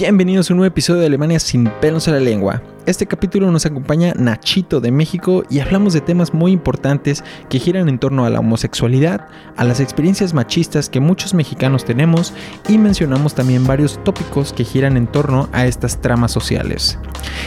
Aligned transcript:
Bienvenidos 0.00 0.48
a 0.48 0.54
un 0.54 0.60
nuevo 0.60 0.72
episodio 0.72 1.00
de 1.00 1.08
Alemania 1.08 1.38
sin 1.38 1.66
pelos 1.82 2.08
en 2.08 2.14
la 2.14 2.20
lengua. 2.20 2.62
Este 2.86 3.06
capítulo 3.06 3.50
nos 3.50 3.66
acompaña 3.66 4.14
Nachito 4.16 4.80
de 4.80 4.90
México 4.90 5.44
y 5.50 5.60
hablamos 5.60 5.92
de 5.92 6.00
temas 6.00 6.32
muy 6.32 6.50
importantes 6.50 7.22
que 7.50 7.58
giran 7.58 7.90
en 7.90 7.98
torno 7.98 8.24
a 8.24 8.30
la 8.30 8.40
homosexualidad, 8.40 9.28
a 9.56 9.64
las 9.64 9.80
experiencias 9.80 10.32
machistas 10.32 10.88
que 10.88 10.98
muchos 10.98 11.34
mexicanos 11.34 11.84
tenemos 11.84 12.32
y 12.68 12.78
mencionamos 12.78 13.34
también 13.34 13.66
varios 13.66 14.02
tópicos 14.02 14.54
que 14.54 14.64
giran 14.64 14.96
en 14.96 15.06
torno 15.06 15.50
a 15.52 15.66
estas 15.66 16.00
tramas 16.00 16.32
sociales. 16.32 16.98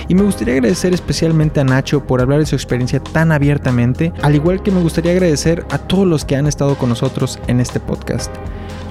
Y 0.07 0.13
me 0.13 0.21
gustaría 0.21 0.53
agradecer 0.53 0.93
especialmente 0.93 1.59
a 1.59 1.63
Nacho 1.63 2.05
por 2.05 2.21
hablar 2.21 2.39
de 2.39 2.45
su 2.45 2.55
experiencia 2.55 2.99
tan 2.99 3.31
abiertamente, 3.31 4.13
al 4.21 4.35
igual 4.35 4.61
que 4.61 4.71
me 4.71 4.81
gustaría 4.81 5.13
agradecer 5.13 5.65
a 5.71 5.79
todos 5.79 6.05
los 6.05 6.25
que 6.25 6.35
han 6.35 6.45
estado 6.45 6.77
con 6.77 6.89
nosotros 6.89 7.39
en 7.47 7.59
este 7.59 7.79
podcast. 7.79 8.31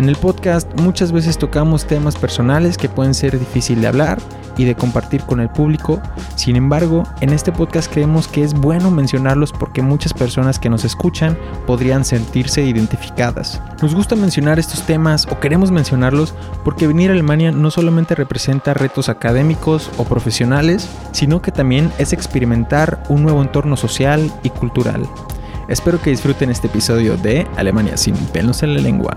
En 0.00 0.09
el 0.09 0.16
podcast 0.16 0.68
muchas 0.80 1.12
veces 1.12 1.38
tocamos 1.38 1.86
temas 1.86 2.16
personales 2.16 2.77
que 2.77 2.88
pueden 2.88 3.14
ser 3.14 3.39
difícil 3.39 3.81
de 3.81 3.86
hablar 3.86 4.18
y 4.57 4.64
de 4.64 4.75
compartir 4.75 5.22
con 5.22 5.40
el 5.40 5.49
público. 5.49 6.00
Sin 6.43 6.57
embargo, 6.57 7.05
en 7.21 7.31
este 7.31 7.53
podcast 7.53 7.89
creemos 7.89 8.27
que 8.27 8.43
es 8.43 8.53
bueno 8.53 8.91
mencionarlos 8.91 9.53
porque 9.53 9.81
muchas 9.81 10.13
personas 10.13 10.59
que 10.59 10.68
nos 10.68 10.85
escuchan 10.85 11.39
podrían 11.68 12.05
sentirse 12.05 12.65
identificadas. 12.65 13.63
Nos 13.81 13.95
gusta 13.95 14.17
mencionar 14.17 14.59
estos 14.59 14.85
temas 14.85 15.29
o 15.31 15.39
queremos 15.39 15.71
mencionarlos 15.71 16.35
porque 16.65 16.89
venir 16.89 17.11
a 17.11 17.13
Alemania 17.13 17.53
no 17.53 17.71
solamente 17.71 18.17
representa 18.17 18.75
retos 18.75 19.09
académicos 19.09 19.89
o 19.99 20.05
profesionales, 20.05 20.91
sino 21.13 21.41
que 21.41 21.53
también 21.53 21.93
es 21.99 22.13
experimentar 22.13 23.04
un 23.09 23.23
nuevo 23.23 23.40
entorno 23.40 23.77
social 23.77 24.29
y 24.43 24.51
cultural. 24.51 25.09
Espero 25.68 26.03
que 26.03 26.11
disfruten 26.11 26.51
este 26.51 26.67
episodio 26.67 27.17
de 27.17 27.46
Alemania 27.57 27.96
sin 27.96 28.17
pelos 28.17 28.65
en 28.65 28.75
la 28.75 28.81
lengua. 28.81 29.15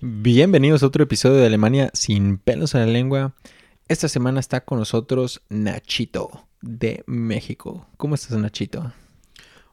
Bienvenidos 0.00 0.82
a 0.82 0.86
otro 0.86 1.02
episodio 1.02 1.36
de 1.36 1.46
Alemania 1.46 1.90
sin 1.92 2.38
pelos 2.38 2.74
en 2.74 2.80
la 2.80 2.86
lengua. 2.86 3.34
Esta 3.88 4.08
semana 4.08 4.40
está 4.40 4.64
con 4.64 4.80
nosotros 4.80 5.42
Nachito 5.48 6.48
de 6.60 7.04
México. 7.06 7.86
¿Cómo 7.96 8.16
estás, 8.16 8.36
Nachito? 8.36 8.92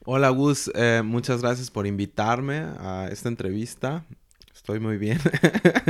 Hola, 0.06 0.30
Gus. 0.30 0.70
Eh, 0.76 1.02
muchas 1.04 1.42
gracias 1.42 1.72
por 1.72 1.88
invitarme 1.88 2.58
a 2.78 3.10
esta 3.12 3.28
entrevista. 3.28 4.06
Estoy 4.54 4.80
muy 4.80 4.98
bien. 4.98 5.20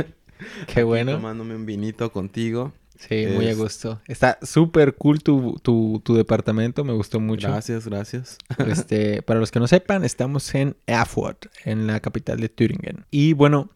Qué 0.74 0.84
bueno. 0.84 1.12
tomándome 1.12 1.54
un 1.54 1.66
vinito 1.66 2.10
contigo. 2.12 2.72
Sí, 2.98 3.26
muy 3.26 3.48
a 3.48 3.54
gusto. 3.54 4.00
Está 4.06 4.38
súper 4.40 4.94
cool 4.94 5.22
tu, 5.22 5.60
tu, 5.62 6.00
tu, 6.02 6.14
departamento, 6.14 6.82
me 6.82 6.94
gustó 6.94 7.20
mucho. 7.20 7.48
Gracias, 7.48 7.86
gracias. 7.86 8.38
Este, 8.66 9.20
para 9.20 9.38
los 9.38 9.50
que 9.50 9.60
no 9.60 9.66
sepan, 9.66 10.02
estamos 10.02 10.54
en 10.54 10.78
Erfurt, 10.86 11.44
en 11.66 11.86
la 11.86 12.00
capital 12.00 12.40
de 12.40 12.48
Thüringen. 12.48 13.04
Y 13.10 13.34
bueno, 13.34 13.68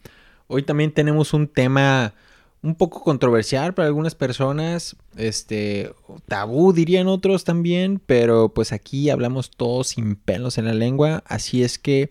Hoy 0.50 0.62
también 0.62 0.92
tenemos 0.92 1.34
un 1.34 1.46
tema 1.46 2.14
un 2.62 2.74
poco 2.74 3.02
controversial 3.02 3.74
para 3.74 3.86
algunas 3.86 4.14
personas, 4.14 4.96
este, 5.16 5.92
tabú 6.26 6.72
dirían 6.72 7.06
otros 7.06 7.44
también, 7.44 8.00
pero 8.04 8.48
pues 8.48 8.72
aquí 8.72 9.10
hablamos 9.10 9.50
todos 9.50 9.88
sin 9.88 10.16
pelos 10.16 10.58
en 10.58 10.64
la 10.64 10.74
lengua, 10.74 11.22
así 11.26 11.62
es 11.62 11.78
que 11.78 12.10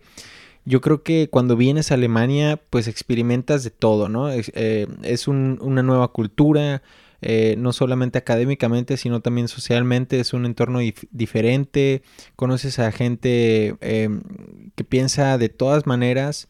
yo 0.64 0.80
creo 0.80 1.02
que 1.02 1.28
cuando 1.30 1.56
vienes 1.56 1.90
a 1.90 1.94
Alemania 1.94 2.60
pues 2.70 2.88
experimentas 2.88 3.62
de 3.64 3.70
todo, 3.70 4.08
¿no? 4.08 4.30
Es, 4.30 4.50
eh, 4.54 4.86
una 5.26 5.82
nueva 5.82 6.08
cultura, 6.08 6.82
eh, 7.20 7.56
no 7.58 7.72
solamente 7.72 8.18
académicamente, 8.18 8.96
sino 8.96 9.20
también 9.20 9.48
socialmente, 9.48 10.20
es 10.20 10.32
un 10.32 10.46
entorno 10.46 10.80
diferente, 11.10 12.02
conoces 12.36 12.78
a 12.78 12.92
gente 12.92 13.76
em, 13.80 14.22
que 14.76 14.84
piensa 14.84 15.36
de 15.36 15.48
todas 15.48 15.86
maneras 15.86 16.48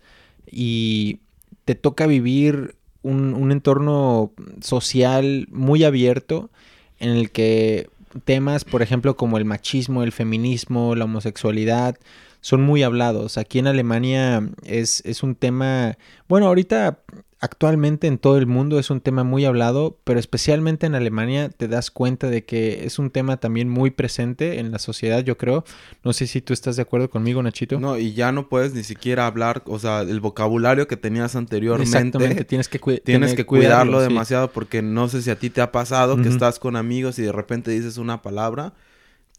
y 0.51 1.21
te 1.65 1.75
toca 1.75 2.07
vivir 2.07 2.77
un, 3.03 3.53
entorno 3.53 4.33
social 4.61 5.47
muy 5.51 5.85
abierto 5.85 6.51
en 6.99 7.11
el 7.11 7.31
que 7.31 7.89
temas, 8.25 8.65
por 8.65 8.83
ejemplo, 8.83 9.17
como 9.17 9.39
el 9.39 9.45
machismo, 9.45 10.03
el 10.03 10.13
feminismo, 10.13 10.95
la 10.95 11.05
homosexualidad, 11.05 11.97
son 12.41 12.63
muy 12.63 12.83
hablados. 12.83 13.39
Aquí 13.39 13.59
en 13.59 13.67
Alemania 13.67 14.49
es, 14.65 15.03
es 15.05 15.23
un 15.23 15.35
tema, 15.35 15.99
bueno, 16.29 16.47
ahorita 16.47 17.01
actualmente 17.41 18.07
en 18.07 18.19
todo 18.19 18.37
el 18.39 18.47
mundo 18.47 18.79
es 18.79 18.91
un 18.91 19.01
tema 19.01 19.25
muy 19.25 19.45
hablado, 19.45 19.99
pero 20.05 20.19
especialmente 20.19 20.87
en 20.87 20.95
Alemania 20.95 21.49
te 21.51 21.69
das 21.69 21.91
cuenta 21.91 22.29
de 22.29 22.45
que 22.45 22.85
es 22.85 22.99
un 22.99 23.11
tema 23.11 23.37
también 23.37 23.69
muy 23.69 23.91
presente 23.91 24.59
en 24.59 24.73
la 24.73 24.79
sociedad, 24.79 25.23
yo 25.23 25.39
creo. 25.39 25.65
No 26.03 26.13
sé 26.13 26.27
si 26.27 26.41
tú 26.41 26.53
estás 26.53 26.77
de 26.77 26.83
acuerdo 26.83 27.11
conmigo, 27.11 27.43
Nachito. 27.43 27.79
No, 27.79 27.97
y 27.97 28.13
ya 28.13 28.33
no 28.33 28.49
puedes 28.49 28.75
ni 28.75 28.83
siquiera 28.83 29.27
hablar, 29.27 29.63
o 29.67 29.79
sea, 29.79 30.01
el 30.03 30.21
vocabulario 30.21 30.89
que 30.89 30.97
tenías 30.97 31.37
anteriormente. 31.37 31.97
Exactamente, 31.97 32.45
tienes 32.45 32.69
que, 32.69 32.79
tienes 33.01 33.35
que 33.35 33.47
cuidarlo, 33.47 34.01
demasiado 34.01 34.51
porque 34.51 34.83
no 34.83 35.09
sé 35.09 35.23
si 35.23 35.31
a 35.31 35.39
ti 35.39 35.51
te 35.51 35.61
ha 35.61 35.73
pasado 35.73 36.17
que 36.21 36.29
estás 36.29 36.59
con 36.59 36.77
amigos 36.77 37.19
y 37.19 37.23
de 37.23 37.33
repente 37.33 37.71
dices 37.71 37.99
una 37.99 38.23
palabra 38.23 38.73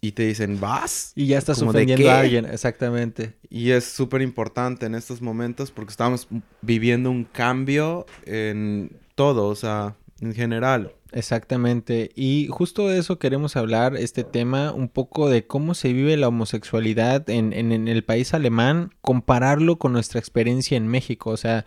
y 0.01 0.13
te 0.13 0.23
dicen, 0.23 0.59
¿vas? 0.59 1.11
Y 1.15 1.27
ya 1.27 1.37
estás 1.37 1.61
ofendiendo 1.61 2.09
a 2.09 2.19
alguien, 2.19 2.45
exactamente. 2.45 3.33
Y 3.49 3.71
es 3.71 3.85
súper 3.85 4.21
importante 4.21 4.85
en 4.85 4.95
estos 4.95 5.21
momentos 5.21 5.71
porque 5.71 5.91
estamos 5.91 6.27
viviendo 6.61 7.11
un 7.11 7.25
cambio 7.25 8.05
en 8.25 8.97
todo, 9.15 9.47
o 9.47 9.55
sea, 9.55 9.95
en 10.21 10.33
general. 10.33 10.93
Exactamente. 11.11 12.11
Y 12.15 12.47
justo 12.49 12.87
de 12.87 12.99
eso 12.99 13.19
queremos 13.19 13.55
hablar, 13.55 13.97
este 13.97 14.23
tema, 14.23 14.71
un 14.71 14.87
poco 14.87 15.29
de 15.29 15.45
cómo 15.45 15.73
se 15.73 15.91
vive 15.91 16.15
la 16.17 16.27
homosexualidad 16.27 17.29
en, 17.29 17.51
en, 17.51 17.71
en 17.71 17.87
el 17.87 18.03
país 18.03 18.33
alemán, 18.33 18.93
compararlo 19.01 19.77
con 19.79 19.91
nuestra 19.91 20.19
experiencia 20.19 20.77
en 20.77 20.87
México. 20.87 21.31
O 21.31 21.37
sea, 21.37 21.65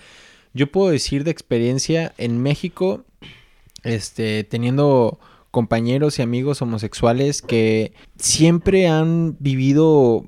yo 0.54 0.70
puedo 0.70 0.90
decir 0.90 1.24
de 1.24 1.32
experiencia 1.32 2.14
en 2.18 2.40
México, 2.40 3.04
este, 3.82 4.44
teniendo 4.44 5.18
compañeros 5.52 6.18
y 6.18 6.22
amigos 6.22 6.62
homosexuales 6.62 7.42
que 7.42 7.92
siempre 8.16 8.88
han 8.88 9.36
vivido, 9.38 10.24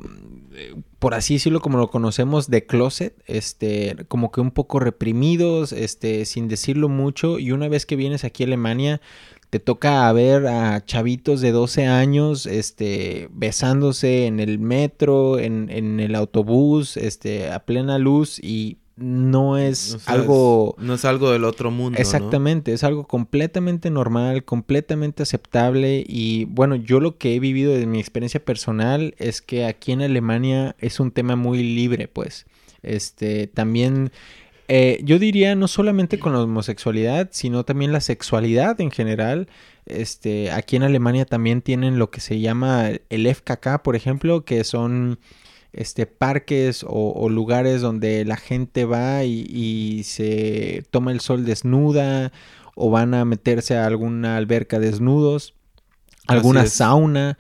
eh, 0.52 0.74
por 0.98 1.14
así 1.14 1.34
decirlo, 1.34 1.60
como 1.60 1.78
lo 1.78 1.90
conocemos, 1.90 2.50
de 2.50 2.66
closet, 2.66 3.16
este, 3.26 3.96
como 4.06 4.30
que 4.30 4.42
un 4.42 4.52
poco 4.52 4.78
reprimidos, 4.78 5.72
este, 5.72 6.26
sin 6.26 6.46
decirlo 6.46 6.90
mucho, 6.90 7.38
y 7.38 7.52
una 7.52 7.68
vez 7.68 7.86
que 7.86 7.96
vienes 7.96 8.22
aquí 8.22 8.42
a 8.42 8.46
Alemania, 8.46 9.00
te 9.48 9.60
toca 9.60 10.12
ver 10.12 10.46
a 10.46 10.84
chavitos 10.84 11.40
de 11.40 11.52
12 11.52 11.86
años, 11.86 12.44
este, 12.44 13.28
besándose 13.32 14.26
en 14.26 14.40
el 14.40 14.58
metro, 14.58 15.38
en, 15.38 15.70
en 15.70 16.00
el 16.00 16.16
autobús, 16.16 16.98
este, 16.98 17.50
a 17.50 17.60
plena 17.60 17.98
luz, 17.98 18.38
y 18.42 18.76
no 18.97 19.59
es 19.59 19.99
algo... 20.06 20.77
no 20.78 20.94
es 20.94 21.05
algo 21.05 21.31
del 21.31 21.44
otro 21.44 21.71
mundo. 21.71 21.99
Exactamente, 21.99 22.72
es 22.72 22.84
algo 22.84 23.06
completamente 23.06 23.91
normal, 23.91 24.44
completamente 24.44 25.22
aceptable 25.22 26.05
y 26.06 26.44
bueno, 26.47 26.77
yo 26.77 27.00
lo 27.00 27.19
que 27.19 27.34
he 27.34 27.41
vivido 27.41 27.72
de 27.72 27.87
mi 27.87 27.99
experiencia 27.99 28.44
personal 28.44 29.15
es 29.19 29.43
que 29.43 29.65
aquí 29.65 29.93
en 29.93 30.03
Alemania 30.03 30.77
es 30.78 31.00
un 31.00 31.10
tema 31.10 31.34
muy 31.37 31.62
libre, 31.62 32.09
pues. 32.09 32.47
Este, 32.82 33.47
también... 33.47 34.12
Eh, 34.66 35.00
yo 35.05 35.19
diría 35.19 35.55
no 35.55 35.69
solamente 35.69 36.19
con 36.19 36.32
la 36.32 36.41
homosexualidad, 36.41 37.28
sino 37.32 37.65
también 37.65 37.93
la 37.93 38.00
sexualidad 38.00 38.81
en 38.81 38.91
general. 38.91 39.47
Este, 39.84 40.50
aquí 40.53 40.76
en 40.76 40.84
Alemania 40.84 41.26
también 41.26 41.61
tienen 41.61 41.99
lo 41.99 42.11
que 42.11 42.21
se 42.21 42.41
llama 42.41 42.93
el 43.11 43.34
FKK, 43.34 43.82
por 43.82 43.94
ejemplo, 43.94 44.47
que 44.47 44.65
son 44.65 45.19
este, 45.76 46.06
parques 46.06 46.84
o, 46.86 47.28
lugares 47.28 47.80
donde 47.80 48.24
la 48.24 48.36
gente 48.36 48.84
va 48.84 49.24
y, 49.24 50.02
se 50.04 50.84
toma 50.90 51.12
el 51.12 51.20
sol 51.20 51.44
desnuda 51.44 52.32
o 52.74 52.90
van 52.90 53.14
a 53.14 53.24
meterse 53.24 53.76
a 53.76 53.86
alguna 53.86 54.36
alberca 54.36 54.78
desnudos, 54.78 55.54
alguna 56.26 56.66
sauna. 56.66 57.38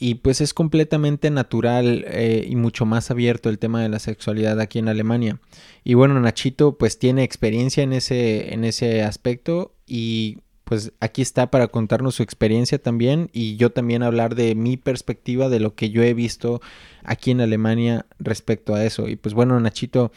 Y 0.00 0.16
pues 0.16 0.40
es 0.40 0.54
completamente 0.54 1.28
natural 1.28 2.04
eh, 2.06 2.46
y 2.48 2.54
mucho 2.54 2.86
más 2.86 3.10
abierto 3.10 3.48
el 3.48 3.58
tema 3.58 3.82
de 3.82 3.88
la 3.88 3.98
sexualidad 3.98 4.60
aquí 4.60 4.78
en 4.78 4.88
Alemania. 4.88 5.40
Y 5.82 5.94
bueno, 5.94 6.20
Nachito 6.20 6.78
pues 6.78 7.00
tiene 7.00 7.24
experiencia 7.24 7.82
en 7.82 7.92
ese, 7.92 8.54
en 8.54 8.64
ese 8.64 9.02
aspecto 9.02 9.74
y 9.88 10.38
pues 10.68 10.92
aquí 11.00 11.22
está 11.22 11.50
para 11.50 11.68
contarnos 11.68 12.16
su 12.16 12.22
experiencia 12.22 12.76
también 12.78 13.30
y 13.32 13.56
yo 13.56 13.72
también 13.72 14.02
hablar 14.02 14.34
de 14.34 14.54
mi 14.54 14.76
perspectiva 14.76 15.48
de 15.48 15.60
lo 15.60 15.74
que 15.74 15.88
yo 15.88 16.02
he 16.02 16.12
visto 16.12 16.60
aquí 17.04 17.30
en 17.30 17.40
Alemania 17.40 18.04
respecto 18.18 18.74
a 18.74 18.84
eso. 18.84 19.08
Y 19.08 19.16
pues 19.16 19.34
bueno, 19.34 19.58
Nachito, 19.58 20.12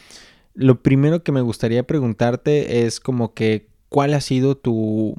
lo 0.53 0.81
primero 0.81 1.23
que 1.23 1.31
me 1.31 1.39
gustaría 1.39 1.87
preguntarte 1.87 2.85
es 2.85 2.99
como 2.99 3.33
que 3.33 3.67
cuál 3.87 4.13
ha 4.13 4.19
sido 4.19 4.57
tu, 4.57 5.15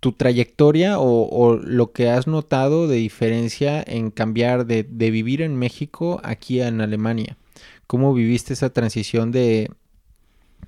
tu 0.00 0.12
trayectoria 0.12 0.98
o, 0.98 1.56
lo 1.56 1.92
que 1.92 2.10
has 2.10 2.26
notado 2.26 2.88
de 2.88 2.96
diferencia 2.96 3.82
en 3.86 4.10
cambiar 4.10 4.66
de, 4.66 4.82
de 4.82 5.10
vivir 5.10 5.40
en 5.40 5.56
México 5.56 6.20
aquí 6.24 6.60
en 6.60 6.82
Alemania. 6.82 7.38
¿Cómo 7.86 8.12
viviste 8.12 8.52
esa 8.52 8.70
transición 8.70 9.32
de, 9.32 9.70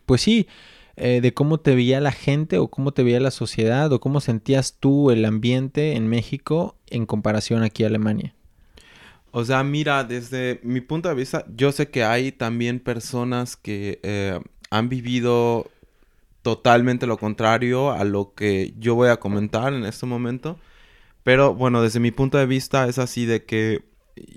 pues 0.06 0.22
sí, 0.22 0.46
eh, 0.96 1.20
de 1.20 1.34
cómo 1.34 1.58
te 1.58 1.74
veía 1.74 2.00
la 2.00 2.12
gente 2.12 2.58
o 2.58 2.68
cómo 2.68 2.92
te 2.92 3.02
veía 3.02 3.20
la 3.20 3.30
sociedad 3.30 3.92
o 3.92 4.00
cómo 4.00 4.20
sentías 4.20 4.76
tú 4.78 5.10
el 5.10 5.24
ambiente 5.24 5.96
en 5.96 6.08
México 6.08 6.76
en 6.88 7.06
comparación 7.06 7.62
aquí 7.62 7.84
a 7.84 7.88
Alemania. 7.88 8.34
O 9.32 9.44
sea, 9.44 9.64
mira, 9.64 10.04
desde 10.04 10.60
mi 10.62 10.80
punto 10.80 11.08
de 11.08 11.16
vista, 11.16 11.44
yo 11.56 11.72
sé 11.72 11.90
que 11.90 12.04
hay 12.04 12.30
también 12.30 12.78
personas 12.78 13.56
que 13.56 13.98
eh, 14.04 14.38
han 14.70 14.88
vivido 14.88 15.68
totalmente 16.42 17.06
lo 17.06 17.16
contrario 17.16 17.90
a 17.90 18.04
lo 18.04 18.34
que 18.34 18.74
yo 18.78 18.94
voy 18.94 19.08
a 19.08 19.16
comentar 19.16 19.72
en 19.72 19.84
este 19.86 20.06
momento. 20.06 20.58
Pero 21.24 21.54
bueno, 21.54 21.82
desde 21.82 21.98
mi 21.98 22.12
punto 22.12 22.38
de 22.38 22.46
vista 22.46 22.86
es 22.86 22.98
así 22.98 23.26
de 23.26 23.44
que 23.44 23.82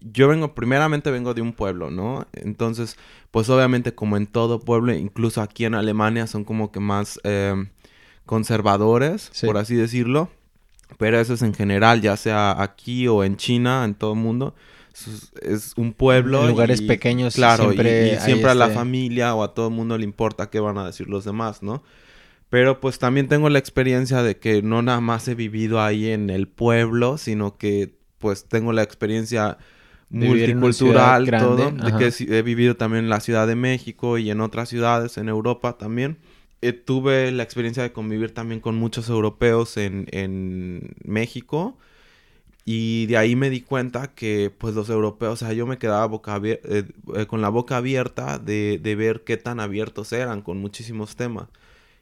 yo 0.01 0.27
vengo, 0.27 0.55
primeramente 0.55 1.11
vengo 1.11 1.33
de 1.33 1.41
un 1.41 1.53
pueblo, 1.53 1.91
¿no? 1.91 2.25
Entonces, 2.33 2.97
pues 3.31 3.49
obviamente 3.49 3.93
como 3.93 4.17
en 4.17 4.27
todo 4.27 4.59
pueblo, 4.59 4.93
incluso 4.93 5.41
aquí 5.41 5.65
en 5.65 5.75
Alemania 5.75 6.27
son 6.27 6.43
como 6.43 6.71
que 6.71 6.79
más 6.79 7.19
eh, 7.23 7.55
conservadores, 8.25 9.31
por 9.45 9.57
así 9.57 9.75
decirlo. 9.75 10.29
Pero 10.97 11.19
eso 11.19 11.33
es 11.33 11.41
en 11.41 11.53
general, 11.53 12.01
ya 12.01 12.15
sea 12.15 12.61
aquí 12.61 13.07
o 13.07 13.23
en 13.23 13.35
China, 13.35 13.83
en 13.83 13.93
todo 13.93 14.13
el 14.13 14.19
mundo. 14.19 14.55
Es, 15.41 15.73
un 15.75 15.93
pueblo. 15.93 16.43
En 16.43 16.49
lugares 16.49 16.81
pequeños, 16.81 17.35
claro, 17.35 17.65
siempre, 17.65 18.13
y, 18.13 18.19
siempre 18.19 18.49
a 18.49 18.55
la 18.55 18.65
este 18.65 18.77
familia 18.77 19.35
o 19.35 19.43
a 19.43 19.53
todo 19.53 19.67
el 19.67 19.73
mundo 19.73 19.97
le 19.97 20.05
importa 20.05 20.49
qué 20.49 20.59
van 20.59 20.77
a 20.77 20.85
decir 20.85 21.07
los 21.07 21.25
demás, 21.25 21.61
¿no? 21.61 21.83
Pero 22.49 22.79
pues 22.79 22.97
también 22.97 23.27
tengo 23.27 23.49
la 23.49 23.59
experiencia 23.59 24.23
de 24.23 24.37
que 24.37 24.61
no 24.61 24.81
nada 24.81 25.01
más 25.01 25.27
he 25.27 25.35
vivido 25.35 25.81
ahí 25.81 26.09
en 26.09 26.29
el 26.29 26.47
pueblo, 26.47 27.17
sino 27.17 27.57
que 27.57 27.96
pues 28.19 28.45
tengo 28.45 28.73
la 28.73 28.83
experiencia 28.83 29.57
multicultural, 30.09 31.29
todo, 31.29 31.71
de 31.71 31.97
que 31.97 32.37
he 32.37 32.41
vivido 32.41 32.75
también 32.75 33.05
en 33.05 33.09
la 33.09 33.19
Ciudad 33.19 33.47
de 33.47 33.55
México 33.55 34.17
y 34.17 34.29
en 34.29 34.41
otras 34.41 34.69
ciudades 34.69 35.17
en 35.17 35.29
Europa 35.29 35.77
también. 35.77 36.17
Eh, 36.61 36.73
tuve 36.73 37.31
la 37.31 37.43
experiencia 37.43 37.83
de 37.83 37.91
convivir 37.91 38.33
también 38.33 38.61
con 38.61 38.75
muchos 38.75 39.09
europeos 39.09 39.77
en, 39.77 40.07
en 40.11 40.95
México 41.03 41.77
y 42.65 43.05
de 43.05 43.15
ahí 43.15 43.35
me 43.35 43.49
di 43.49 43.61
cuenta 43.61 44.13
que 44.13 44.51
pues 44.57 44.73
los 44.73 44.89
europeos, 44.89 45.33
o 45.33 45.35
sea, 45.45 45.53
yo 45.53 45.67
me 45.67 45.77
quedaba 45.77 46.05
boca 46.07 46.41
eh, 46.43 46.59
eh, 47.15 47.25
con 47.27 47.41
la 47.41 47.49
boca 47.49 47.77
abierta 47.77 48.39
de, 48.39 48.79
de 48.81 48.95
ver 48.95 49.23
qué 49.23 49.37
tan 49.37 49.59
abiertos 49.59 50.11
eran 50.13 50.41
con 50.41 50.57
muchísimos 50.57 51.15
temas 51.15 51.47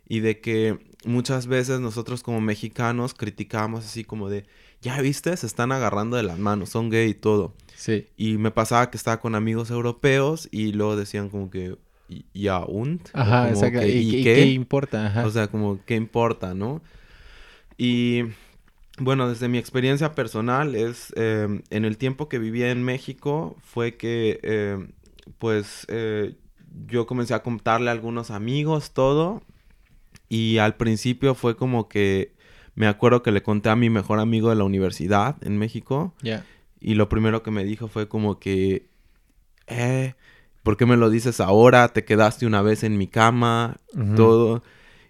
y 0.07 0.21
de 0.21 0.39
que 0.39 0.79
muchas 1.05 1.47
veces 1.47 1.81
nosotros 1.81 2.23
como 2.23 2.41
mexicanos 2.41 3.13
criticábamos 3.13 3.85
así 3.85 4.03
como 4.03 4.29
de, 4.29 4.45
ya 4.85 5.01
viste, 5.01 5.35
se 5.35 5.47
están 5.47 5.71
agarrando 5.71 6.15
de 6.15 6.21
las 6.21 6.37
manos, 6.37 6.69
son 6.69 6.91
gay 6.91 7.09
y 7.09 7.13
todo. 7.15 7.55
Sí. 7.75 8.05
Y 8.17 8.37
me 8.37 8.51
pasaba 8.51 8.91
que 8.91 8.97
estaba 8.97 9.19
con 9.19 9.33
amigos 9.33 9.71
europeos 9.71 10.47
y 10.51 10.73
luego 10.73 10.95
decían 10.95 11.29
como 11.29 11.49
que, 11.49 11.75
ya, 12.35 12.59
und. 12.59 13.01
Ajá, 13.13 13.49
exacto. 13.49 13.83
¿Y, 13.83 14.23
qué? 14.23 14.45
importa? 14.45 15.07
Ajá. 15.07 15.25
O 15.25 15.31
sea, 15.31 15.47
como, 15.47 15.83
¿qué 15.85 15.95
importa, 15.95 16.53
no? 16.53 16.83
Y 17.79 18.25
bueno, 18.99 19.27
desde 19.27 19.47
mi 19.47 19.57
experiencia 19.57 20.13
personal 20.13 20.75
es, 20.75 21.11
em, 21.15 21.63
en 21.71 21.83
el 21.83 21.97
tiempo 21.97 22.29
que 22.29 22.37
vivía 22.37 22.69
en 22.69 22.83
México, 22.83 23.57
fue 23.63 23.97
que, 23.97 24.39
em, 24.43 24.91
pues, 25.39 25.87
eh, 25.89 26.35
yo 26.85 27.07
comencé 27.07 27.33
a 27.33 27.41
contarle 27.41 27.89
a 27.89 27.93
algunos 27.93 28.29
amigos 28.29 28.91
todo 28.91 29.41
y 30.29 30.59
al 30.59 30.75
principio 30.75 31.33
fue 31.33 31.55
como 31.57 31.89
que 31.89 32.34
me 32.75 32.87
acuerdo 32.87 33.23
que 33.23 33.31
le 33.31 33.41
conté 33.41 33.69
a 33.69 33.75
mi 33.75 33.89
mejor 33.89 34.19
amigo 34.19 34.49
de 34.49 34.55
la 34.55 34.63
universidad 34.63 35.37
en 35.41 35.57
México. 35.57 36.13
Y 36.79 36.93
lo 36.95 37.09
primero 37.09 37.41
que 37.41 37.51
me 37.51 37.63
dijo 37.63 37.87
fue 37.87 38.07
como 38.07 38.39
que, 38.39 38.89
eh, 39.67 40.13
¿por 40.61 40.77
qué 40.77 40.85
me 40.85 40.97
lo 40.97 41.09
dices 41.09 41.39
ahora? 41.39 41.87
Te 41.89 42.05
quedaste 42.05 42.45
una 42.45 42.61
vez 42.61 42.83
en 42.83 42.97
mi 42.97 43.07
cama, 43.07 43.77
todo. 44.15 44.61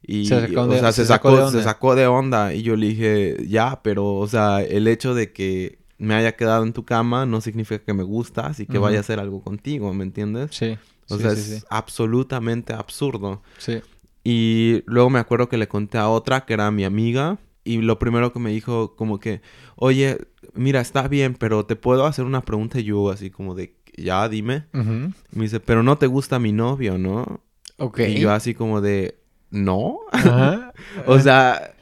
Y, 0.07 0.27
se 0.27 0.47
sacó 0.47 0.67
de, 0.67 0.77
o 0.77 0.79
sea, 0.79 0.91
se, 0.91 1.05
sacó, 1.05 1.51
se 1.51 1.63
sacó 1.63 1.95
de 1.95 2.05
onda. 2.05 2.53
Y 2.53 2.61
yo 2.61 2.75
le 2.75 2.87
dije, 2.87 3.37
ya, 3.47 3.81
pero, 3.83 4.13
o 4.13 4.27
sea, 4.27 4.61
el 4.61 4.87
hecho 4.87 5.15
de 5.15 5.33
que 5.33 5.79
me 5.97 6.13
haya 6.13 6.35
quedado 6.35 6.63
en 6.63 6.73
tu 6.73 6.85
cama 6.85 7.25
no 7.25 7.41
significa 7.41 7.83
que 7.83 7.93
me 7.93 8.03
gustas 8.03 8.59
y 8.59 8.67
que 8.67 8.77
vaya 8.77 8.97
a 8.97 9.01
hacer 9.01 9.19
algo 9.19 9.41
contigo, 9.41 9.93
¿me 9.93 10.03
entiendes? 10.03 10.51
Sí. 10.53 10.77
O 11.09 11.17
sea, 11.17 11.31
es 11.31 11.65
absolutamente 11.69 12.73
absurdo. 12.73 13.41
Sí. 13.57 13.81
Y 14.23 14.83
luego 14.85 15.09
me 15.09 15.19
acuerdo 15.19 15.49
que 15.49 15.57
le 15.57 15.67
conté 15.67 15.97
a 15.97 16.09
otra 16.09 16.45
que 16.45 16.53
era 16.53 16.69
mi 16.71 16.83
amiga. 16.83 17.37
Y 17.65 17.81
lo 17.81 17.99
primero 17.99 18.31
que 18.31 18.39
me 18.39 18.51
dijo, 18.51 18.95
como 18.95 19.19
que, 19.19 19.41
oye, 19.75 20.19
mira, 20.53 20.79
está 20.79 21.07
bien, 21.07 21.33
pero 21.33 21.65
te 21.65 21.75
puedo 21.75 22.05
hacer 22.05 22.23
una 22.23 22.41
pregunta. 22.41 22.79
Y 22.79 22.83
yo, 22.83 23.09
así 23.09 23.29
como 23.29 23.55
de, 23.55 23.75
ya, 23.97 24.29
dime. 24.29 24.65
Me 24.71 25.43
dice, 25.43 25.59
pero 25.59 25.83
no 25.83 25.97
te 25.97 26.07
gusta 26.07 26.39
mi 26.39 26.53
novio, 26.53 26.97
¿no? 26.97 27.41
Ok. 27.77 27.99
Y 28.07 28.19
yo, 28.19 28.31
así 28.31 28.53
como 28.53 28.79
de, 28.81 29.17
no. 29.49 29.99
o 31.07 31.19
sea, 31.19 31.73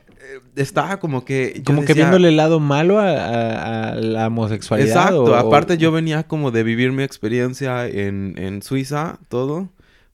estaba 0.56 1.00
como 1.00 1.26
que... 1.26 1.62
como 1.66 1.84
que 1.86 1.94
viéndole 1.94 2.30
el 2.30 2.38
lado 2.38 2.60
malo 2.60 3.00
a, 3.00 3.96
la 3.96 4.28
homosexualidad. 4.28 4.90
Exacto. 4.90 5.36
Aparte 5.36 5.78
yo 5.78 5.92
venía 5.92 6.24
como 6.24 6.50
de 6.52 6.64
vivir 6.64 6.94
mi 6.94 7.04
experiencia 7.04 7.88
en, 7.88 8.36
en 8.38 8.62
Suiza, 8.62 9.20
todo 9.28 9.70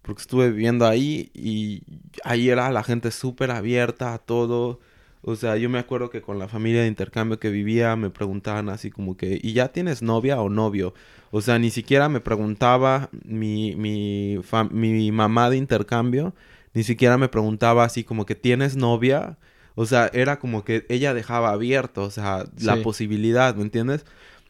porque 0.09 0.21
estuve 0.21 0.49
viviendo 0.49 0.87
ahí 0.87 1.29
y 1.35 1.83
ahí 2.23 2.49
era 2.49 2.71
la 2.71 2.81
gente 2.81 3.11
súper 3.11 3.51
abierta 3.51 4.15
a 4.15 4.17
todo. 4.17 4.79
O 5.21 5.35
sea, 5.35 5.57
yo 5.57 5.69
me 5.69 5.79
acuerdo 5.79 6.09
que 6.09 6.21
con 6.21 6.39
la 6.39 6.47
familia 6.47 6.81
de 6.81 6.87
intercambio 6.87 7.39
que 7.39 7.49
vivía 7.49 7.95
me 7.95 8.09
preguntaban 8.09 8.69
así 8.69 8.89
como 8.89 9.17
que, 9.17 9.39
¿y 9.41 9.53
ya 9.53 9.69
tienes 9.69 10.01
novia 10.01 10.39
o 10.41 10.49
novio? 10.49 10.93
O 11.31 11.41
sea, 11.41 11.59
ni 11.59 11.71
siquiera 11.71 12.07
me 12.09 12.21
preguntaba 12.21 13.09
mi, 13.25 13.75
mi, 13.75 14.39
mi 14.71 15.11
mamá 15.11 15.49
de 15.49 15.57
intercambio, 15.57 16.33
ni 16.73 16.83
siquiera 16.83 17.17
me 17.17 17.27
preguntaba 17.27 17.83
así 17.83 18.03
como 18.03 18.25
que, 18.25 18.35
¿tienes 18.35 18.77
novia? 18.77 19.37
O 19.75 19.85
sea, 19.85 20.09
era 20.13 20.39
como 20.39 20.63
que 20.63 20.85
ella 20.89 21.13
dejaba 21.13 21.51
abierto, 21.51 22.03
o 22.03 22.11
sea, 22.11 22.45
la 22.59 22.81
posibilidad, 22.81 23.55
¿me 23.55 23.63
entiendes? 23.63 24.05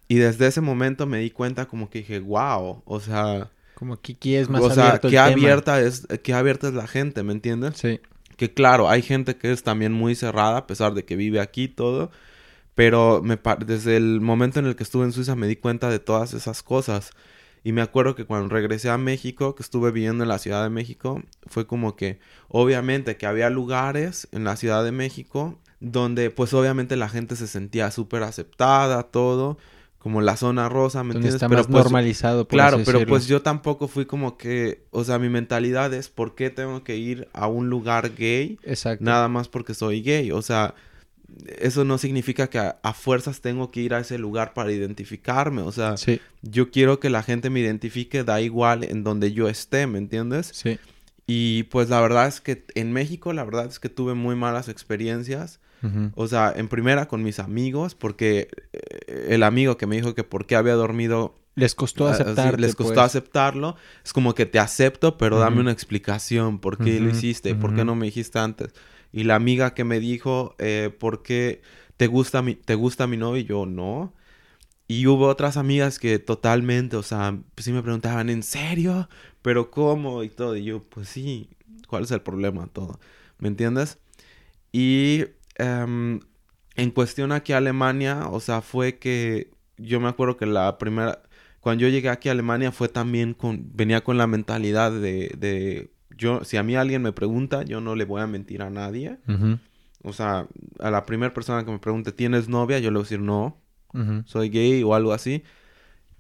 Y 0.08 0.16
desde 0.16 0.48
ese 0.48 0.62
momento 0.62 1.06
me 1.06 1.20
di 1.20 1.30
cuenta 1.32 1.68
como 1.68 1.90
que 1.90 2.00
dije, 2.00 2.20
wow, 2.20 2.82
o 2.86 3.00
sea, 3.00 3.52
como 3.76 3.96
Kiki 4.02 4.36
es 4.36 4.50
más 4.50 4.62
o 4.62 4.70
sea, 4.72 5.00
qué 5.00 5.18
abierta 5.18 5.80
es, 5.82 6.08
qué 6.24 6.34
abierta 6.34 6.68
es 6.68 6.74
la 6.74 6.88
gente, 6.88 7.24
¿me 7.24 7.32
entiendes? 7.32 7.78
Sí. 7.78 8.00
Que 8.40 8.54
claro, 8.54 8.90
hay 8.90 9.02
gente 9.02 9.36
que 9.36 9.52
es 9.52 9.64
también 9.64 9.92
muy 9.92 10.16
cerrada, 10.16 10.60
a 10.60 10.66
pesar 10.68 10.94
de 10.94 11.04
que 11.04 11.18
vive 11.18 11.42
aquí 11.42 11.68
todo. 11.68 12.10
Pero 12.74 13.22
me, 13.22 13.38
desde 13.66 13.98
el 13.98 14.22
momento 14.22 14.60
en 14.60 14.66
el 14.66 14.78
que 14.78 14.84
estuve 14.84 15.04
en 15.04 15.12
Suiza 15.12 15.36
me 15.36 15.48
di 15.48 15.58
cuenta 15.58 15.90
de 15.90 16.00
todas 16.00 16.34
esas 16.34 16.64
cosas. 16.64 17.12
Y 17.66 17.74
me 17.74 17.82
acuerdo 17.82 18.16
que 18.16 18.26
cuando 18.26 18.48
regresé 18.56 18.90
a 18.90 18.98
México, 18.98 19.56
que 19.56 19.64
estuve 19.64 19.92
viviendo 19.92 20.24
en 20.24 20.30
la 20.30 20.40
Ciudad 20.40 20.64
de 20.64 20.70
México, 20.70 21.22
fue 21.48 21.68
como 21.68 21.98
que, 21.98 22.20
obviamente, 22.48 23.18
que 23.18 23.26
había 23.26 23.50
lugares 23.50 24.30
en 24.32 24.46
la 24.46 24.56
Ciudad 24.56 24.86
de 24.86 24.94
México 24.94 25.60
donde, 25.82 26.32
pues, 26.32 26.54
obviamente 26.54 26.96
la 26.96 27.10
gente 27.10 27.36
se 27.36 27.48
sentía 27.48 27.92
súper 27.92 28.24
aceptada, 28.24 29.04
todo 29.04 29.58
como 30.00 30.22
la 30.22 30.38
zona 30.38 30.70
rosa, 30.70 31.04
¿me 31.04 31.14
entiendes? 31.14 31.36
Está 31.36 31.50
pero 31.50 31.60
más 31.60 31.68
pues, 31.68 31.84
normalizado. 31.84 32.48
Por 32.48 32.56
claro, 32.56 32.80
pero 32.86 33.06
pues 33.06 33.28
yo 33.28 33.42
tampoco 33.42 33.88
fui 33.90 34.06
como 34.06 34.38
que, 34.38 34.86
o 34.92 35.04
sea, 35.04 35.20
mi 35.20 35.28
mentalidad 35.28 35.94
es 35.94 36.08
¿por 36.08 36.36
qué 36.36 36.50
tengo 36.50 36.84
que 36.86 36.96
ir 36.96 37.28
a 37.34 37.48
un 37.48 37.70
lugar 37.70 38.16
gay? 38.16 38.58
Exacto. 38.64 39.04
Nada 39.04 39.28
más 39.28 39.50
porque 39.50 39.74
soy 39.74 40.02
gay, 40.02 40.32
o 40.32 40.42
sea, 40.42 40.74
eso 41.60 41.84
no 41.84 41.98
significa 41.98 42.50
que 42.50 42.60
a, 42.60 42.94
fuerzas 42.94 43.42
tengo 43.42 43.72
que 43.72 43.82
ir 43.82 43.94
a 43.94 44.00
ese 44.00 44.18
lugar 44.18 44.54
para 44.54 44.72
identificarme, 44.72 45.62
o 45.62 45.72
sea, 45.74 45.98
sí. 45.98 46.22
yo 46.42 46.72
quiero 46.72 47.02
que 47.02 47.10
la 47.10 47.22
gente 47.22 47.50
me 47.50 47.60
identifique, 47.60 48.24
da 48.24 48.40
igual 48.40 48.86
en 48.86 49.04
donde 49.04 49.34
yo 49.34 49.50
esté, 49.50 49.86
¿me 49.86 49.98
entiendes? 49.98 50.50
Sí. 50.54 50.80
Y 51.28 51.64
pues 51.64 51.90
la 51.90 52.00
verdad 52.00 52.28
es 52.28 52.40
que 52.40 52.66
en 52.74 52.94
México 52.94 53.34
la 53.34 53.44
verdad 53.44 53.66
es 53.68 53.80
que 53.80 53.90
tuve 53.90 54.14
muy 54.14 54.36
malas 54.36 54.70
experiencias 54.70 55.60
o 56.16 56.28
sea, 56.28 56.54
en 56.56 56.68
primera 56.68 57.08
con 57.08 57.24
mis 57.24 57.40
amigos, 57.40 57.96
porque 57.96 58.50
eh, 58.74 59.28
el 59.30 59.44
amigo 59.44 59.78
que 59.78 59.88
me 59.88 59.96
dijo 59.96 60.14
que 60.14 60.24
por 60.24 60.46
qué 60.46 60.56
había 60.56 60.74
dormido 60.74 61.36
les 61.56 61.76
costó 61.76 62.08
aceptarlo. 62.08 62.58
les 62.58 62.76
costó 62.76 62.96
pues. 62.96 63.06
aceptarlo. 63.06 63.76
Es 64.04 64.14
como 64.14 64.34
que 64.34 64.46
te 64.46 64.60
acepto, 64.60 65.18
pero 65.18 65.40
dame 65.40 65.60
una 65.60 65.72
explicación. 65.72 66.60
¿Por 66.60 66.78
qué 66.78 67.00
lo 67.00 67.10
hiciste? 67.10 67.54
¿Por 67.56 67.76
qué 67.76 67.84
no 67.84 67.96
me 67.96 68.06
dijiste 68.06 68.40
antes? 68.40 68.74
Y 69.12 69.24
la 69.24 69.36
amiga 69.36 69.74
que 69.74 69.84
me 69.84 70.00
dijo, 70.00 70.56
eh, 70.60 70.96
¿por 70.98 71.24
qué 71.24 71.62
te 71.98 72.08
gusta 72.08 72.42
mi, 72.42 72.56
te 72.56 72.76
gusta 72.76 73.08
mi 73.08 73.18
novio? 73.18 73.42
Y 73.42 73.46
yo, 73.46 73.66
no. 73.66 74.14
Y 74.88 75.06
hubo 75.08 75.28
otras 75.28 75.58
amigas 75.58 76.00
que 76.00 76.18
totalmente, 76.18 76.96
o 76.96 77.04
sea, 77.04 77.38
pues 77.56 77.66
sí 77.66 77.72
me 77.72 77.84
preguntaban, 77.84 78.30
¿en 78.30 78.44
serio? 78.44 79.10
¿Pero 79.42 79.70
cómo? 79.70 80.24
Y 80.24 80.30
todo. 80.30 80.56
Y 80.56 80.64
yo, 80.64 80.84
pues 80.84 81.10
sí, 81.10 81.50
¿cuál 81.88 82.04
es 82.04 82.12
el 82.12 82.22
problema? 82.22 82.68
Todo. 82.68 83.00
¿Me 83.38 83.48
entiendes? 83.48 84.00
Y 84.72 85.26
Em, 85.60 86.22
en 86.76 86.92
cuestión 86.92 87.32
aquí 87.32 87.54
a 87.54 87.58
Alemania, 87.58 88.28
o 88.30 88.40
sea, 88.40 88.62
fue 88.62 88.98
que 88.98 89.52
yo 89.78 90.00
me 90.00 90.08
acuerdo 90.08 90.38
que 90.38 90.46
la 90.46 90.78
primera, 90.78 91.22
cuando 91.60 91.82
yo 91.82 91.90
llegué 91.90 92.10
aquí 92.10 92.30
a 92.30 92.32
Alemania 92.32 92.72
fue 92.72 92.88
también 92.88 93.34
con, 93.34 93.70
venía 93.74 94.02
con 94.02 94.18
la 94.18 94.28
mentalidad 94.28 94.92
de, 94.92 95.36
de 95.38 95.92
yo, 96.18 96.44
si 96.44 96.58
a 96.58 96.64
mí 96.64 96.76
alguien 96.76 97.02
me 97.02 97.12
pregunta, 97.12 97.64
yo 97.64 97.82
no 97.82 97.96
le 97.96 98.06
voy 98.06 98.22
a 98.22 98.28
mentir 98.28 98.62
a 98.62 98.70
nadie. 98.70 99.18
O 100.04 100.14
sea, 100.14 100.48
a 100.80 100.92
la 100.92 101.06
primera 101.06 101.34
persona 101.34 101.66
que 101.66 101.72
me 101.72 101.80
pregunte, 101.80 102.12
¿tienes 102.14 102.48
novia? 102.48 102.80
Yo 102.80 102.90
le 102.90 102.96
voy 102.96 103.02
a 103.02 103.04
decir, 103.04 103.20
no, 103.22 103.58
soy 104.26 104.50
gay 104.50 104.82
o 104.84 104.96
algo 104.96 105.12
así. 105.14 105.44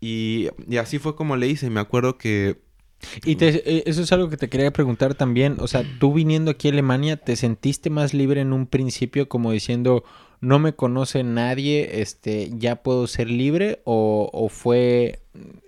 Y, 0.02 0.50
y 0.68 0.78
así 0.78 1.00
fue 1.00 1.16
como 1.16 1.38
le 1.38 1.48
hice. 1.48 1.70
Me 1.70 1.80
acuerdo 1.80 2.18
que 2.18 2.62
y 3.26 3.44
eh, 3.44 3.84
eso 3.86 4.02
es 4.02 4.12
algo 4.12 4.30
que 4.30 4.38
te 4.38 4.50
quería 4.50 4.72
preguntar 4.72 5.16
también. 5.16 5.58
O 5.60 5.68
sea, 5.68 5.84
tú 6.00 6.14
viniendo 6.14 6.52
aquí 6.52 6.68
a 6.68 6.72
Alemania, 6.72 7.18
¿te 7.18 7.36
sentiste 7.36 7.90
más 7.90 8.14
libre 8.14 8.42
en 8.42 8.54
un 8.54 8.68
principio 8.68 9.30
como 9.30 9.52
diciendo, 9.52 10.04
no 10.42 10.60
me 10.60 10.74
conoce 10.74 11.24
nadie, 11.24 12.02
este, 12.02 12.52
ya 12.58 12.78
puedo 12.78 13.08
ser 13.08 13.30
libre? 13.30 13.82
¿O, 13.84 14.30
o 14.32 14.50
fue, 14.50 15.20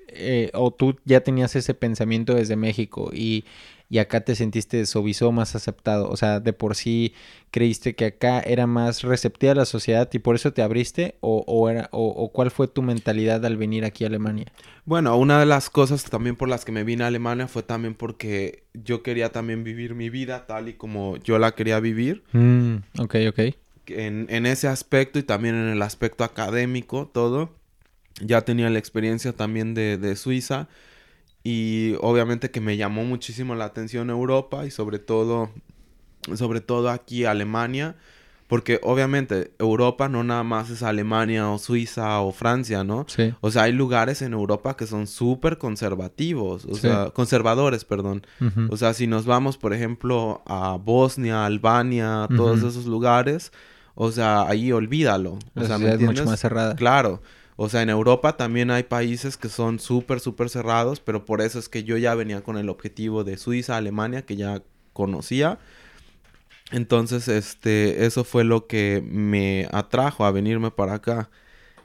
eh, 0.08 0.52
o 0.54 0.72
tú 0.72 0.98
ya 1.06 1.22
tenías 1.22 1.56
ese 1.56 1.74
pensamiento 1.74 2.36
desde 2.36 2.56
México? 2.56 3.12
Y, 3.14 3.46
y 3.92 4.00
acá 4.00 4.22
te 4.22 4.36
sentiste 4.36 4.86
suavizó, 4.86 5.34
más 5.34 5.54
aceptado? 5.54 6.10
O 6.10 6.16
sea, 6.16 6.40
de 6.40 6.54
por 6.54 6.78
sí 6.78 7.14
creíste 7.52 7.94
que 7.94 8.06
acá 8.06 8.40
era 8.40 8.66
más 8.66 9.02
receptiva 9.02 9.54
la 9.54 9.66
sociedad 9.66 10.08
y 10.14 10.20
por 10.20 10.36
eso 10.36 10.54
te 10.54 10.62
abriste 10.62 11.16
o, 11.20 11.70
era, 11.70 11.90
o, 11.92 12.32
cuál 12.32 12.52
fue 12.52 12.70
tu 12.70 12.82
mentalidad 12.84 13.46
al 13.46 13.58
venir 13.58 13.84
aquí 13.84 14.06
a 14.06 14.08
Alemania? 14.08 14.46
Bueno, 14.86 15.18
una 15.18 15.42
de 15.42 15.46
las 15.46 15.70
cosas 15.70 16.06
también 16.06 16.38
por 16.38 16.48
las 16.48 16.64
que 16.64 16.72
me 16.72 16.86
vine 16.86 17.04
a 17.04 17.08
Alemania 17.08 17.50
fue 17.50 17.64
también 17.64 17.94
porque 17.94 18.64
yo 18.74 19.04
quería 19.04 19.34
también 19.34 19.66
vivir 19.66 19.94
mi 19.94 20.10
vida 20.10 20.48
tal 20.48 20.70
y 20.70 20.74
como 20.74 21.18
yo 21.18 21.38
la 21.38 21.52
quería 21.52 21.82
vivir. 21.82 22.24
Mm, 22.32 22.76
ok, 22.98 23.16
ok. 23.28 23.40
En, 23.88 24.26
en 24.30 24.46
ese 24.46 24.70
aspecto 24.70 25.20
y 25.20 25.24
también 25.24 25.56
en 25.56 25.68
el 25.68 25.82
aspecto 25.82 26.24
académico, 26.24 27.12
todo. 27.14 27.58
Ya 28.22 28.40
tenía 28.42 28.70
la 28.70 28.80
experiencia 28.80 29.34
también 29.34 29.74
de, 29.74 29.98
de 29.98 30.16
Suiza 30.16 30.70
y 31.44 31.96
obviamente 32.02 32.52
que 32.52 32.62
me 32.62 32.78
llamó 32.78 33.04
muchísimo 33.04 33.56
la 33.56 33.66
atención 33.66 34.10
Europa 34.10 34.66
y 34.66 34.72
sobre 34.72 35.00
todo, 35.00 35.50
sobre 36.36 36.62
todo 36.62 36.90
aquí 36.90 37.26
Alemania, 37.26 37.96
porque 38.52 38.82
obviamente 38.84 39.54
Europa 39.60 40.10
no 40.10 40.26
nada 40.26 40.44
más 40.44 40.70
es 40.70 40.84
Alemania 40.84 41.50
o 41.50 41.58
Suiza 41.58 42.20
o 42.20 42.34
Francia, 42.34 42.84
¿no? 42.84 43.06
Sí. 43.08 43.34
O 43.40 43.50
sea, 43.50 43.64
hay 43.64 43.72
lugares 43.72 44.22
en 44.22 44.34
Europa 44.34 44.76
que 44.76 44.86
son 44.86 45.08
súper 45.08 45.58
conservativos, 45.58 46.66
o 46.66 46.76
sea, 46.76 47.12
conservadores, 47.12 47.86
perdón. 47.86 48.28
O 48.70 48.76
sea, 48.76 48.94
si 48.94 49.08
nos 49.08 49.26
vamos, 49.26 49.58
por 49.58 49.74
ejemplo, 49.74 50.44
a 50.46 50.76
Bosnia, 50.76 51.46
Albania, 51.46 52.28
todos 52.36 52.60
esos 52.60 52.88
lugares, 52.88 53.54
o 53.96 54.12
sea, 54.12 54.42
ahí 54.48 54.74
olvídalo. 54.74 55.40
O 55.56 55.64
sea, 55.64 55.78
¿me 55.78 55.94
es 55.94 56.02
mucho 56.02 56.26
más 56.26 56.42
cerrada. 56.42 56.76
Claro. 56.76 57.22
O 57.56 57.70
sea, 57.70 57.82
en 57.82 57.90
Europa 57.90 58.38
también 58.38 58.72
hay 58.72 58.84
países 58.84 59.38
que 59.38 59.50
son 59.50 59.80
súper, 59.80 60.20
súper 60.20 60.50
cerrados, 60.50 61.00
pero 61.00 61.26
por 61.26 61.42
eso 61.42 61.60
es 61.60 61.70
que 61.70 61.84
yo 61.84 61.98
ya 61.98 62.16
venía 62.16 62.42
con 62.42 62.58
el 62.58 62.70
objetivo 62.70 63.24
de 63.24 63.38
Suiza, 63.38 63.78
Alemania, 63.78 64.26
que 64.26 64.36
ya 64.36 64.64
conocía. 64.94 65.60
Entonces, 66.72 67.28
este, 67.28 68.06
eso 68.06 68.24
fue 68.24 68.44
lo 68.44 68.68
que 68.68 69.04
me 69.06 69.68
atrajo 69.72 70.26
a 70.26 70.32
venirme 70.32 70.72
para 70.72 70.96
acá. 70.96 71.30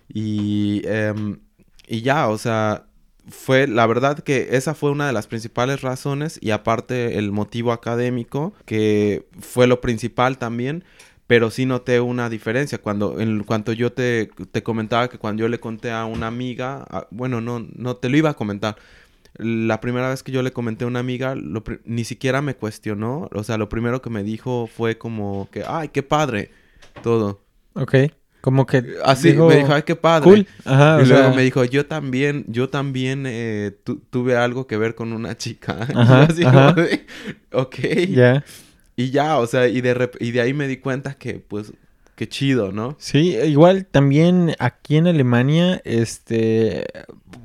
Y, 0.08 0.82
em, 0.86 1.40
y 1.88 2.02
ya, 2.02 2.28
o 2.28 2.38
sea, 2.38 2.86
fue 3.28 3.66
la 3.66 3.86
verdad 3.86 4.20
que 4.20 4.48
esa 4.52 4.74
fue 4.74 4.90
una 4.90 5.06
de 5.06 5.12
las 5.12 5.26
principales 5.26 5.82
razones 5.82 6.38
y 6.40 6.52
aparte 6.52 7.18
el 7.18 7.32
motivo 7.32 7.72
académico, 7.72 8.54
que 8.64 9.26
fue 9.40 9.66
lo 9.66 9.80
principal 9.80 10.38
también, 10.38 10.84
pero 11.26 11.50
sí 11.50 11.66
noté 11.66 12.00
una 12.00 12.28
diferencia 12.28 12.78
cuando 12.78 13.20
en 13.20 13.42
cuanto 13.42 13.72
yo 13.72 13.92
te, 13.92 14.30
te 14.52 14.62
comentaba 14.62 15.08
que 15.08 15.18
cuando 15.18 15.40
yo 15.40 15.48
le 15.48 15.58
conté 15.58 15.90
a 15.90 16.04
una 16.04 16.28
amiga, 16.28 16.86
bueno, 17.10 17.40
no, 17.40 17.66
no 17.74 17.96
te 17.96 18.08
lo 18.08 18.16
iba 18.16 18.30
a 18.30 18.34
comentar. 18.34 18.76
La 19.38 19.80
primera 19.80 20.08
vez 20.08 20.22
que 20.22 20.32
yo 20.32 20.42
le 20.42 20.52
comenté 20.52 20.84
a 20.84 20.88
una 20.88 21.00
amiga, 21.00 21.34
ni 21.84 22.04
siquiera 22.04 22.40
me 22.42 22.54
cuestionó. 22.54 23.28
O 23.32 23.44
sea, 23.44 23.58
lo 23.58 23.68
primero 23.68 24.00
que 24.00 24.08
me 24.08 24.22
dijo 24.22 24.66
fue 24.66 24.96
como 24.96 25.48
que, 25.50 25.62
ay, 25.66 25.88
qué 25.88 26.02
padre, 26.02 26.50
todo. 27.02 27.40
Ok. 27.74 27.94
Como 28.40 28.64
que... 28.64 28.84
Así, 29.04 29.32
me 29.34 29.56
dijo, 29.56 29.74
ay, 29.74 29.82
qué 29.82 29.96
padre. 29.96 30.24
Cool. 30.24 30.46
Ajá, 30.64 31.02
y 31.02 31.06
luego 31.06 31.34
me 31.34 31.42
dijo, 31.42 31.64
yo 31.64 31.84
también, 31.84 32.44
yo 32.46 32.70
también 32.70 33.24
eh, 33.26 33.72
tuve 34.10 34.36
algo 34.36 34.66
que 34.68 34.76
ver 34.76 34.94
con 34.94 35.12
una 35.12 35.36
chica. 35.36 35.86
Ajá, 35.94 36.22
así 36.22 36.44
ajá. 36.44 36.74
ok. 37.52 37.76
Ya. 38.08 38.44
Y 38.96 39.10
ya, 39.10 39.38
o 39.38 39.46
sea, 39.46 39.68
y 39.68 39.82
de, 39.82 40.10
y 40.20 40.32
de 40.32 40.40
ahí 40.40 40.54
me 40.54 40.66
di 40.66 40.78
cuenta 40.78 41.14
que, 41.14 41.34
pues, 41.34 41.72
qué 42.14 42.28
chido, 42.28 42.72
¿no? 42.72 42.96
Sí, 42.98 43.36
igual 43.36 43.86
también 43.86 44.56
aquí 44.58 44.96
en 44.96 45.06
Alemania, 45.06 45.82
este, 45.84 46.86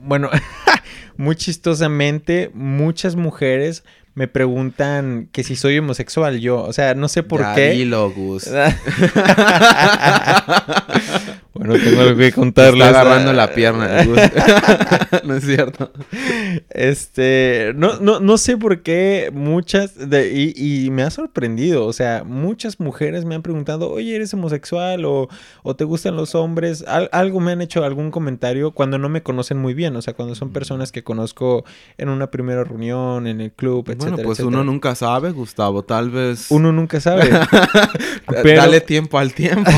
bueno, 0.01 0.29
muy 1.17 1.35
chistosamente, 1.35 2.51
muchas 2.53 3.17
mujeres 3.17 3.83
me 4.13 4.27
preguntan 4.27 5.29
que 5.31 5.43
si 5.43 5.55
soy 5.55 5.77
homosexual 5.77 6.39
yo, 6.39 6.63
o 6.63 6.73
sea, 6.73 6.95
no 6.95 7.07
sé 7.07 7.23
por 7.23 7.41
ya, 7.41 7.53
qué. 7.53 7.71
Dilo, 7.71 8.11
Gus. 8.11 8.45
bueno, 11.53 11.73
tengo 11.73 12.01
algo 12.01 12.17
que 12.17 12.31
contarles. 12.31 12.87
Está 12.87 13.01
agarrando 13.01 13.33
la 13.33 13.51
pierna, 13.53 14.03
no 15.25 15.35
es 15.35 15.43
cierto. 15.43 15.91
Este, 16.69 17.73
no, 17.75 17.99
no, 17.99 18.19
no 18.19 18.37
sé 18.37 18.57
por 18.57 18.81
qué 18.81 19.31
muchas, 19.33 20.09
de, 20.09 20.31
y, 20.31 20.53
y, 20.55 20.89
me 20.91 21.03
ha 21.03 21.09
sorprendido, 21.09 21.85
o 21.85 21.93
sea, 21.93 22.23
muchas 22.23 22.79
mujeres 22.79 23.25
me 23.25 23.35
han 23.35 23.41
preguntado, 23.41 23.91
oye, 23.91 24.15
¿eres 24.15 24.33
homosexual 24.33 25.03
o, 25.05 25.27
o 25.63 25.75
te 25.75 25.83
gustan 25.83 26.15
los 26.15 26.35
hombres? 26.35 26.85
algo 27.11 27.39
me 27.39 27.51
han 27.51 27.61
hecho 27.61 27.83
algún 27.83 28.11
comentario 28.11 28.71
cuando 28.71 28.97
no 28.97 29.09
me 29.09 29.21
conocen 29.21 29.57
muy 29.57 29.73
bien, 29.73 29.95
o 29.95 30.01
sea, 30.01 30.13
cuando 30.13 30.35
son 30.35 30.51
personas 30.51 30.91
que 30.91 31.03
conozco 31.03 31.65
en 31.97 32.09
una 32.09 32.31
primera 32.31 32.63
reunión, 32.63 33.27
en 33.27 33.41
el 33.41 33.51
club, 33.51 33.89
etc. 33.89 33.99
Bueno, 33.99 34.17
pues 34.23 34.39
uno 34.39 34.63
nunca 34.63 34.95
sabe, 34.95 35.31
Gustavo, 35.31 35.83
tal 35.83 36.09
vez. 36.11 36.47
Uno 36.49 36.71
nunca 36.71 36.99
sabe. 36.99 37.29
Dale 38.43 38.81
tiempo 38.81 39.17
al 39.17 39.33
tiempo. 39.33 39.71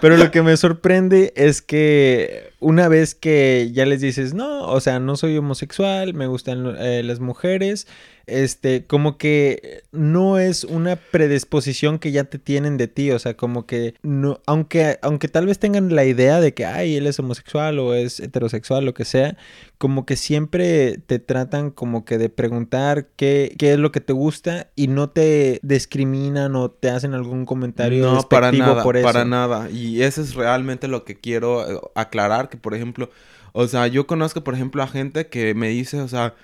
Pero 0.00 0.07
lo 0.16 0.30
que 0.30 0.42
me 0.42 0.56
sorprende 0.56 1.32
es 1.36 1.60
que 1.60 2.52
una 2.60 2.88
vez 2.88 3.14
que 3.14 3.70
ya 3.72 3.84
les 3.84 4.00
dices, 4.00 4.34
no, 4.34 4.68
o 4.68 4.80
sea, 4.80 5.00
no 5.00 5.16
soy 5.16 5.36
homosexual, 5.36 6.14
me 6.14 6.26
gustan 6.26 6.76
eh, 6.78 7.02
las 7.04 7.20
mujeres, 7.20 7.86
este, 8.28 8.86
como 8.86 9.18
que 9.18 9.82
no 9.92 10.38
es 10.38 10.64
una 10.64 10.96
predisposición 10.96 11.98
que 11.98 12.12
ya 12.12 12.24
te 12.24 12.38
tienen 12.38 12.76
de 12.76 12.88
ti, 12.88 13.10
o 13.10 13.18
sea, 13.18 13.36
como 13.36 13.66
que 13.66 13.94
no, 14.02 14.40
aunque, 14.46 14.98
aunque 15.02 15.28
tal 15.28 15.46
vez 15.46 15.58
tengan 15.58 15.94
la 15.94 16.04
idea 16.04 16.40
de 16.40 16.54
que, 16.54 16.66
ay, 16.66 16.96
él 16.96 17.06
es 17.06 17.18
homosexual 17.18 17.78
o 17.78 17.94
es 17.94 18.20
heterosexual, 18.20 18.84
lo 18.84 18.94
que 18.94 19.04
sea, 19.04 19.36
como 19.78 20.06
que 20.06 20.16
siempre 20.16 20.98
te 20.98 21.18
tratan 21.18 21.70
como 21.70 22.04
que 22.04 22.18
de 22.18 22.28
preguntar 22.28 23.08
qué, 23.16 23.54
qué 23.58 23.72
es 23.72 23.78
lo 23.78 23.92
que 23.92 24.00
te 24.00 24.12
gusta 24.12 24.68
y 24.74 24.88
no 24.88 25.10
te 25.10 25.60
discriminan 25.62 26.56
o 26.56 26.70
te 26.70 26.90
hacen 26.90 27.14
algún 27.14 27.46
comentario 27.46 28.12
no, 28.12 28.28
para 28.28 28.52
nada, 28.52 28.82
por 28.82 28.96
eso. 28.96 29.06
Para 29.06 29.24
nada, 29.24 29.70
y 29.70 30.02
eso 30.02 30.20
es 30.20 30.34
realmente 30.34 30.88
lo 30.88 31.04
que 31.04 31.18
quiero 31.18 31.68
eh, 31.68 31.80
aclarar, 31.94 32.48
que 32.48 32.56
por 32.56 32.74
ejemplo, 32.74 33.10
o 33.52 33.66
sea, 33.66 33.86
yo 33.86 34.06
conozco, 34.06 34.44
por 34.44 34.54
ejemplo, 34.54 34.82
a 34.82 34.88
gente 34.88 35.28
que 35.28 35.54
me 35.54 35.68
dice, 35.68 36.00
o 36.00 36.08
sea, 36.08 36.34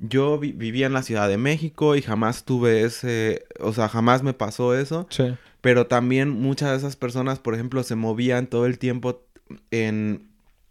yo 0.00 0.38
vivía 0.38 0.86
en 0.86 0.92
la 0.92 1.02
Ciudad 1.02 1.28
de 1.28 1.38
México 1.38 1.96
y 1.96 2.02
jamás 2.02 2.44
tuve 2.44 2.82
ese, 2.82 3.46
o 3.60 3.72
sea, 3.72 3.88
jamás 3.88 4.22
me 4.22 4.32
pasó 4.32 4.76
eso. 4.76 5.06
Sí. 5.10 5.34
Pero 5.60 5.86
también 5.86 6.30
muchas 6.30 6.70
de 6.70 6.76
esas 6.76 6.96
personas, 6.96 7.38
por 7.40 7.54
ejemplo, 7.54 7.82
se 7.82 7.96
movían 7.96 8.46
todo 8.46 8.66
el 8.66 8.78
tiempo 8.78 9.22
en, 9.70 10.28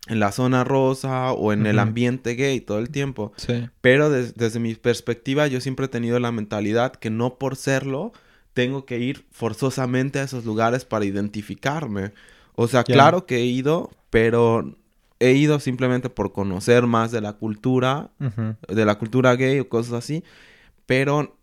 en 0.07 0.19
la 0.19 0.31
zona 0.31 0.63
rosa 0.63 1.33
o 1.33 1.51
en 1.51 1.65
el 1.65 1.79
ambiente 1.79 2.35
gay 2.35 2.61
todo 2.61 2.79
el 2.79 2.89
tiempo. 2.89 3.33
Sí. 3.35 3.67
Pero 3.81 4.09
desde 4.09 4.59
mi 4.59 4.75
perspectiva, 4.75 5.47
yo 5.47 5.59
siempre 5.59 5.87
he 5.87 5.89
tenido 5.89 6.19
la 6.19 6.31
mentalidad 6.31 6.93
que 6.93 7.09
no 7.09 7.35
por 7.37 7.57
serlo 7.57 8.13
tengo 8.53 8.85
que 8.85 8.97
ir 8.97 9.25
forzosamente 9.29 10.19
a 10.19 10.23
esos 10.23 10.45
lugares 10.45 10.83
para 10.83 11.05
identificarme. 11.05 12.13
O 12.55 12.67
sea, 12.67 12.83
claro 12.83 13.27
que 13.27 13.35
he 13.37 13.45
ido, 13.45 13.91
pero 14.09 14.75
he 15.19 15.33
ido 15.33 15.59
simplemente 15.59 16.09
por 16.09 16.31
conocer 16.31 16.85
más 16.85 17.11
de 17.11 17.21
la 17.21 17.33
cultura, 17.33 18.11
de 18.67 18.85
la 18.85 18.95
cultura 18.95 19.35
gay 19.35 19.59
o 19.59 19.69
cosas 19.69 19.93
así, 19.93 20.23
pero 20.85 21.37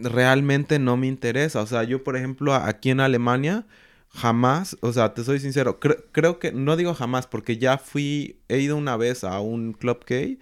realmente 0.00 0.78
no 0.78 0.96
me 0.96 1.06
interesa. 1.06 1.60
O 1.60 1.66
sea, 1.66 1.82
yo, 1.84 2.04
por 2.04 2.16
ejemplo, 2.16 2.54
aquí 2.54 2.90
en 2.90 3.00
Alemania, 3.00 3.66
jamás, 4.10 4.76
o 4.80 4.92
sea, 4.92 5.14
te 5.14 5.24
soy 5.24 5.40
sincero, 5.40 5.80
creo 5.80 6.38
que, 6.38 6.52
no 6.52 6.76
digo 6.76 6.94
jamás, 6.94 7.26
porque 7.26 7.58
ya 7.58 7.78
fui, 7.78 8.40
he 8.48 8.58
ido 8.58 8.76
una 8.76 8.96
vez 8.96 9.24
a 9.24 9.40
un 9.40 9.72
club 9.72 10.04
gay 10.06 10.38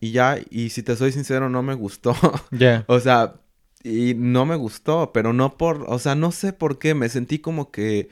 y 0.00 0.12
ya, 0.12 0.38
y 0.50 0.70
si 0.70 0.82
te 0.82 0.96
soy 0.96 1.12
sincero, 1.12 1.48
no 1.48 1.62
me 1.62 1.74
gustó. 1.74 2.14
Ya. 2.52 2.84
o 2.86 3.00
sea, 3.00 3.34
y 3.82 4.14
no 4.14 4.46
me 4.46 4.56
gustó, 4.56 5.12
pero 5.12 5.32
no 5.32 5.56
por, 5.56 5.84
o 5.88 5.98
sea, 5.98 6.14
no 6.14 6.32
sé 6.32 6.52
por 6.52 6.78
qué, 6.78 6.94
me 6.94 7.08
sentí 7.08 7.38
como 7.38 7.70
que 7.70 8.08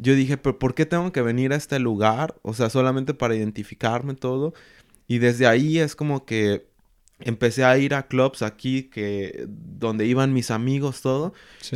yo 0.00 0.14
dije, 0.14 0.36
pero 0.36 0.58
¿por 0.58 0.74
qué 0.74 0.86
tengo 0.86 1.12
que 1.12 1.22
venir 1.22 1.52
a 1.52 1.56
este 1.56 1.78
lugar? 1.78 2.34
O 2.42 2.54
sea, 2.54 2.70
solamente 2.70 3.14
para 3.14 3.36
identificarme 3.36 4.14
todo. 4.14 4.54
Y 5.06 5.18
desde 5.18 5.46
ahí 5.46 5.78
es 5.78 5.96
como 5.96 6.24
que 6.24 6.68
empecé 7.18 7.64
a 7.64 7.76
ir 7.76 7.94
a 7.94 8.04
clubs 8.06 8.42
aquí 8.42 8.84
que 8.84 9.44
donde 9.46 10.06
iban 10.06 10.32
mis 10.32 10.50
amigos 10.50 11.02
todo 11.02 11.34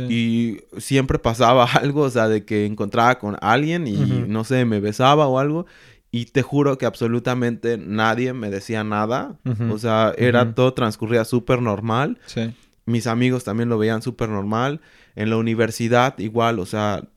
y 0.09 0.61
siempre 0.77 1.19
pasaba 1.19 1.65
algo, 1.73 2.01
o 2.01 2.09
sea, 2.09 2.27
de 2.27 2.45
que 2.45 2.65
encontraba 2.65 3.19
con 3.19 3.37
alguien 3.41 3.87
y 3.87 3.95
no 4.27 4.43
sé, 4.43 4.65
me 4.65 4.79
besaba 4.79 5.27
o 5.27 5.37
algo 5.37 5.65
y 6.11 6.25
te 6.25 6.41
juro 6.41 6.77
que 6.77 6.85
absolutamente 6.85 7.77
nadie 7.77 8.31
me 8.33 8.49
decía 8.49 8.83
nada, 8.83 9.37
o 9.69 9.77
sea, 9.77 10.13
era 10.17 10.55
todo 10.55 10.73
transcurría 10.73 11.25
súper 11.25 11.61
normal. 11.61 12.19
Sí. 12.25 12.53
Mis 12.85 13.07
amigos 13.07 13.43
también 13.43 13.69
lo 13.69 13.77
veían 13.77 14.01
súper 14.01 14.29
normal. 14.29 14.81
En 15.15 15.29
la 15.29 15.37
universidad 15.37 16.17
igual, 16.19 16.59
o 16.59 16.65
sea, 16.65 17.07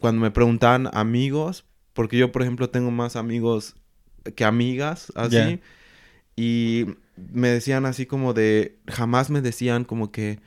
cuando 0.00 0.20
me 0.20 0.30
preguntan 0.30 0.90
amigos, 0.92 1.64
porque 1.92 2.18
yo 2.18 2.32
por 2.32 2.42
ejemplo 2.42 2.68
tengo 2.70 2.90
más 2.90 3.16
amigos 3.16 3.76
que 4.34 4.44
amigas, 4.44 5.12
así, 5.14 5.60
y 6.36 6.84
me 7.16 7.48
decían 7.48 7.86
así 7.86 8.04
como 8.06 8.34
de, 8.34 8.78
jamás 8.88 9.30
me 9.30 9.40
decían 9.40 9.84
como 9.84 10.12
que, 10.12 10.40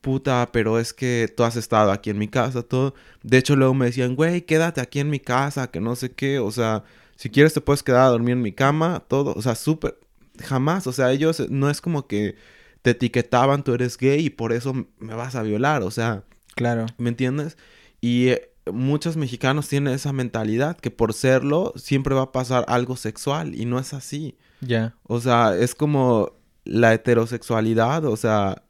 puta, 0.00 0.50
pero 0.52 0.78
es 0.78 0.92
que 0.92 1.32
tú 1.36 1.44
has 1.44 1.56
estado 1.56 1.92
aquí 1.92 2.10
en 2.10 2.18
mi 2.18 2.28
casa, 2.28 2.62
todo. 2.62 2.94
De 3.22 3.38
hecho, 3.38 3.56
luego 3.56 3.74
me 3.74 3.86
decían, 3.86 4.16
güey, 4.16 4.42
quédate 4.42 4.80
aquí 4.80 5.00
en 5.00 5.10
mi 5.10 5.20
casa, 5.20 5.70
que 5.70 5.80
no 5.80 5.96
sé 5.96 6.12
qué, 6.12 6.38
o 6.38 6.50
sea, 6.50 6.84
si 7.16 7.30
quieres 7.30 7.54
te 7.54 7.60
puedes 7.60 7.82
quedar 7.82 8.02
a 8.02 8.08
dormir 8.08 8.32
en 8.32 8.42
mi 8.42 8.52
cama, 8.52 9.04
todo, 9.08 9.34
o 9.34 9.42
sea, 9.42 9.54
súper, 9.54 9.98
jamás, 10.42 10.86
o 10.86 10.92
sea, 10.92 11.12
ellos 11.12 11.48
no 11.50 11.70
es 11.70 11.80
como 11.80 12.06
que 12.06 12.36
te 12.82 12.90
etiquetaban, 12.90 13.64
tú 13.64 13.74
eres 13.74 13.96
gay 13.96 14.26
y 14.26 14.30
por 14.30 14.52
eso 14.52 14.74
me 14.98 15.14
vas 15.14 15.34
a 15.34 15.42
violar, 15.42 15.82
o 15.82 15.90
sea. 15.90 16.24
Claro. 16.54 16.86
¿Me 16.98 17.08
entiendes? 17.08 17.56
Y 18.00 18.28
eh, 18.28 18.50
muchos 18.72 19.16
mexicanos 19.16 19.68
tienen 19.68 19.94
esa 19.94 20.12
mentalidad 20.12 20.76
que 20.76 20.90
por 20.90 21.14
serlo 21.14 21.72
siempre 21.76 22.14
va 22.14 22.22
a 22.22 22.32
pasar 22.32 22.64
algo 22.68 22.96
sexual 22.96 23.54
y 23.54 23.64
no 23.64 23.78
es 23.78 23.94
así. 23.94 24.36
Ya. 24.60 24.94
O 25.04 25.20
sea, 25.20 25.56
es 25.56 25.74
como 25.74 26.32
la 26.64 26.92
heterosexualidad, 26.92 28.04
o 28.04 28.16
sea, 28.16 28.62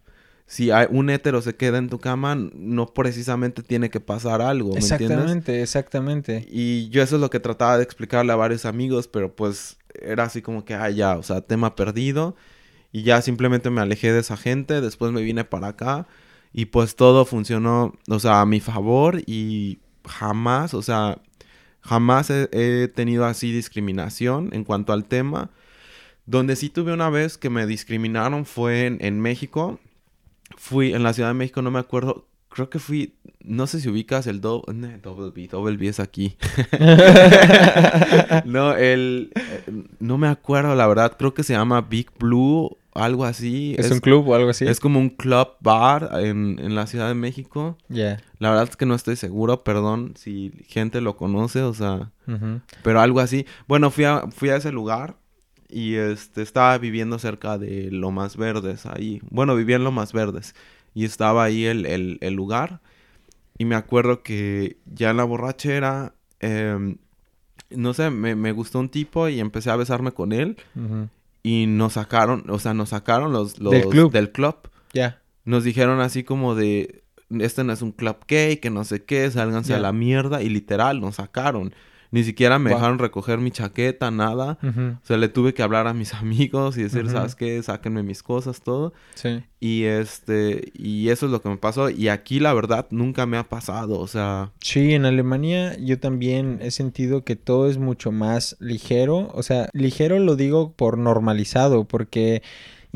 si 0.47 0.71
hay 0.71 0.87
un 0.91 1.11
hetero 1.11 1.43
se 1.43 1.57
queda 1.57 1.79
en 1.79 1.89
tu 1.89 1.99
cama, 1.99 2.35
no 2.35 2.87
precisamente 2.87 3.63
tiene 3.63 3.91
que 3.91 4.01
pasar 4.01 4.41
algo, 4.41 4.73
¿me 4.73 4.79
exactamente, 4.79 5.63
exactamente. 5.63 6.47
Y 6.51 6.89
yo 6.89 7.03
eso 7.03 7.17
es 7.17 7.21
lo 7.21 7.29
que 7.29 7.41
trataba 7.41 7.77
de 7.77 7.85
explicarle 7.85 8.33
a 8.33 8.37
varios 8.37 8.65
amigos, 8.65 9.09
pero 9.09 9.35
pues 9.35 9.77
era 10.01 10.25
así 10.25 10.41
como 10.41 10.65
que, 10.65 10.75
ah, 10.75 10.91
ya, 10.91 11.19
o 11.19 11.23
sea, 11.23 11.41
tema 11.41 11.75
perdido. 11.75 12.37
Y 12.93 13.03
ya 13.03 13.23
simplemente 13.23 13.71
me 13.71 13.81
alejé 13.81 14.13
de 14.13 14.21
esa 14.21 14.37
gente, 14.37 14.81
después 14.81 15.13
me 15.13 15.23
vine 15.23 15.45
para 15.45 15.69
acá 15.69 16.07
y 16.53 16.67
pues 16.67 16.97
todo 16.97 17.25
funcionó, 17.25 17.95
o 18.09 18.19
sea, 18.19 18.41
a 18.41 18.47
mi 18.47 18.61
favor 18.61 19.23
y 19.27 19.79
jamás, 20.07 20.75
o 20.75 20.83
sea, 20.83 21.21
jamás 21.81 22.31
he, 22.31 22.89
tenido 22.95 23.27
así 23.27 23.53
discriminación 23.53 24.51
en 24.53 24.65
cuanto 24.65 24.93
al 24.93 25.05
tema. 25.05 25.51
Donde 26.27 26.57
sí 26.57 26.69
tuve 26.69 26.93
una 26.93 27.09
vez 27.11 27.39
que 27.39 27.51
me 27.51 27.67
discriminaron 27.67 28.45
fue 28.45 28.87
en, 28.87 29.21
México. 29.21 29.81
Fui 30.57 30.93
en 30.93 31.03
la 31.03 31.15
Ciudad 31.15 31.31
de 31.31 31.35
México, 31.35 31.63
no 31.63 31.71
me 31.71 31.79
acuerdo. 31.79 32.27
Creo 32.59 32.71
que 32.71 32.81
fui, 32.81 33.15
no 33.45 33.69
sé 33.69 33.79
si 33.79 33.89
ubicas 33.89 34.27
el 34.27 34.41
Double 34.41 34.75
B, 35.33 35.47
Double 35.47 35.77
B 35.77 35.87
es 35.87 36.01
aquí. 36.01 36.37
no, 38.45 38.75
el, 38.75 39.31
eh, 39.37 39.63
no 40.01 40.19
me 40.19 40.27
acuerdo 40.27 40.75
la 40.75 40.89
verdad, 40.89 41.15
creo 41.17 41.35
que 41.35 41.45
se 41.45 41.53
llama 41.53 41.83
Big 41.83 42.09
Blue 42.19 42.77
algo 42.95 43.25
así. 43.25 43.77
¿Es, 43.79 43.93
un 43.93 44.01
club 44.01 44.27
o 44.27 44.35
algo 44.35 44.51
así? 44.51 44.67
Es 44.67 44.81
como 44.81 44.99
un 44.99 45.11
club 45.11 45.51
bar 45.61 46.11
en, 46.15 46.75
la 46.75 46.89
Ciudad 46.89 47.07
de 47.07 47.15
México. 47.15 47.79
Ya. 47.89 48.21
La 48.41 48.51
verdad 48.51 48.67
es 48.69 48.77
que 48.77 48.87
no 48.87 48.97
estoy 48.97 49.15
seguro, 49.15 49.63
perdón 49.63 50.15
si 50.17 50.51
gente 50.67 51.01
lo 51.01 51.17
conoce, 51.17 51.63
o 51.63 51.75
sea, 51.75 52.11
pero 52.83 53.01
algo 53.01 53.21
así. 53.21 53.47
Bueno, 53.69 53.93
fui 53.93 54.03
a, 54.03 54.23
fui 54.35 54.49
a 54.49 54.57
ese 54.57 54.73
lugar 54.73 55.15
y 55.69 55.95
este 55.95 56.43
estaba 56.43 56.77
viviendo 56.79 57.21
cerca 57.21 57.57
de 57.57 57.93
Lomas 57.93 58.37
Verdes 58.37 58.85
ahí. 58.85 59.21
Bueno, 59.31 59.55
vivía 59.55 59.77
en 59.77 59.85
Lomas 59.85 60.13
Verdes 60.13 60.57
y 60.99 61.05
estaba 61.05 61.45
ahí 61.45 61.65
el, 61.65 62.35
lugar 62.35 62.81
y 63.57 63.65
me 63.67 63.77
acuerdo 63.77 64.25
que 64.25 64.79
ya 64.85 65.11
en 65.11 65.19
la 65.19 65.23
borrachera, 65.23 66.13
em, 66.41 66.97
no 67.71 67.95
sé, 67.95 68.11
me, 68.11 68.51
gustó 68.51 68.81
un 68.81 68.89
tipo 68.89 69.29
y 69.29 69.39
empecé 69.39 69.71
a 69.71 69.77
besarme 69.77 70.11
con 70.11 70.33
él. 70.33 70.57
Y 71.45 71.67
nos 71.69 71.93
sacaron, 71.93 72.51
o 72.51 72.59
sea, 72.59 72.75
nos 72.75 72.89
sacaron 72.89 73.33
los, 73.33 73.61
los 73.61 73.71
del 73.71 73.87
club. 73.87 74.11
Del 74.11 74.33
club. 74.33 74.57
Ya. 74.93 75.23
Nos 75.45 75.63
dijeron 75.63 76.01
así 76.01 76.25
como 76.25 76.57
de, 76.57 77.05
este 77.31 77.63
no 77.63 77.73
es 77.73 77.81
un 77.81 77.93
club 77.93 78.17
gay, 78.27 78.57
que 78.57 78.71
no 78.71 78.83
sé 78.83 79.05
qué, 79.05 79.31
sálganse 79.31 79.75
a 79.75 79.79
la 79.79 79.93
mierda. 79.93 80.43
Y 80.43 80.49
literal, 80.49 81.01
nos 81.01 81.15
sacaron. 81.15 81.73
Ni 82.11 82.25
siquiera 82.25 82.59
me 82.59 82.71
dejaron 82.71 82.99
recoger 82.99 83.39
mi 83.39 83.51
chaqueta, 83.51 84.11
nada. 84.11 84.59
O 84.63 85.07
sea, 85.07 85.17
le 85.17 85.29
tuve 85.29 85.53
que 85.55 85.63
hablar 85.63 85.87
a 85.87 85.95
mis 85.95 86.15
amigos 86.15 86.77
y 86.79 86.83
decir, 86.83 87.09
¿sabes 87.11 87.35
qué? 87.35 87.63
Sáquenme 87.63 88.03
mis 88.03 88.23
cosas, 88.23 88.63
todo. 88.63 88.93
Sí. 89.15 89.43
Y 89.61 89.85
este, 89.85 90.73
y 90.75 91.09
eso 91.09 91.27
es 91.27 91.33
lo 91.33 91.43
que 91.43 91.49
me 91.49 91.57
pasó. 91.57 91.91
Y 91.91 92.09
aquí 92.09 92.41
la 92.41 92.55
verdad 92.55 92.87
nunca 92.91 93.27
me 93.27 93.37
ha 93.37 93.45
pasado, 93.45 93.99
o 93.99 94.07
sea. 94.07 94.53
Sí, 94.61 94.95
en 94.95 95.05
Alemania 95.05 95.77
yo 95.79 95.99
también 95.99 96.59
he 96.63 96.71
sentido 96.71 97.25
que 97.25 97.37
todo 97.37 97.69
es 97.69 97.79
mucho 97.79 98.13
más 98.13 98.57
ligero. 98.61 99.31
O 99.35 99.43
sea, 99.43 99.69
ligero 99.73 100.19
lo 100.19 100.37
digo 100.37 100.73
por 100.73 100.97
normalizado, 100.97 101.85
porque 101.85 102.43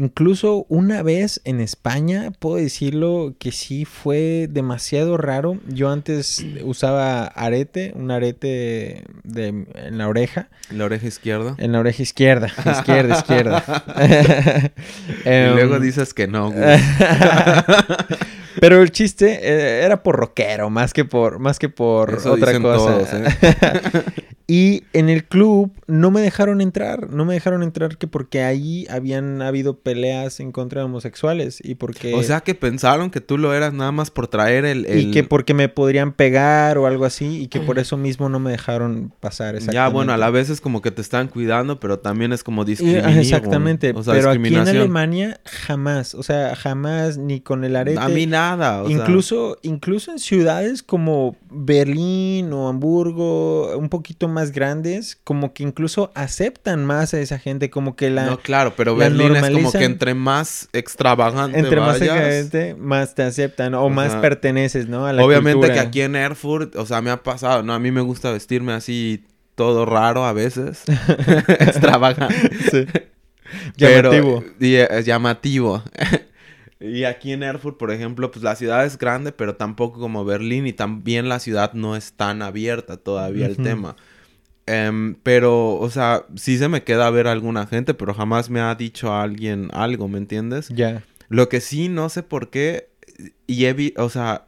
Incluso 0.03 0.67
una 0.69 1.05
vez 1.05 1.41
en 1.45 1.61
España, 1.61 2.33
puedo 2.41 2.57
decirlo 2.57 3.35
que 3.39 3.53
sí 3.53 3.85
fue 3.85 4.49
demasiado 4.51 5.17
raro. 5.17 5.61
Yo 5.69 5.91
antes 5.91 6.45
usaba 6.65 7.27
arete, 7.27 7.93
un 7.95 8.11
arete 8.11 9.05
de, 9.23 9.47
en 9.47 9.99
la 9.99 10.09
oreja. 10.09 10.49
¿En 10.71 10.79
la 10.79 10.87
oreja 10.87 11.07
izquierda? 11.07 11.55
En 11.59 11.71
la 11.71 11.79
oreja 11.79 12.03
izquierda, 12.03 12.49
izquierda, 12.73 13.17
izquierda. 13.17 13.65
y 15.25 15.55
luego 15.55 15.77
em, 15.77 15.83
dices 15.83 16.13
que 16.15 16.27
no. 16.27 16.53
Pero 18.63 18.81
el 18.81 18.93
chiste 18.93 19.41
eh, 19.43 19.85
era 19.85 20.05
por 20.05 20.15
rockero, 20.15 20.71
más 20.71 20.93
que 20.93 21.05
por, 21.05 21.41
más 21.41 21.59
que 21.59 21.69
por 21.69 22.15
otra 22.25 22.61
cosa. 22.61 23.01
¿eh? 23.19 24.05
y 24.47 24.85
en 24.93 25.09
el 25.09 25.25
club 25.25 25.73
no 25.89 26.13
me 26.13 26.21
dejaron 26.21 26.61
entrar, 26.61 27.11
no 27.11 27.25
me 27.25 27.35
dejaron 27.35 27.65
entrar 27.65 27.99
que 27.99 28.07
porque 28.07 28.45
ahí 28.45 28.87
habían 28.89 29.43
habido 29.43 29.81
peleas 29.81 30.39
en 30.39 30.53
contra 30.53 30.81
de 30.81 30.85
homosexuales 30.85 31.59
y 31.61 31.75
porque... 31.75 32.15
O 32.15 32.23
sea 32.23 32.43
que 32.43 32.55
pensaron 32.55 33.11
que 33.11 33.21
tú 33.21 33.37
lo 33.37 33.53
eras 33.53 33.73
nada 33.73 33.91
más 33.91 34.13
por 34.13 34.29
traer 34.29 34.65
el... 34.65 34.87
Y 34.97 35.11
que 35.11 35.25
porque 35.25 35.55
me 35.55 35.69
podrían 35.69 36.13
pegar 36.13 36.79
o 36.79 36.87
algo 36.87 37.05
así 37.05 37.43
y 37.43 37.49
que 37.49 37.59
por 37.59 37.81
eso 37.81 37.97
mismo 37.97 38.29
no 38.29 38.39
me 38.39 38.53
dejaron 38.53 39.13
pasar. 39.19 39.59
Ya, 39.59 39.89
bueno, 39.89 40.13
a 40.13 40.17
la 40.17 40.31
vez 40.31 40.51
es 40.51 40.61
como 40.61 40.83
que 40.83 40.93
te 40.93 41.03
están 41.03 41.27
cuidando, 41.27 41.81
pero 41.81 41.99
también 41.99 42.33
es 42.33 42.45
como 42.45 42.65
discriminación. 42.65 43.19
Exactamente, 43.19 43.93
pero 43.93 44.31
aquí 44.31 44.55
en 44.55 44.69
Alemania 44.69 45.41
jamás, 45.47 46.15
o 46.15 46.23
sea, 46.23 46.55
jamás 46.55 47.19
ni 47.19 47.41
con 47.41 47.65
el 47.65 47.75
arete... 47.75 47.99
A 47.99 48.09
mí 48.09 48.27
nada 48.27 48.52
incluso, 48.89 49.59
incluso 49.63 50.13
en 50.13 50.19
ciudades 50.19 50.83
como 50.83 51.37
Berlín 51.51 52.53
o 52.53 52.69
Hamburgo, 52.69 53.77
un 53.77 53.89
poquito 53.89 54.29
más 54.29 54.53
grandes, 54.53 55.19
como 55.25 55.53
que 55.53 55.63
incluso 55.63 56.11
aceptan 56.15 56.85
más 56.85 57.15
a 57.15 57.21
esa 57.21 57.39
gente, 57.39 57.71
como 57.71 57.97
que 57.97 58.11
la. 58.11 58.27
No, 58.27 58.39
claro, 58.39 58.75
pero 58.77 58.97
Berlín 58.97 59.37
es 59.37 59.51
como 59.51 59.73
que 59.73 59.85
entre 59.85 60.15
más 60.15 60.69
extravagante 60.73 61.59
Entre 61.59 61.81
más 61.81 61.97
extravagante, 61.97 62.75
más 62.75 63.15
te 63.15 63.23
aceptan 63.23 63.75
o, 63.75 63.89
más 63.89 64.15
perteneces, 64.17 64.89
¿no? 64.89 65.07
A 65.07 65.13
la 65.13 65.25
obviamente 65.25 65.73
que 65.73 65.81
aquí 65.81 66.01
en 66.01 66.17
Erfurt, 66.17 66.77
o 66.77 66.87
sea, 66.87 67.01
me 67.01 67.11
ha 67.11 67.23
pasado, 67.23 67.63
¿no? 67.63 67.75
A 67.75 67.79
mí 67.79 67.91
me 67.91 68.01
gusta 68.01 68.33
vestirme 68.33 68.73
así 68.73 69.25
todo 69.55 69.85
raro 69.85 70.25
a 70.25 70.33
veces. 70.33 70.85
extravagante. 71.49 72.51
Sí. 72.71 72.87
Llamativo. 73.77 74.43
y, 74.59 74.77
es 74.77 75.05
llamativo. 75.05 75.83
Y 76.83 77.05
aquí 77.05 77.33
en 77.33 77.43
Erfurt, 77.43 77.79
por 77.79 77.93
ejemplo, 77.93 78.31
pues 78.31 78.43
la 78.43 78.57
ciudad 78.57 78.85
es 78.85 78.99
grande, 78.99 79.33
pero 79.33 79.55
tampoco 79.55 80.01
como 80.01 80.25
Berlín 80.25 80.67
y 80.67 80.73
también 80.73 81.29
la 81.29 81.39
ciudad 81.39 81.75
no 81.75 81.95
es 81.95 82.13
tan 82.15 82.43
abierta 82.43 82.97
todavía 82.97 83.47
el 83.47 83.57
tema. 83.57 83.97
Em, 84.67 85.15
pero, 85.23 85.75
o 85.75 85.91
sea, 85.91 86.25
sí 86.35 86.59
se 86.59 86.69
me 86.69 86.83
queda 86.83 87.09
ver 87.11 87.27
a 87.29 87.33
alguna 87.33 87.67
gente, 87.67 87.95
pero 87.95 88.15
jamás 88.15 88.51
me 88.51 88.61
ha 88.61 88.75
dicho 88.75 89.13
a 89.13 89.23
alguien 89.23 89.69
algo, 89.73 90.09
¿me 90.09 90.19
entiendes? 90.19 90.69
Ya. 90.69 91.05
Lo 91.29 91.49
que 91.49 91.61
sí, 91.61 91.89
no 91.89 92.09
sé 92.09 92.23
por 92.23 92.51
qué, 92.51 92.89
y 93.47 93.67
he 93.67 93.95
o 93.97 94.09
sea, 94.09 94.45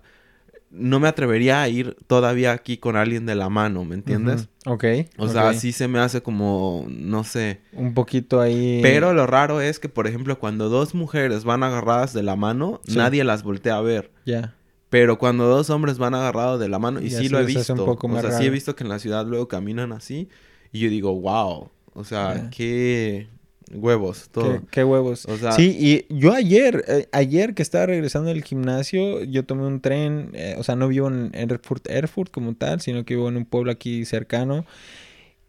no 0.77 0.99
me 0.99 1.09
atrevería 1.09 1.63
a 1.63 1.69
ir 1.69 1.97
todavía 2.07 2.53
aquí 2.53 2.79
con 2.79 2.97
alguien 2.97 3.27
de 3.27 3.35
la 3.35 3.49
mano, 3.49 3.85
¿me 3.85 3.95
entiendes? 3.95 4.49
Ok. 4.67 4.85
O 5.19 5.29
sea, 5.29 5.55
sí 5.55 5.73
se 5.73 5.89
me 5.89 6.01
hace 6.01 6.23
como, 6.23 6.87
no 6.89 7.25
sé. 7.25 7.61
Un 7.73 7.95
poquito 7.95 8.41
ahí. 8.41 8.81
Pero 8.83 9.13
lo 9.13 9.27
raro 9.27 9.61
es 9.61 9.79
que, 9.79 9.89
por 9.89 10.07
ejemplo, 10.07 10.39
cuando 10.39 10.69
dos 10.69 10.95
mujeres 10.95 11.45
van 11.45 11.63
agarradas 11.63 12.13
de 12.13 12.23
la 12.23 12.37
mano, 12.37 12.81
nadie 12.87 13.25
las 13.25 13.43
voltea 13.43 13.77
a 13.77 13.81
ver. 13.81 14.11
Ya. 14.27 14.55
Pero 14.91 15.19
cuando 15.19 15.47
dos 15.47 15.71
hombres 15.71 15.99
van 15.99 16.15
agarrados 16.15 16.61
de 16.61 16.69
la 16.69 16.79
mano, 16.79 17.01
y 17.01 17.11
sí 17.11 17.29
lo 17.29 17.39
he 17.39 17.45
visto. 17.45 17.75
o 17.85 18.21
sea, 18.21 18.33
sí 18.33 18.47
he 18.47 18.51
visto 18.51 18.75
que 18.75 18.85
en 18.85 18.91
la 18.91 18.99
ciudad 18.99 19.27
luego 19.27 19.49
caminan 19.49 19.93
así. 19.93 20.29
Y 20.73 20.81
yo 20.81 20.91
digo, 20.91 21.15
wow. 21.21 21.71
O 21.95 22.05
sea, 22.05 22.49
qué 22.51 23.29
Huevos, 23.75 24.29
todo. 24.31 24.63
¿Qué, 24.71 24.85
huevos? 24.85 25.27
Sí, 25.57 25.77
y 25.79 26.15
yo 26.15 26.33
ayer, 26.33 26.85
eh, 26.87 27.09
ayer 27.13 27.55
que 27.55 27.63
estaba 27.63 27.87
regresando 27.87 28.29
del 28.29 28.45
gimnasio, 28.45 29.23
yo 29.25 29.45
tomé 29.45 29.67
un 29.67 29.81
tren, 29.81 30.31
eh, 30.35 30.55
o 30.59 30.63
sea, 30.63 30.77
no 30.77 30.89
vivo 30.89 31.09
en 31.09 31.31
Erfurt, 31.35 31.89
Erfurt 31.89 32.31
como 32.31 32.55
tal, 32.55 32.81
sino 32.81 33.05
que 33.05 33.15
vivo 33.15 33.29
en 33.29 33.37
un 33.37 33.45
pueblo 33.45 33.73
aquí 33.73 34.05
cercano. 34.05 34.65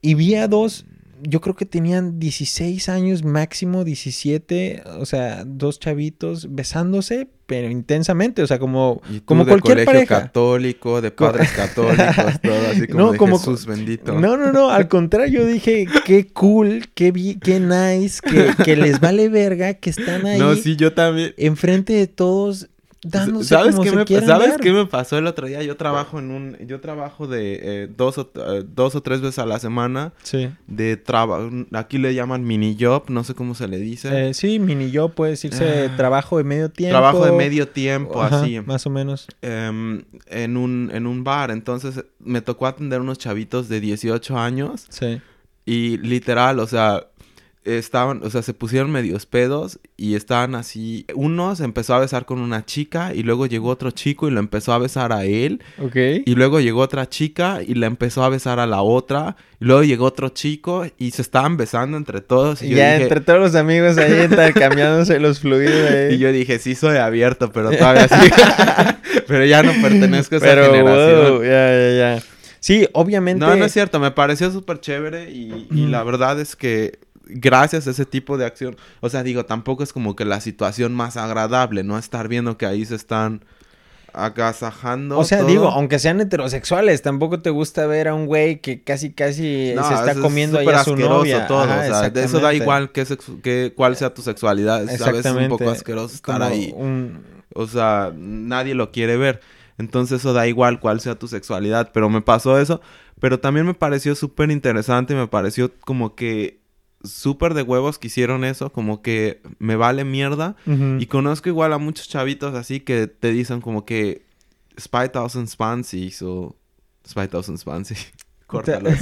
Y 0.01 0.15
vi 0.15 0.35
a 0.35 0.47
dos 0.47 0.85
yo 1.27 1.41
creo 1.41 1.55
que 1.55 1.65
tenían 1.65 2.19
16 2.19 2.89
años 2.89 3.23
máximo, 3.23 3.83
17, 3.83 4.83
o 4.99 5.05
sea, 5.05 5.43
dos 5.45 5.79
chavitos 5.79 6.53
besándose, 6.53 7.27
pero 7.45 7.69
intensamente, 7.69 8.41
o 8.41 8.47
sea, 8.47 8.59
como, 8.59 9.01
como 9.25 9.45
cualquier 9.45 9.85
colegio 9.85 10.07
católico, 10.07 11.01
de 11.01 11.11
padres 11.11 11.51
católicos, 11.55 12.41
todo 12.41 12.67
así 12.71 12.87
como, 12.87 13.11
de 13.11 13.19
Jesús 13.19 13.65
bendito. 13.65 14.19
No, 14.19 14.37
no, 14.37 14.51
no, 14.51 14.69
al 14.69 14.87
contrario, 14.87 15.45
dije, 15.45 15.87
qué 16.05 16.27
cool, 16.27 16.89
qué, 16.93 17.11
qué 17.41 17.59
nice, 17.59 18.21
que, 18.21 18.63
que 18.63 18.75
les 18.75 18.99
vale 18.99 19.29
verga, 19.29 19.75
que 19.75 19.89
están 19.89 20.25
ahí. 20.25 20.39
No, 20.39 20.55
sí, 20.55 20.75
yo 20.75 20.93
también. 20.93 21.33
Enfrente 21.37 21.93
de 21.93 22.07
todos 22.07 22.69
¿Sabes, 23.11 23.75
qué, 23.79 23.91
me, 23.91 24.21
¿sabes 24.21 24.57
qué 24.61 24.71
me 24.71 24.85
pasó 24.85 25.17
el 25.17 25.27
otro 25.27 25.47
día? 25.47 25.61
Yo 25.63 25.77
trabajo 25.77 26.19
en 26.19 26.31
un... 26.31 26.57
Yo 26.65 26.79
trabajo 26.79 27.27
de 27.27 27.59
eh, 27.61 27.89
dos, 27.95 28.17
o, 28.17 28.31
eh, 28.35 28.63
dos 28.67 28.95
o 28.95 29.01
tres 29.01 29.21
veces 29.21 29.39
a 29.39 29.45
la 29.45 29.59
semana. 29.59 30.13
Sí. 30.23 30.49
De 30.67 30.97
trabajo... 30.97 31.49
Aquí 31.73 31.97
le 31.97 32.13
llaman 32.13 32.43
mini 32.43 32.75
job, 32.79 33.03
no 33.09 33.23
sé 33.23 33.35
cómo 33.35 33.55
se 33.55 33.67
le 33.67 33.77
dice. 33.77 34.29
Eh, 34.29 34.33
sí, 34.33 34.59
mini 34.59 34.91
job 34.93 35.13
puede 35.13 35.31
decirse 35.31 35.89
ah. 35.91 35.97
trabajo 35.97 36.37
de 36.37 36.43
medio 36.43 36.69
tiempo. 36.69 36.91
Trabajo 36.91 37.25
de 37.25 37.31
medio 37.31 37.67
tiempo, 37.67 38.21
así. 38.21 38.59
Más 38.61 38.85
o 38.85 38.89
menos. 38.89 39.27
Em, 39.41 40.03
en, 40.27 40.57
un, 40.57 40.89
en 40.93 41.07
un 41.07 41.23
bar. 41.23 41.51
Entonces 41.51 42.03
me 42.19 42.41
tocó 42.41 42.67
atender 42.67 43.01
unos 43.01 43.17
chavitos 43.17 43.69
de 43.69 43.79
18 43.79 44.37
años. 44.37 44.85
Sí. 44.89 45.21
Y 45.65 45.97
literal, 45.97 46.59
o 46.59 46.67
sea 46.67 47.07
estaban, 47.65 48.21
o 48.23 48.29
sea, 48.29 48.41
se 48.41 48.53
pusieron 48.53 48.91
medios 48.91 49.25
pedos 49.25 49.79
y 49.97 50.15
estaban 50.15 50.55
así. 50.55 51.05
Uno 51.15 51.55
se 51.55 51.63
empezó 51.65 51.93
a 51.95 51.99
besar 51.99 52.25
con 52.25 52.39
una 52.39 52.63
chica 52.65 53.13
y 53.13 53.23
luego 53.23 53.45
llegó 53.47 53.69
otro 53.69 53.91
chico 53.91 54.27
y 54.27 54.31
lo 54.31 54.39
empezó 54.39 54.71
a 54.73 54.77
besar 54.77 55.11
a 55.11 55.25
él. 55.25 55.61
Ok. 55.79 55.95
Y 56.25 56.35
luego 56.35 56.59
llegó 56.59 56.81
otra 56.81 57.09
chica 57.09 57.59
y 57.65 57.73
la 57.75 57.87
empezó 57.87 58.23
a 58.23 58.29
besar 58.29 58.59
a 58.59 58.67
la 58.67 58.81
otra. 58.81 59.35
Y 59.59 59.65
luego 59.65 59.83
llegó 59.83 60.05
otro 60.05 60.29
chico 60.29 60.85
y 60.97 61.11
se 61.11 61.21
estaban 61.21 61.57
besando 61.57 61.97
entre 61.97 62.21
todos. 62.21 62.61
Y 62.61 62.69
yo 62.69 62.77
ya 62.77 62.93
dije- 62.93 63.03
entre 63.03 63.21
todos 63.21 63.39
los 63.39 63.55
amigos 63.55 63.97
ahí 63.97 64.23
intercambiándose 64.25 65.19
los 65.19 65.39
fluidos 65.39 65.89
ahí. 65.91 66.05
Y 66.15 66.17
yo 66.19 66.31
dije, 66.31 66.59
sí 66.59 66.75
soy 66.75 66.97
abierto, 66.97 67.51
pero 67.51 67.71
todavía 67.71 68.07
sí. 68.07 68.29
pero 69.27 69.45
ya 69.45 69.63
no 69.63 69.71
pertenezco 69.81 70.35
a 70.35 70.37
esa 70.37 70.45
Pero, 70.47 70.65
generación. 70.71 71.31
wow, 71.33 71.43
ya, 71.43 71.49
ya, 71.49 71.91
ya. 72.17 72.23
Sí, 72.59 72.87
obviamente. 72.93 73.45
No, 73.45 73.55
no 73.55 73.65
es 73.65 73.71
cierto, 73.73 73.99
me 73.99 74.11
pareció 74.11 74.51
súper 74.51 74.79
chévere 74.79 75.31
y, 75.31 75.67
y 75.71 75.85
la 75.87 76.03
verdad 76.03 76.39
es 76.39 76.55
que 76.55 76.97
gracias 77.27 77.87
a 77.87 77.91
ese 77.91 78.05
tipo 78.05 78.37
de 78.37 78.45
acción, 78.45 78.75
o 79.01 79.09
sea, 79.09 79.23
digo, 79.23 79.45
tampoco 79.45 79.83
es 79.83 79.93
como 79.93 80.15
que 80.15 80.25
la 80.25 80.41
situación 80.41 80.93
más 80.93 81.17
agradable, 81.17 81.83
¿no? 81.83 81.97
Estar 81.97 82.27
viendo 82.27 82.57
que 82.57 82.65
ahí 82.65 82.85
se 82.85 82.95
están 82.95 83.43
agasajando. 84.13 85.17
O 85.19 85.23
sea, 85.25 85.39
todo. 85.39 85.47
digo, 85.47 85.67
aunque 85.69 85.99
sean 85.99 86.21
heterosexuales, 86.21 87.01
tampoco 87.01 87.41
te 87.41 87.49
gusta 87.49 87.85
ver 87.85 88.07
a 88.07 88.13
un 88.13 88.25
güey 88.25 88.61
que 88.61 88.81
casi, 88.83 89.11
casi 89.11 89.73
No, 89.75 89.87
se 89.87 89.93
está 89.93 90.11
eso 90.11 90.19
es 90.19 90.25
comiendo 90.25 90.57
ahí 90.59 90.67
a 90.67 90.83
su 90.83 90.95
novia. 90.95 91.47
todo, 91.47 91.61
Ajá, 91.63 91.81
o 91.81 91.99
sea, 91.99 92.09
de 92.09 92.23
eso 92.23 92.39
da 92.39 92.53
igual 92.53 92.91
que, 92.91 93.05
que 93.43 93.73
cuál 93.75 93.95
sea 93.95 94.13
tu 94.13 94.21
sexualidad, 94.21 94.83
es 94.89 95.01
a 95.01 95.11
veces 95.11 95.31
un 95.33 95.49
poco 95.49 95.69
asqueroso 95.69 96.15
estar 96.15 96.39
Como 96.39 96.45
ahí. 96.49 96.73
un- 96.75 97.23
O 97.53 97.67
sea, 97.67 98.11
nadie 98.15 98.73
lo 98.75 98.91
quiere 98.91 99.15
ver. 99.17 99.39
Entonces 99.77 100.19
eso 100.21 100.33
da 100.33 100.47
igual 100.47 100.79
cuál 100.79 100.99
sea 101.01 101.15
tu 101.15 101.27
sexualidad. 101.27 101.91
Pero 101.93 102.09
me 102.09 102.21
pasó 102.21 102.59
eso. 102.59 102.81
Pero 103.19 103.39
también 103.39 103.65
me 103.65 103.73
pareció 103.73 104.13
súper 104.15 104.51
interesante. 104.51 105.15
Me 105.15 105.27
pareció 105.27 105.71
como 105.81 106.15
que 106.15 106.59
súper 107.07 107.53
de 107.53 107.61
huevos 107.63 107.97
que 107.99 108.07
hicieron 108.07 108.43
eso. 108.45 108.71
Como 108.71 109.01
que 109.01 109.41
me 109.59 109.75
vale 109.75 110.03
mierda. 110.05 110.55
Y 110.99 111.05
conozco 111.07 111.49
igual 111.49 111.73
a 111.73 111.77
muchos 111.77 112.07
chavitos 112.09 112.53
así 112.55 112.79
que 112.79 113.07
te 113.07 113.31
dicen 113.31 113.61
como 113.61 113.85
que 113.85 114.25
Spy 114.79 115.09
Thousand 115.11 115.47
Spansies 115.47 116.21
o 116.21 116.55
Spy 117.07 117.27
Thousand 117.27 117.57
Spansies. 117.57 118.11
Córtalo. 118.47 118.89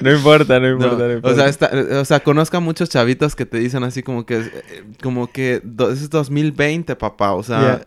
no 0.00 0.10
importa, 0.12 0.58
no 0.60 0.68
No, 0.68 0.72
importa. 0.72 0.96
no 0.96 1.04
o 1.04 1.12
importa. 1.12 1.36
sea, 1.36 1.48
está- 1.48 1.70
o 2.00 2.04
sea, 2.04 2.20
conozco 2.20 2.56
a 2.56 2.60
muchos 2.60 2.88
chavitos 2.88 3.34
que 3.36 3.44
te 3.46 3.58
dicen 3.58 3.82
así 3.84 4.02
como 4.02 4.24
que, 4.24 4.38
eh, 4.38 4.84
como 5.02 5.30
que 5.30 5.62
es 5.90 6.10
2020, 6.10 6.96
papá, 6.96 7.32
o 7.32 7.42
sea. 7.42 7.86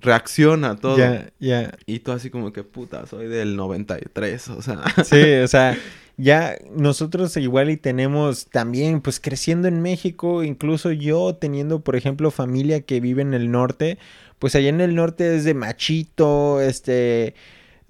Reacciona 0.00 0.70
a 0.70 0.76
todo. 0.76 0.98
Ya, 0.98 1.30
ya. 1.38 1.72
Y 1.86 2.00
tú 2.00 2.12
así 2.12 2.30
como 2.30 2.52
que, 2.52 2.62
puta, 2.62 3.06
soy 3.06 3.26
del 3.28 3.56
93, 3.56 4.48
o 4.48 4.62
sea. 4.62 4.82
Sí, 5.04 5.34
o 5.44 5.48
sea, 5.48 5.76
ya 6.16 6.56
nosotros 6.74 7.36
igual 7.36 7.70
y 7.70 7.76
tenemos 7.76 8.46
también, 8.46 9.00
pues 9.00 9.20
creciendo 9.20 9.68
en 9.68 9.80
México, 9.80 10.42
incluso 10.42 10.92
yo 10.92 11.34
teniendo, 11.34 11.80
por 11.80 11.96
ejemplo, 11.96 12.30
familia 12.30 12.82
que 12.82 13.00
vive 13.00 13.22
en 13.22 13.34
el 13.34 13.50
norte, 13.50 13.98
pues 14.38 14.54
allá 14.54 14.68
en 14.68 14.80
el 14.80 14.94
norte 14.94 15.36
es 15.36 15.44
de 15.44 15.54
machito, 15.54 16.60
este, 16.60 17.34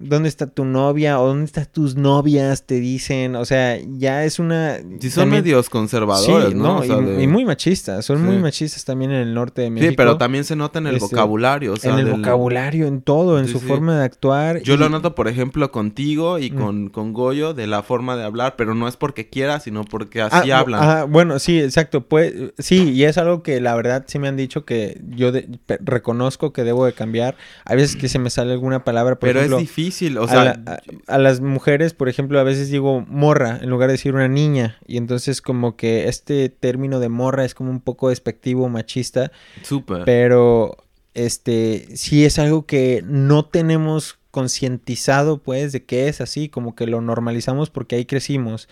¿dónde 0.01 0.29
está 0.29 0.47
tu 0.47 0.65
novia? 0.65 1.19
¿O 1.19 1.27
dónde 1.27 1.45
están 1.45 1.67
tus 1.71 1.95
novias? 1.95 2.65
Te 2.65 2.79
dicen, 2.79 3.35
o 3.35 3.45
sea, 3.45 3.77
ya 3.97 4.23
es 4.25 4.39
una... 4.39 4.77
Sí 4.99 5.09
son 5.09 5.23
también- 5.23 5.43
medios 5.43 5.69
conservadores, 5.69 6.49
Sí, 6.49 6.55
¿no? 6.55 6.79
O 6.79 6.83
y, 6.83 6.87
sea, 6.87 6.97
de- 6.97 7.23
y 7.23 7.27
muy 7.27 7.45
machistas, 7.45 8.03
son 8.05 8.23
muy 8.25 8.37
machistas 8.37 8.83
también 8.85 9.11
en 9.11 9.21
el 9.21 9.33
norte 9.33 9.61
de 9.61 9.69
México. 9.69 9.91
Sí, 9.91 9.95
pero 9.95 10.17
también 10.17 10.43
se 10.43 10.55
nota 10.55 10.79
en 10.79 10.87
el 10.87 10.95
este, 10.95 11.07
vocabulario, 11.15 11.73
o 11.73 11.77
sea, 11.77 11.93
en 11.93 11.99
el 11.99 12.05
del- 12.05 12.15
vocabulario, 12.17 12.87
en 12.87 13.01
todo, 13.01 13.39
en 13.39 13.45
Sí, 13.47 13.53
su 13.53 13.59
forma 13.59 13.97
de 13.99 14.05
actuar. 14.05 14.61
Yo 14.63 14.73
y- 14.73 14.77
lo 14.77 14.89
noto, 14.89 15.15
por 15.15 15.27
ejemplo, 15.27 15.71
contigo 15.71 16.39
y 16.39 16.51
Mm. 16.51 16.55
con, 16.57 16.89
con 16.89 17.13
Goyo, 17.13 17.53
de 17.53 17.67
la 17.67 17.83
forma 17.83 18.15
de 18.17 18.23
hablar, 18.23 18.55
pero 18.57 18.75
no 18.75 18.87
es 18.87 18.97
porque 18.97 19.29
quiera, 19.29 19.59
sino 19.59 19.83
porque 19.85 20.21
Ah, 20.21 20.29
así 20.31 20.51
hablan. 20.51 20.81
ajá, 20.81 21.03
bueno, 21.05 21.39
sí, 21.39 21.59
exacto. 21.59 22.01
Pues, 22.07 22.33
sí, 22.57 22.91
y 22.91 23.03
es 23.03 23.17
algo 23.17 23.43
que 23.43 23.61
la 23.61 23.75
verdad 23.75 24.05
sí 24.07 24.19
me 24.19 24.27
han 24.27 24.37
dicho 24.37 24.65
que 24.65 24.99
yo 25.09 25.31
de- 25.31 25.47
reconozco 25.91 26.53
que 26.53 26.63
debo 26.63 26.85
de 26.85 26.93
cambiar. 26.93 27.35
A 27.65 27.75
veces 27.75 27.95
que 27.95 28.07
se 28.09 28.19
me 28.19 28.29
sale 28.29 28.51
alguna 28.53 28.83
palabra, 28.83 29.15
por 29.15 29.27
pero 29.29 29.39
ejemplo, 29.39 29.57
es 29.57 29.61
difícil, 29.63 29.90
o 30.17 30.23
a, 30.23 30.27
sea, 30.27 30.43
la- 30.43 30.61
a- 31.07 31.13
a 31.13 31.17
las 31.17 31.41
mujeres, 31.41 31.93
por 31.93 32.09
ejemplo, 32.09 32.39
a 32.39 32.43
veces 32.43 32.69
digo 32.69 33.05
morra 33.07 33.59
en 33.61 33.69
lugar 33.69 33.87
de 33.89 33.93
decir 33.93 34.13
una 34.13 34.27
niña. 34.27 34.77
Y 34.87 34.97
entonces 34.97 35.41
como 35.41 35.75
que 35.75 36.07
este 36.07 36.49
término 36.49 36.99
de 36.99 37.09
morra 37.09 37.45
es 37.45 37.53
como 37.55 37.69
un 37.71 37.81
poco 37.81 38.09
despectivo, 38.09 38.69
machista. 38.69 39.31
súper. 39.63 40.03
Pero 40.05 40.77
este 41.13 41.87
sí 41.95 42.23
es 42.25 42.39
algo 42.39 42.65
que 42.65 43.03
no 43.05 43.45
tenemos 43.45 44.17
concientizado 44.31 45.39
pues 45.39 45.71
de 45.71 45.83
que 45.83 46.07
es 46.07 46.21
así, 46.21 46.47
como 46.49 46.75
que 46.75 46.87
lo 46.87 47.01
normalizamos 47.01 47.69
porque 47.69 47.95
ahí 47.97 48.05
crecimos. 48.05 48.69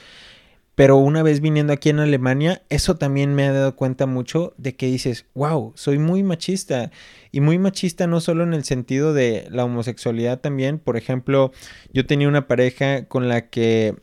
Pero 0.79 0.95
una 0.95 1.23
vez 1.23 1.41
viniendo 1.41 1.73
aquí 1.73 1.89
en 1.89 1.99
Alemania, 1.99 2.61
eso 2.69 2.95
también 2.95 3.35
me 3.35 3.45
ha 3.45 3.51
dado 3.51 3.75
cuenta 3.75 4.05
mucho 4.05 4.53
de 4.55 4.77
que 4.77 4.85
dices, 4.85 5.25
wow, 5.33 5.73
soy 5.75 5.99
muy 5.99 6.23
machista. 6.23 6.89
Y 7.33 7.41
muy 7.41 7.59
machista 7.59 8.07
no 8.07 8.21
solo 8.21 8.45
en 8.45 8.53
el 8.53 8.63
sentido 8.63 9.13
de 9.13 9.45
la 9.51 9.65
homosexualidad 9.65 10.39
también. 10.39 10.79
Por 10.79 10.95
ejemplo, 10.95 11.51
yo 11.91 12.05
tenía 12.05 12.29
una 12.29 12.47
pareja 12.47 13.03
con 13.09 13.27
la 13.27 13.49
que 13.49 13.97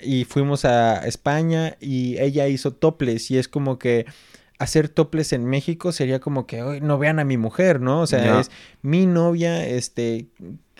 y 0.00 0.24
fuimos 0.24 0.64
a 0.64 1.06
España 1.06 1.76
y 1.80 2.16
ella 2.18 2.48
hizo 2.48 2.72
toples 2.72 3.30
y 3.30 3.36
es 3.36 3.46
como 3.46 3.78
que 3.78 4.06
hacer 4.58 4.88
toples 4.88 5.34
en 5.34 5.44
México 5.44 5.92
sería 5.92 6.18
como 6.18 6.46
que 6.46 6.62
"Ay, 6.62 6.80
no 6.80 6.96
vean 6.96 7.18
a 7.18 7.24
mi 7.24 7.36
mujer, 7.36 7.78
¿no? 7.82 8.00
O 8.00 8.06
sea, 8.06 8.40
es 8.40 8.50
mi 8.80 9.04
novia, 9.04 9.66
este, 9.66 10.28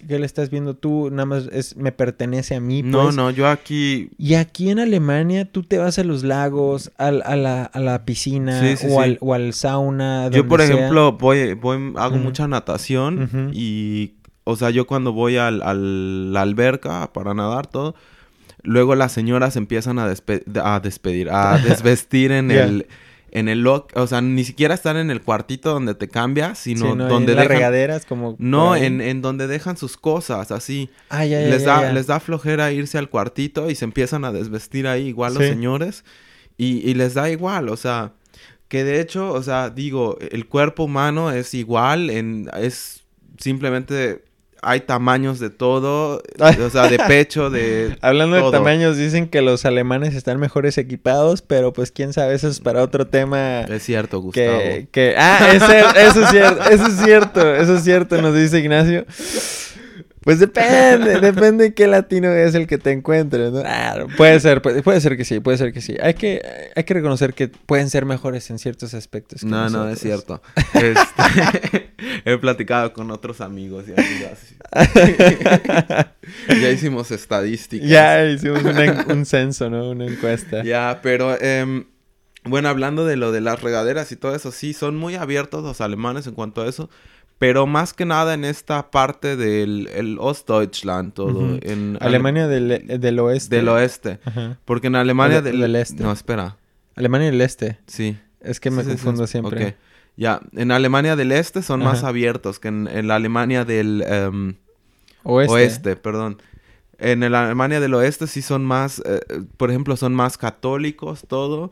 ¿qué 0.06 0.18
le 0.18 0.26
estás 0.26 0.50
viendo 0.50 0.74
tú? 0.74 1.10
Nada 1.10 1.26
más 1.26 1.48
es, 1.52 1.76
me 1.76 1.92
pertenece 1.92 2.54
a 2.54 2.60
mí. 2.60 2.82
no, 2.82 3.04
pues. 3.04 3.16
no, 3.16 3.30
yo 3.30 3.48
aquí 3.48 4.10
Y 4.18 4.34
aquí 4.34 4.70
en 4.70 4.78
Alemania 4.78 5.44
tú 5.50 5.62
te 5.62 5.78
vas 5.78 5.98
a 5.98 6.04
los 6.04 6.22
lagos, 6.24 6.90
al- 6.98 7.22
a, 7.24 7.36
la, 7.36 7.64
a 7.64 7.80
la 7.80 8.04
piscina 8.04 8.60
Sí, 8.60 8.76
sí, 8.76 8.86
o, 8.86 8.90
sí. 8.90 8.96
Al, 8.98 9.18
o 9.20 9.34
al 9.34 9.52
sauna. 9.52 10.28
Yo, 10.30 10.46
por 10.46 10.60
sea. 10.60 10.74
ejemplo, 10.74 11.12
voy, 11.12 11.54
voy, 11.54 11.92
hago 11.96 12.16
mucha 12.18 12.46
natación 12.48 13.50
y, 13.54 14.14
o 14.44 14.56
sea, 14.56 14.70
yo 14.70 14.86
cuando 14.86 15.12
voy 15.12 15.36
al, 15.36 15.62
al- 15.62 16.32
la 16.32 16.42
alberca 16.42 17.12
para 17.12 17.34
nadar 17.34 17.66
todo, 17.66 17.94
luego 18.64 18.94
las 18.94 19.12
señoras 19.12 19.56
empiezan 19.56 19.98
a, 19.98 20.08
despe- 20.12 20.42
a 20.62 20.80
despedir, 20.80 21.30
a 21.30 21.58
desvestir 21.62 22.32
en 22.32 22.50
el, 22.50 22.86
en 23.32 23.48
el 23.48 23.62
lock, 23.62 23.90
o 23.96 24.06
sea, 24.06 24.20
ni 24.20 24.44
siquiera 24.44 24.74
están 24.74 24.96
en 24.96 25.10
el 25.10 25.22
cuartito 25.22 25.72
donde 25.72 25.94
te 25.94 26.06
cambias, 26.08 26.58
Sí, 26.58 26.76
sino 26.76 26.94
¿no? 26.94 27.06
Y 27.06 27.08
donde 27.08 27.32
en 27.32 27.38
las 27.38 27.48
regaderas 27.48 28.04
como... 28.06 28.36
no, 28.38 28.76
en, 28.76 29.00
en 29.00 29.22
donde 29.22 29.46
dejan 29.46 29.76
sus 29.76 29.96
cosas, 29.96 30.52
así. 30.52 30.90
Ah, 31.08 31.24
ya, 31.24 31.40
ya, 31.40 31.48
les, 31.48 31.64
ya, 31.64 31.80
da, 31.80 31.92
les 31.92 32.06
da 32.06 32.20
flojera 32.20 32.70
irse 32.72 32.98
al 32.98 33.08
cuartito 33.08 33.70
y 33.70 33.74
se 33.74 33.84
empiezan 33.86 34.24
a 34.24 34.32
desvestir 34.32 34.86
ahí 34.86 35.08
igual 35.08 35.34
los 35.34 35.42
Sí. 35.42 35.48
señores 35.48 36.04
y, 36.58 36.88
y 36.88 36.94
les 36.94 37.14
da 37.14 37.30
igual, 37.30 37.70
o 37.70 37.76
sea, 37.76 38.12
que 38.68 38.84
de 38.84 39.00
hecho, 39.00 39.32
o 39.32 39.42
sea, 39.42 39.70
digo, 39.70 40.18
el 40.30 40.46
cuerpo 40.46 40.84
humano 40.84 41.30
es 41.30 41.54
igual, 41.54 42.10
en, 42.10 42.48
es 42.58 43.02
simplemente, 43.38 44.24
hay 44.62 44.80
tamaños 44.80 45.40
de 45.40 45.50
todo, 45.50 46.22
o 46.38 46.70
sea, 46.70 46.88
de 46.88 46.98
pecho, 46.98 47.50
de... 47.50 47.98
Hablando 48.00 48.38
todo. 48.38 48.52
de 48.52 48.58
tamaños, 48.58 48.96
dicen 48.96 49.28
que 49.28 49.42
los 49.42 49.64
alemanes 49.64 50.14
están 50.14 50.38
mejores 50.38 50.78
equipados, 50.78 51.42
pero 51.42 51.72
pues 51.72 51.90
quién 51.90 52.12
sabe, 52.12 52.34
eso 52.34 52.48
es 52.48 52.60
para 52.60 52.82
otro 52.82 53.08
tema. 53.08 53.62
Es 53.62 53.82
cierto, 53.82 54.20
Gustavo. 54.20 54.58
Que, 54.58 54.86
que, 54.90 55.14
ah, 55.18 55.48
eso 55.96 56.22
es 56.22 56.30
cierto, 56.30 56.70
eso 56.70 56.86
es 56.86 56.96
cierto, 56.96 57.54
eso 57.56 57.74
es 57.76 57.84
cierto, 57.84 58.22
nos 58.22 58.34
dice 58.36 58.60
Ignacio. 58.60 59.04
Pues 60.22 60.38
depende, 60.38 61.20
depende 61.20 61.64
de 61.64 61.74
qué 61.74 61.86
latino 61.86 62.30
es 62.30 62.54
el 62.54 62.66
que 62.66 62.78
te 62.78 62.92
encuentres, 62.92 63.52
¿no? 63.52 63.62
Ah, 63.64 64.06
puede 64.16 64.38
ser, 64.40 64.62
puede, 64.62 64.82
puede 64.82 65.00
ser 65.00 65.16
que 65.16 65.24
sí, 65.24 65.40
puede 65.40 65.58
ser 65.58 65.72
que 65.72 65.80
sí. 65.80 65.96
Hay 66.00 66.14
que, 66.14 66.40
hay 66.74 66.84
que 66.84 66.94
reconocer 66.94 67.34
que 67.34 67.48
pueden 67.48 67.90
ser 67.90 68.06
mejores 68.06 68.48
en 68.50 68.58
ciertos 68.58 68.94
aspectos. 68.94 69.40
que 69.40 69.46
No, 69.46 69.68
no, 69.68 69.88
es 69.88 69.98
cierto. 70.00 70.42
Este, 70.74 71.92
he 72.24 72.38
platicado 72.38 72.92
con 72.92 73.10
otros 73.10 73.40
amigos 73.40 73.84
y 73.88 73.92
amigas. 73.92 74.54
ya 76.48 76.70
hicimos 76.70 77.10
estadísticas. 77.10 77.88
Ya 77.88 78.24
hicimos 78.26 78.62
una 78.64 79.06
un 79.08 79.26
censo, 79.26 79.68
¿no? 79.70 79.90
Una 79.90 80.06
encuesta. 80.06 80.62
Ya, 80.64 81.00
pero 81.02 81.40
em, 81.40 81.84
bueno, 82.44 82.68
hablando 82.68 83.06
de 83.06 83.16
lo 83.16 83.32
de 83.32 83.40
las 83.40 83.62
regaderas 83.62 84.10
y 84.12 84.16
todo 84.16 84.34
eso, 84.34 84.50
sí, 84.50 84.72
son 84.72 84.96
muy 84.96 85.14
abiertos 85.14 85.62
los 85.62 85.80
alemanes 85.80 86.26
en 86.26 86.34
cuanto 86.34 86.62
a 86.62 86.68
eso. 86.68 86.90
Pero 87.38 87.66
más 87.66 87.92
que 87.92 88.04
nada 88.04 88.34
en 88.34 88.44
esta 88.44 88.90
parte 88.90 89.36
del 89.36 89.88
el 89.94 90.16
Ostdeutschland, 90.20 91.12
todo. 91.12 91.38
Ujú. 91.40 91.58
en 91.62 91.96
Ale- 92.00 92.06
Alemania 92.16 92.46
del, 92.46 93.00
del 93.00 93.18
oeste. 93.18 93.56
del 93.56 93.68
oeste. 93.68 94.20
Ajá. 94.24 94.58
Porque 94.64 94.86
en 94.86 94.94
Alemania 94.96 95.42
de- 95.42 95.50
del, 95.50 95.60
del 95.60 95.76
este. 95.76 96.02
No, 96.04 96.12
espera. 96.12 96.56
Alemania 96.94 97.30
del 97.30 97.40
este. 97.40 97.78
Sí. 97.86 98.16
Es 98.40 98.60
que 98.60 98.70
me 98.70 98.82
Sí, 98.84 98.90
sí, 98.90 98.96
sí, 98.96 99.02
confundo 99.04 99.26
siempre. 99.26 99.66
ok. 99.68 99.74
Ya, 100.16 100.40
en 100.54 100.70
Alemania 100.70 101.16
del 101.16 101.32
este 101.32 101.62
son 101.62 101.82
más 101.82 102.04
abiertos 102.04 102.58
que 102.60 102.68
en, 102.68 102.86
en 102.86 103.08
la 103.08 103.14
Alemania 103.16 103.64
del 103.64 104.04
em, 104.06 104.54
Oeste. 105.24 105.52
oeste, 105.54 105.96
perdón. 105.96 106.40
En 106.98 107.28
la 107.32 107.46
Alemania 107.46 107.80
del 107.80 107.94
oeste 107.94 108.26
sí 108.28 108.42
son 108.42 108.64
más, 108.64 109.02
eh, 109.04 109.20
por 109.56 109.70
ejemplo, 109.70 109.96
son 109.96 110.14
más 110.14 110.36
católicos, 110.38 111.24
todo. 111.26 111.70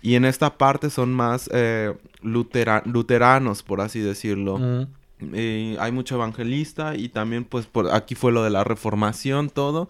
Y 0.00 0.14
en 0.16 0.24
esta 0.24 0.56
parte 0.58 0.90
son 0.90 1.12
más 1.12 1.48
eh, 1.52 1.94
lutera- 2.22 2.82
luteranos, 2.86 3.62
por 3.62 3.80
así 3.80 4.00
decirlo. 4.00 4.58
Mm. 4.58 4.86
Eh, 5.34 5.76
hay 5.78 5.92
mucho 5.92 6.14
evangelista 6.16 6.96
y 6.96 7.08
también, 7.08 7.44
pues, 7.44 7.66
por 7.66 7.90
aquí 7.92 8.14
fue 8.14 8.32
lo 8.32 8.42
de 8.42 8.50
la 8.50 8.64
reformación, 8.64 9.50
todo. 9.50 9.88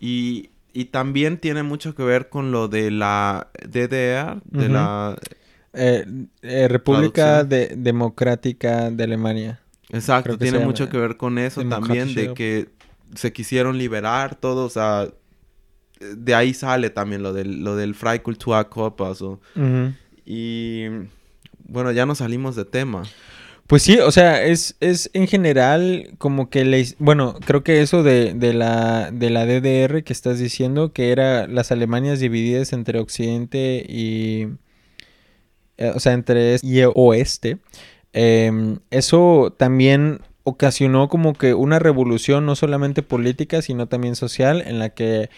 Y 0.00 0.50
y 0.72 0.86
también 0.86 1.38
tiene 1.38 1.62
mucho 1.62 1.94
que 1.94 2.02
ver 2.02 2.28
con 2.28 2.50
lo 2.50 2.68
de 2.68 2.90
la 2.90 3.48
DDR, 3.68 4.40
de 4.44 4.68
la... 4.68 5.16
Eh, 5.74 6.04
eh, 6.42 6.68
República 6.68 7.44
Democrática 7.44 8.90
de 8.90 9.04
Alemania. 9.04 9.60
Exacto, 9.90 10.38
tiene 10.38 10.58
mucho 10.60 10.88
que 10.88 10.98
ver 10.98 11.16
con 11.16 11.38
eso 11.38 11.64
también, 11.64 12.14
de 12.14 12.34
que 12.34 12.68
se 13.14 13.32
quisieron 13.32 13.76
liberar 13.76 14.34
todos, 14.34 14.70
o 14.70 14.72
sea, 14.72 15.08
de 16.00 16.34
ahí 16.34 16.54
sale 16.54 16.90
también 16.90 17.22
lo 17.22 17.32
del, 17.32 17.62
lo 17.62 17.76
del 17.76 17.94
Freikulturkörper, 17.94 19.14
o, 19.20 19.40
y 20.24 20.84
bueno, 21.64 21.92
ya 21.92 22.06
no 22.06 22.14
salimos 22.14 22.56
de 22.56 22.64
tema. 22.64 23.02
Pues 23.72 23.84
sí, 23.84 23.98
o 24.00 24.10
sea, 24.10 24.42
es, 24.44 24.76
es 24.80 25.08
en 25.14 25.26
general 25.26 26.10
como 26.18 26.50
que 26.50 26.66
le... 26.66 26.84
Bueno, 26.98 27.36
creo 27.46 27.64
que 27.64 27.80
eso 27.80 28.02
de, 28.02 28.34
de, 28.34 28.52
la, 28.52 29.10
de 29.10 29.30
la 29.30 29.46
DDR 29.46 30.04
que 30.04 30.12
estás 30.12 30.38
diciendo, 30.38 30.92
que 30.92 31.10
era 31.10 31.46
las 31.46 31.72
Alemanias 31.72 32.20
divididas 32.20 32.74
entre 32.74 32.98
Occidente 32.98 33.82
y... 33.88 34.48
Eh, 35.78 35.90
o 35.94 36.00
sea, 36.00 36.12
entre 36.12 36.56
este 36.56 36.66
y 36.66 36.82
oeste. 36.94 37.60
Em, 38.12 38.80
eso 38.90 39.54
también 39.58 40.20
ocasionó 40.44 41.08
como 41.08 41.32
que 41.32 41.54
una 41.54 41.78
revolución 41.78 42.44
no 42.44 42.56
solamente 42.56 43.02
política, 43.02 43.62
sino 43.62 43.88
también 43.88 44.16
social, 44.16 44.60
en 44.66 44.80
la 44.80 44.90
que 44.90 45.30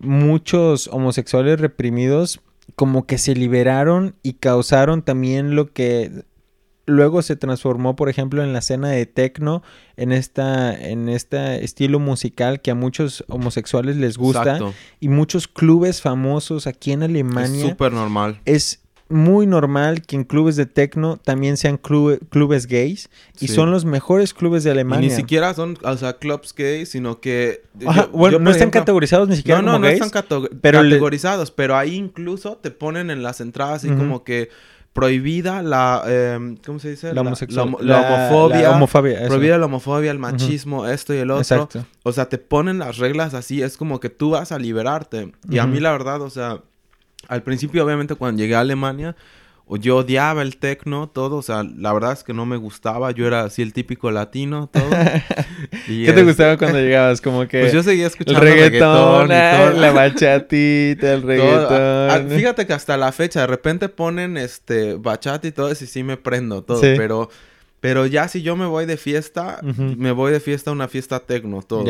muchos 0.00 0.88
homosexuales 0.88 1.60
reprimidos 1.60 2.40
como 2.74 3.06
que 3.06 3.18
se 3.18 3.36
liberaron 3.36 4.16
y 4.24 4.32
causaron 4.32 5.02
también 5.02 5.54
lo 5.54 5.72
que 5.72 6.24
luego 6.88 7.22
se 7.22 7.36
transformó, 7.36 7.94
por 7.94 8.08
ejemplo, 8.08 8.42
en 8.42 8.52
la 8.52 8.60
escena 8.60 8.88
de 8.88 9.06
techno, 9.06 9.62
en 9.96 10.12
esta, 10.12 10.74
en 10.74 11.08
este 11.08 11.64
estilo 11.64 12.00
musical 12.00 12.60
que 12.60 12.70
a 12.70 12.74
muchos 12.74 13.24
homosexuales 13.28 13.96
les 13.96 14.16
gusta 14.16 14.58
y 14.98 15.08
muchos 15.08 15.46
clubes 15.46 16.00
famosos 16.00 16.66
aquí 16.66 16.92
en 16.92 17.02
Alemania. 17.02 17.64
Es 17.64 17.70
súper 17.70 17.92
normal. 17.92 18.40
Es 18.44 18.80
muy 19.10 19.46
normal 19.46 20.02
que 20.02 20.16
en 20.16 20.24
clubes 20.24 20.56
de 20.56 20.66
techno 20.66 21.16
también 21.16 21.56
sean 21.56 21.78
clubes 21.78 22.66
gays 22.66 23.08
y 23.40 23.48
son 23.48 23.70
los 23.70 23.84
mejores 23.84 24.34
clubes 24.34 24.64
de 24.64 24.70
Alemania. 24.70 25.08
ni 25.08 25.14
siquiera 25.14 25.54
son, 25.54 25.78
o 25.82 25.96
sea, 25.96 26.18
clubs 26.18 26.54
gays, 26.54 26.90
sino 26.90 27.20
que... 27.20 27.62
bueno, 28.12 28.38
no 28.38 28.50
están 28.50 28.70
categorizados 28.70 29.28
ni 29.28 29.36
siquiera 29.36 29.62
no, 29.62 29.72
no, 29.72 29.78
no 29.78 29.88
están 29.88 30.10
categorizados, 30.10 31.50
pero 31.50 31.76
ahí 31.76 31.94
incluso 31.94 32.56
te 32.56 32.70
ponen 32.70 33.10
en 33.10 33.22
las 33.22 33.40
entradas 33.40 33.84
así 33.84 33.88
como 33.88 34.24
que 34.24 34.50
prohibida 34.98 35.62
la 35.62 36.02
em, 36.06 36.56
¿cómo 36.56 36.78
se 36.78 36.90
dice? 36.90 37.14
La, 37.14 37.20
homofobia, 37.20 38.70
homofobia 38.72 39.26
prohibida 39.28 39.58
la 39.58 39.66
homofobia, 39.66 40.10
el 40.10 40.18
machismo, 40.18 40.86
esto 40.86 41.14
y 41.14 41.18
el 41.18 41.30
otro. 41.30 41.42
Exacto. 41.42 41.86
O 42.02 42.12
sea, 42.12 42.28
te 42.28 42.38
ponen 42.38 42.78
las 42.80 42.98
reglas 42.98 43.34
así, 43.34 43.62
es 43.62 43.76
como 43.76 44.00
que 44.00 44.10
tú 44.10 44.30
vas 44.30 44.50
a 44.50 44.58
liberarte. 44.58 45.32
Y 45.48 45.58
a 45.58 45.66
mí 45.66 45.78
la 45.78 45.92
verdad, 45.92 46.20
o 46.22 46.30
sea, 46.30 46.60
al 47.28 47.42
principio, 47.42 47.84
obviamente, 47.84 48.14
cuando 48.16 48.40
llegué 48.40 48.56
a 48.56 48.60
Alemania, 48.60 49.14
yo 49.76 49.98
odiaba 49.98 50.42
el 50.42 50.56
tecno, 50.56 51.08
todo, 51.08 51.36
o 51.36 51.42
sea, 51.42 51.62
la 51.62 51.92
verdad 51.92 52.12
es 52.12 52.24
que 52.24 52.32
no 52.32 52.46
me 52.46 52.56
gustaba, 52.56 53.10
yo 53.10 53.26
era 53.26 53.42
así 53.42 53.62
el 53.62 53.72
típico 53.72 54.10
latino, 54.10 54.68
todo. 54.72 54.88
¿Qué 55.86 56.12
te 56.12 56.24
gustaba 56.24 56.56
cuando 56.56 56.78
llegabas? 56.78 57.20
Como 57.20 57.46
que... 57.46 57.60
Pues 57.60 57.72
yo 57.72 57.82
seguía 57.82 58.06
escuchando 58.06 58.40
el 58.40 58.48
reggaetón, 58.48 59.30
ah, 59.30 59.72
la 59.74 59.92
bachatita, 59.92 61.12
el 61.12 61.22
reggaetón. 61.22 61.66
Ah, 61.70 62.24
fíjate 62.28 62.66
que 62.66 62.72
hasta 62.72 62.96
la 62.96 63.12
fecha, 63.12 63.40
de 63.40 63.46
repente 63.46 63.88
ponen 63.88 64.36
este 64.36 64.94
bachata 64.94 65.46
y 65.46 65.52
todo 65.52 65.70
eso 65.70 65.84
y 65.84 65.86
sí 65.86 66.02
me 66.02 66.16
prendo 66.16 66.62
todo, 66.62 66.80
pero... 66.80 67.28
Pero 67.80 68.06
ya 68.06 68.26
si 68.26 68.42
yo 68.42 68.56
me 68.56 68.66
voy 68.66 68.86
de 68.86 68.96
fiesta, 68.96 69.60
me 69.62 70.10
voy 70.10 70.32
de 70.32 70.40
fiesta 70.40 70.70
a 70.70 70.72
una 70.72 70.88
fiesta 70.88 71.20
tecno, 71.20 71.62
todo. 71.62 71.84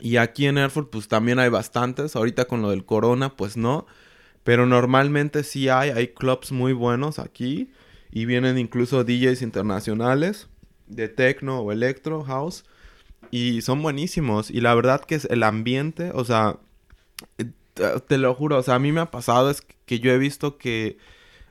Y 0.00 0.16
aquí 0.16 0.46
en 0.46 0.58
Erfurt, 0.58 0.90
pues 0.90 1.08
también 1.08 1.38
hay 1.38 1.48
bastantes. 1.48 2.16
Ahorita 2.16 2.46
con 2.46 2.62
lo 2.62 2.70
del 2.70 2.84
corona, 2.84 3.36
pues 3.36 3.56
no. 3.56 3.86
Pero 4.44 4.66
normalmente 4.66 5.42
sí 5.42 5.68
hay, 5.68 5.90
hay 5.90 6.08
clubs 6.08 6.52
muy 6.52 6.72
buenos 6.72 7.18
aquí 7.18 7.70
y 8.12 8.26
vienen 8.26 8.58
incluso 8.58 9.02
DJs 9.02 9.42
internacionales 9.42 10.48
de 10.86 11.08
techno 11.08 11.60
o 11.60 11.72
electro 11.72 12.22
house 12.22 12.64
y 13.30 13.62
son 13.62 13.82
buenísimos. 13.82 14.50
Y 14.50 14.60
la 14.60 14.74
verdad 14.74 15.00
que 15.00 15.16
es 15.16 15.24
el 15.24 15.42
ambiente, 15.42 16.12
o 16.14 16.24
sea, 16.24 16.58
eh, 17.38 17.46
te 18.06 18.18
lo 18.18 18.34
juro, 18.34 18.58
o 18.58 18.62
sea, 18.62 18.76
a 18.76 18.78
mí 18.78 18.92
me 18.92 19.00
ha 19.00 19.10
pasado 19.10 19.50
es 19.50 19.62
que 19.86 19.98
yo 19.98 20.12
he 20.12 20.18
visto 20.18 20.58
que 20.58 20.98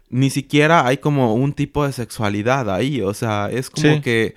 ni 0.09 0.29
siquiera 0.29 0.85
hay 0.85 0.97
como 0.97 1.33
un 1.33 1.53
tipo 1.53 1.85
de 1.85 1.91
sexualidad 1.91 2.69
ahí, 2.69 3.01
o 3.01 3.13
sea, 3.13 3.49
es 3.51 3.69
como 3.69 4.01
que 4.01 4.35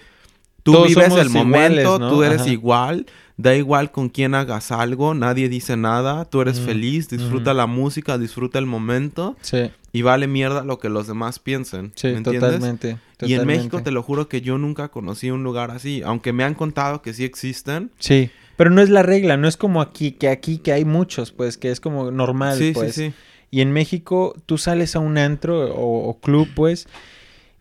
tú 0.62 0.84
vives 0.84 1.14
el 1.14 1.30
momento, 1.30 1.98
tú 2.08 2.22
eres 2.22 2.46
igual 2.46 3.06
Da 3.38 3.54
igual 3.54 3.92
con 3.92 4.08
quién 4.08 4.34
hagas 4.34 4.72
algo, 4.72 5.12
nadie 5.12 5.50
dice 5.50 5.76
nada, 5.76 6.24
tú 6.24 6.40
eres 6.40 6.58
feliz, 6.58 7.10
disfruta 7.10 7.52
la 7.52 7.66
música, 7.66 8.16
disfruta 8.16 8.58
el 8.58 8.64
momento. 8.64 9.36
Sí. 9.42 9.70
Y 9.92 10.02
vale 10.02 10.26
mierda 10.26 10.64
lo 10.64 10.78
que 10.78 10.88
los 10.88 11.06
demás 11.06 11.38
piensen. 11.38 11.92
Sí, 11.96 12.14
totalmente, 12.22 12.98
Y 13.20 13.34
en 13.34 13.46
México 13.46 13.82
te 13.82 13.90
lo 13.90 14.02
juro 14.02 14.28
que 14.28 14.40
yo 14.40 14.56
nunca 14.56 14.88
conocí 14.88 15.30
un 15.30 15.42
lugar 15.42 15.70
así, 15.70 16.02
aunque 16.02 16.32
me 16.32 16.44
han 16.44 16.54
contado 16.54 17.02
que 17.02 17.12
sí 17.12 17.24
existen. 17.24 17.90
Sí. 17.98 18.30
Pero 18.56 18.70
no 18.70 18.80
es 18.80 18.88
la 18.88 19.02
regla, 19.02 19.36
no 19.36 19.48
es 19.48 19.58
como 19.58 19.82
aquí, 19.82 20.12
que 20.12 20.28
aquí 20.28 20.56
que 20.56 20.72
hay 20.72 20.86
muchos, 20.86 21.30
pues, 21.30 21.58
que 21.58 21.70
es 21.70 21.78
como 21.78 22.10
normal, 22.10 22.56
sí, 22.56 22.72
pues. 22.72 22.94
Sí, 22.94 23.08
sí. 23.08 23.14
Y 23.50 23.60
en 23.60 23.72
México 23.72 24.34
tú 24.46 24.56
sales 24.56 24.96
a 24.96 24.98
un 24.98 25.18
antro 25.18 25.74
o, 25.74 26.08
o 26.08 26.20
club, 26.20 26.48
pues, 26.54 26.88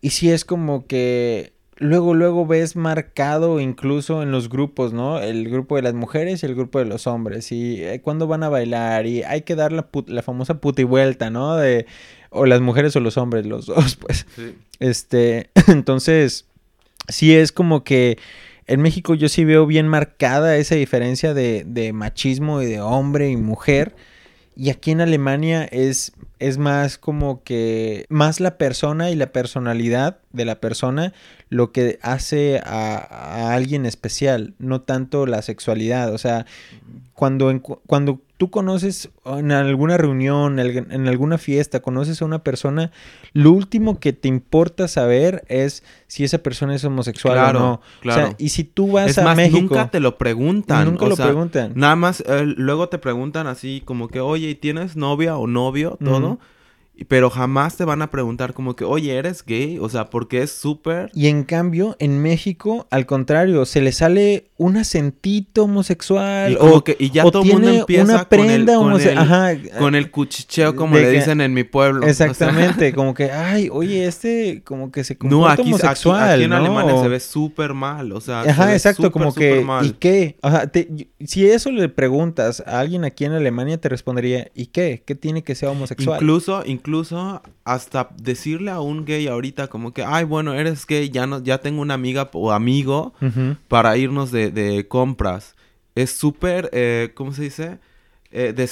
y 0.02 0.12
sí 0.12 0.32
es 0.32 0.46
como 0.46 0.88
que 0.88 1.55
luego, 1.78 2.14
luego 2.14 2.46
ves 2.46 2.76
marcado 2.76 3.60
incluso 3.60 4.24
en 4.24 4.32
los 4.32 4.50
grupos, 4.50 4.94
¿no? 4.94 5.20
El 5.20 5.50
grupo 5.50 5.76
de 5.76 5.82
las 5.82 5.94
mujeres 5.94 6.44
y 6.44 6.46
el 6.46 6.56
grupo 6.56 6.80
de 6.80 6.86
los 6.86 7.08
hombres. 7.08 7.52
Y 7.52 7.84
eh, 7.84 8.02
cuándo 8.02 8.28
van 8.28 8.44
a 8.44 8.50
bailar. 8.50 9.06
Y 9.06 9.24
hay 9.24 9.42
que 9.42 9.56
dar 9.56 9.72
la, 9.72 9.88
la 10.08 10.22
famosa 10.22 10.60
puta 10.60 10.82
y 10.82 10.86
vuelta, 10.86 11.30
¿no? 11.30 11.56
De, 11.56 11.86
o 12.30 12.46
las 12.46 12.62
mujeres 12.62 12.96
o 12.96 13.00
los 13.00 13.18
hombres, 13.18 13.46
los 13.46 13.66
dos, 13.68 13.96
pues. 13.96 14.26
Este, 14.80 15.50
entonces, 15.68 16.46
sí 17.08 17.36
es 17.36 17.52
como 17.52 17.84
que 17.84 18.18
en 18.68 18.82
México 18.82 19.14
yo 19.14 19.30
sí 19.30 19.46
veo 19.46 19.66
bien 19.66 19.88
marcada 19.88 20.58
esa 20.58 20.76
diferencia 20.76 21.34
de, 21.34 21.64
de 21.66 21.94
machismo 21.94 22.62
y 22.62 22.66
de 22.66 22.82
hombre 22.82 23.30
y 23.30 23.38
mujer. 23.38 23.96
Y 24.58 24.70
aquí 24.70 24.92
en 24.92 25.02
Alemania 25.02 25.66
es, 25.66 26.14
es 26.40 26.58
más 26.58 26.98
como 26.98 27.44
que 27.44 28.06
más 28.10 28.40
la 28.40 28.58
persona 28.58 29.12
y 29.12 29.16
la 29.16 29.34
personalidad 29.34 30.20
de 30.32 30.46
la 30.46 30.62
persona 30.62 31.14
lo 31.56 31.72
que 31.72 32.00
hace 32.02 32.60
a, 32.64 33.54
alguien 33.54 33.86
especial, 33.86 34.54
no 34.60 34.82
tanto 34.82 35.26
la 35.26 35.42
sexualidad. 35.42 36.14
O 36.14 36.18
sea, 36.18 36.46
cuando, 37.14 37.62
cuando 37.62 38.20
tú 38.36 38.50
conoces 38.50 39.10
en 39.26 39.54
alguna 39.54 39.98
reunión, 39.98 40.60
en 40.60 41.08
alguna 41.08 41.38
fiesta, 41.38 41.80
conoces 41.80 42.22
a 42.22 42.26
una 42.26 42.40
persona, 42.40 42.92
lo 43.32 43.54
último 43.54 44.02
que 44.02 44.12
te 44.12 44.28
importa 44.28 44.90
saber 44.90 45.46
es 45.48 45.84
si 46.08 46.26
esa 46.26 46.40
persona 46.40 46.76
es 46.76 46.84
homosexual 46.84 47.56
o 47.56 47.60
no. 47.60 47.82
Claro. 48.02 48.24
O 48.24 48.26
sea, 48.28 48.36
y 48.38 48.50
si 48.50 48.66
tú 48.66 48.92
vas 48.92 49.18
a 49.18 49.34
México. 49.34 49.62
Nunca 49.62 49.90
te 49.90 50.02
lo 50.02 50.18
preguntan. 50.18 50.86
Nunca 50.86 51.06
lo 51.08 51.16
preguntan. 51.16 51.72
Nada 51.76 51.96
más, 51.96 52.22
eh, 52.28 52.44
luego 52.46 52.90
te 52.90 52.98
preguntan 52.98 53.48
así, 53.48 53.82
como 53.86 54.10
que, 54.10 54.20
oye, 54.20 54.56
¿tienes 54.56 54.98
novia 54.98 55.38
o 55.38 55.48
novio? 55.48 55.98
Todo. 56.04 56.38
Pero 57.08 57.30
jamás 57.30 57.76
te 57.76 57.84
van 57.84 58.02
a 58.02 58.10
preguntar 58.10 58.54
como 58.54 58.76
que, 58.76 58.86
oye, 58.86 59.16
¿eres 59.16 59.44
gay? 59.46 59.80
O 59.80 59.90
sea, 59.90 60.10
porque 60.10 60.42
es 60.42 60.52
súper... 60.52 61.12
Y 61.14 61.28
en 61.28 61.44
cambio, 61.44 61.96
en 62.00 62.22
México, 62.22 62.88
al 62.90 63.06
contrario, 63.06 63.66
se 63.66 63.82
le 63.82 63.92
sale 63.92 64.50
un 64.58 64.78
acentito 64.78 65.66
homosexual. 65.66 66.54
Y, 66.54 66.58
o, 66.60 66.84
que, 66.84 66.96
y 66.98 67.10
ya 67.10 67.24
todo 67.24 67.44
el 67.44 67.52
mundo 67.54 67.70
empieza 67.70 68.04
una 68.04 68.30
prenda 68.30 68.76
con, 68.76 69.00
el, 69.00 69.16
con, 69.16 69.80
con 69.80 69.96
el 69.96 70.12
cuchicheo, 70.12 70.76
como 70.76 70.96
le 70.96 71.12
dicen 71.12 71.42
en 71.42 71.54
mi 71.54 71.66
pueblo. 71.66 72.08
Exactamente, 72.08 72.94
como 72.96 73.14
que, 73.14 73.32
ay, 73.32 73.70
oye, 73.72 74.06
este 74.06 74.62
como 74.64 74.92
que 74.92 75.04
se 75.04 75.18
comporta 75.18 75.46
no, 75.46 75.48
aquí, 75.48 75.74
homosexual, 75.74 76.36
aquí, 76.36 76.44
en 76.44 76.54
Alemania 76.54 77.02
se 77.02 77.08
ve 77.10 77.20
súper 77.20 77.74
mal, 77.74 78.12
o 78.14 78.22
sea... 78.22 78.42
Ajá, 78.42 78.74
exacto, 78.74 79.12
como 79.12 79.34
que, 79.34 79.66
¿y 79.84 79.90
qué? 79.92 80.38
O 80.42 80.50
sea, 80.50 80.72
si 81.26 81.48
eso 81.48 81.72
le 81.72 81.90
preguntas 81.90 82.64
a 82.66 82.80
alguien 82.80 83.04
aquí 83.04 83.26
en 83.26 83.34
Alemania, 83.34 83.78
te 83.80 83.90
respondería, 83.90 84.50
¿y 84.54 84.68
qué? 84.68 85.04
¿Qué 85.06 85.16
tiene 85.16 85.44
que 85.44 85.56
ser 85.56 85.70
homosexual? 85.70 86.22
Incluso, 86.22 86.64
incluso 86.66 86.85
hasta 87.64 88.10
decirle 88.18 88.72
a 88.72 88.80
un 88.80 89.06
gay 89.06 89.28
ahorita 89.28 89.68
como 89.68 89.94
que, 89.94 90.04
ay, 90.04 90.24
bueno, 90.24 90.54
eres 90.54 90.86
gay, 90.86 91.10
ya, 91.10 91.28
no, 91.28 91.42
ya 91.42 91.60
tengo 91.60 91.82
una 91.82 91.94
amiga 91.94 92.30
o 92.34 92.52
amigo 92.52 93.14
para 93.68 93.98
irnos 93.98 94.32
de, 94.32 94.86
compras. 94.88 95.56
Es 95.96 96.12
súper, 96.12 96.70
eh, 96.74 97.12
¿cómo 97.14 97.32
se 97.32 97.44
dice? 97.44 97.80
Eh, 98.32 98.54
de 98.54 98.64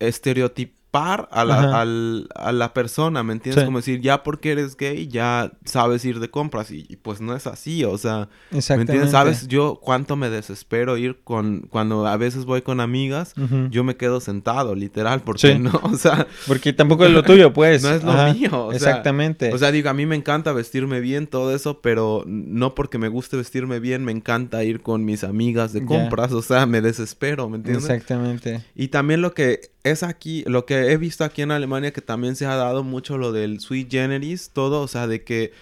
estereotip 0.00 0.72
a 0.96 1.44
la, 1.44 1.80
al, 1.80 2.28
a 2.34 2.52
la 2.52 2.72
persona, 2.72 3.22
¿me 3.22 3.32
entiendes? 3.32 3.64
Como 3.64 3.78
decir, 3.78 4.00
ya 4.00 4.22
porque 4.22 4.52
eres 4.52 4.76
gay, 4.76 5.08
ya 5.08 5.52
sabes 5.64 6.04
ir 6.04 6.20
de 6.20 6.30
compras. 6.30 6.70
Y, 6.70 6.96
pues 7.02 7.20
no 7.20 7.34
es 7.36 7.46
así, 7.46 7.84
o 7.84 7.98
sea, 7.98 8.28
¿me 8.50 8.58
entiendes? 8.58 9.10
¿Sabes 9.10 9.48
yo 9.48 9.80
cuánto 9.82 10.16
me 10.16 10.30
desespero 10.30 10.96
ir 10.96 11.18
con, 11.22 11.66
cuando 11.70 12.06
a 12.06 12.16
veces 12.16 12.44
voy 12.44 12.62
con 12.62 12.80
amigas, 12.80 13.34
yo 13.70 13.84
me 13.84 13.96
quedo 13.96 14.20
sentado, 14.20 14.74
literal, 14.74 15.22
porque 15.22 15.58
no, 15.58 15.72
o 15.82 15.96
sea... 15.96 16.26
Porque 16.46 16.72
tampoco 16.72 17.04
es 17.04 17.12
lo 17.12 17.22
tuyo, 17.22 17.52
pues. 17.52 17.82
no 17.82 17.90
es 17.90 18.02
lo 18.02 18.12
mío, 18.32 18.72
Exactamente. 18.72 19.52
o 19.52 19.58
sea, 19.58 19.70
digo, 19.72 19.90
a 19.90 19.94
mí 19.94 20.06
me 20.06 20.16
encanta 20.16 20.52
vestirme 20.52 21.00
bien, 21.00 21.26
todo 21.26 21.54
eso, 21.54 21.80
pero 21.80 22.24
no 22.26 22.74
porque 22.74 22.98
me 22.98 23.08
guste 23.08 23.36
vestirme 23.36 23.80
bien, 23.80 24.04
me 24.04 24.12
encanta 24.12 24.64
ir 24.64 24.80
con 24.80 25.04
mis 25.04 25.24
amigas 25.24 25.72
de 25.72 25.84
compras, 25.84 26.32
o 26.32 26.42
sea, 26.42 26.66
me 26.66 26.80
desespero, 26.80 27.48
¿me 27.48 27.56
entiendes? 27.58 27.84
Exactamente. 27.84 28.62
Y 28.74 28.88
también 28.88 29.20
lo 29.20 29.34
que 29.34 29.75
es 29.90 30.02
aquí, 30.02 30.44
lo 30.46 30.66
que 30.66 30.92
he 30.92 30.96
visto 30.96 31.24
aquí 31.24 31.42
en 31.42 31.50
Alemania, 31.50 31.92
que 31.92 32.00
también 32.00 32.36
se 32.36 32.46
ha 32.46 32.56
dado 32.56 32.84
mucho 32.84 33.18
lo 33.18 33.32
del 33.32 33.60
sui 33.60 33.86
generis, 33.90 34.50
todo, 34.50 34.82
o 34.82 34.88
sea, 34.88 35.06
de 35.06 35.22
que... 35.24 35.52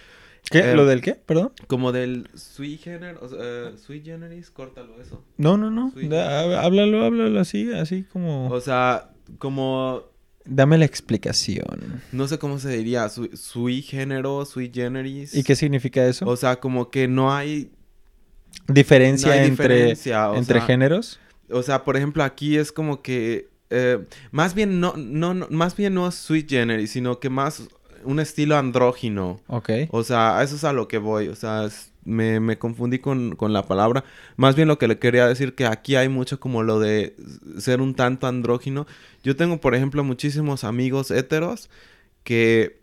¿Qué? 0.49 0.59
Eh, 0.59 0.75
¿Lo 0.75 0.85
del 0.85 1.01
qué? 1.01 1.15
Perdón. 1.15 1.51
Como 1.67 1.91
del 1.91 2.29
sui 2.35 2.77
generis, 2.77 3.19
o 3.21 3.29
sea, 3.29 3.39
eh, 3.41 3.73
sui 3.77 4.01
generis, 4.01 4.51
córtalo 4.51 5.01
eso. 5.01 5.23
No, 5.37 5.57
no, 5.57 5.71
no. 5.71 5.91
háblalo, 6.57 7.03
háblalo 7.03 7.39
así, 7.39 7.71
así 7.73 8.03
como... 8.03 8.49
O 8.49 8.61
sea, 8.61 9.09
como... 9.37 10.03
Dame 10.47 10.77
la 10.77 10.85
explicación. 10.85 12.03
No 12.11 12.27
sé 12.27 12.37
cómo 12.37 12.59
se 12.59 12.69
diría, 12.69 13.09
sui 13.09 13.81
género, 13.81 14.45
sui 14.45 14.71
generis. 14.71 15.33
¿Y 15.33 15.43
qué 15.43 15.55
significa 15.55 16.05
eso? 16.05 16.27
O 16.27 16.35
sea, 16.35 16.57
como 16.57 16.91
que 16.91 17.07
no 17.07 17.33
hay 17.33 17.71
diferencia 18.67 19.43
entre, 19.43 19.95
entre 20.35 20.61
géneros. 20.61 21.19
O 21.49 21.63
sea, 21.63 21.83
por 21.83 21.97
ejemplo, 21.97 22.23
aquí 22.23 22.57
es 22.57 22.71
como 22.71 23.01
que 23.01 23.49
eh, 23.77 24.05
más 24.31 24.55
bien 24.55 24.79
no, 24.79 24.93
no, 24.95 25.47
más 25.49 25.75
bien 25.75 25.93
no 25.93 26.07
es 26.07 26.15
sweet 26.15 26.47
generis, 26.49 26.91
sino 26.91 27.19
que 27.19 27.29
más 27.29 27.67
un 28.05 28.19
estilo 28.19 28.57
andrógino. 28.57 29.41
Ok. 29.47 29.69
O 29.89 30.03
sea, 30.03 30.41
eso 30.43 30.55
es 30.55 30.63
a 30.63 30.71
lo 30.71 30.87
que 30.87 30.97
voy. 30.97 31.27
O 31.27 31.35
sea, 31.35 31.67
me, 32.05 32.39
me, 32.39 32.57
confundí 32.57 32.99
con, 32.99 33.35
con, 33.35 33.51
la 33.51 33.63
palabra. 33.63 34.05
Más 34.37 34.55
bien 34.55 34.69
lo 34.69 34.77
que 34.77 34.87
le 34.87 34.97
quería 34.97 35.27
decir 35.27 35.55
que 35.55 35.65
aquí 35.65 35.95
hay 35.95 36.07
mucho 36.07 36.39
como 36.39 36.63
lo 36.63 36.79
de 36.79 37.15
ser 37.57 37.81
un 37.81 37.95
tanto 37.95 38.27
andrógino. 38.27 38.87
Yo 39.23 39.35
tengo, 39.35 39.59
por 39.59 39.75
ejemplo, 39.75 40.03
muchísimos 40.03 40.63
amigos 40.63 41.11
héteros 41.11 41.69
que 42.23 42.79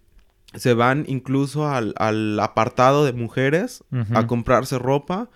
se 0.54 0.74
van 0.74 1.04
incluso 1.08 1.68
al, 1.68 1.94
al 1.96 2.38
apartado 2.38 3.06
de 3.06 3.14
mujeres 3.14 3.84
a 4.12 4.26
comprarse 4.26 4.78
ropa 4.78 5.30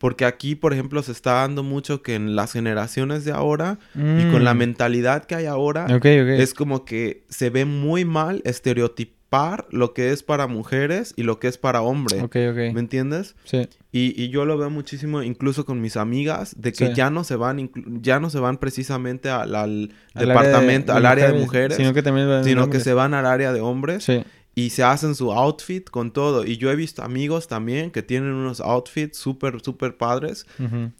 porque 0.00 0.24
aquí, 0.24 0.54
por 0.54 0.72
ejemplo, 0.72 1.02
se 1.02 1.12
está 1.12 1.34
dando 1.34 1.62
mucho 1.62 2.00
que 2.00 2.14
en 2.14 2.34
las 2.34 2.52
generaciones 2.54 3.26
de 3.26 3.32
ahora 3.32 3.78
y 3.94 4.30
con 4.30 4.44
la 4.44 4.54
mm. 4.54 4.58
mentalidad 4.58 5.24
que 5.24 5.34
hay 5.34 5.44
ahora, 5.44 5.86
es 6.02 6.54
como 6.54 6.86
que 6.86 7.22
se 7.28 7.50
ve 7.50 7.66
muy 7.66 8.06
mal 8.06 8.40
estereotipar 8.46 9.66
lo 9.70 9.92
que 9.92 10.10
es 10.10 10.22
para 10.22 10.46
mujeres 10.46 11.12
y 11.16 11.22
lo 11.22 11.38
que 11.38 11.48
es 11.48 11.58
para 11.58 11.82
hombres. 11.82 12.24
¿Me 12.34 12.80
entiendes? 12.80 13.36
Sí. 13.44 13.68
Y, 13.92 14.20
y, 14.20 14.30
yo 14.30 14.46
lo 14.46 14.56
veo 14.56 14.70
muchísimo 14.70 15.22
incluso 15.22 15.66
con 15.66 15.82
mis 15.82 15.98
amigas 15.98 16.54
de 16.56 16.72
que 16.72 16.94
ya 16.94 17.10
no 17.10 17.22
se 17.22 17.36
van 17.36 17.70
ya 18.00 18.20
no 18.20 18.30
se 18.30 18.38
van 18.38 18.56
precisamente 18.56 19.28
al, 19.28 19.92
departamento, 20.14 20.94
al 20.94 21.04
área 21.04 21.30
de 21.30 21.38
mujeres, 21.38 21.76
sino 21.76 21.92
que 21.92 22.02
también 22.02 22.42
sino 22.42 22.70
que 22.70 22.80
se 22.80 22.94
van 22.94 23.12
al 23.12 23.26
área 23.26 23.52
de 23.52 23.60
hombres. 23.60 24.04
Sí 24.04 24.24
y 24.60 24.70
se 24.70 24.82
hacen 24.82 25.14
su 25.14 25.32
outfit 25.32 25.88
con 25.88 26.10
todo. 26.10 26.44
Y 26.44 26.58
yo 26.58 26.70
he 26.70 26.76
visto 26.76 27.02
amigos 27.02 27.48
también 27.48 27.90
que 27.90 28.02
tienen 28.02 28.32
unos 28.32 28.60
outfits 28.60 29.16
súper, 29.16 29.60
súper 29.62 29.96
padres 29.96 30.46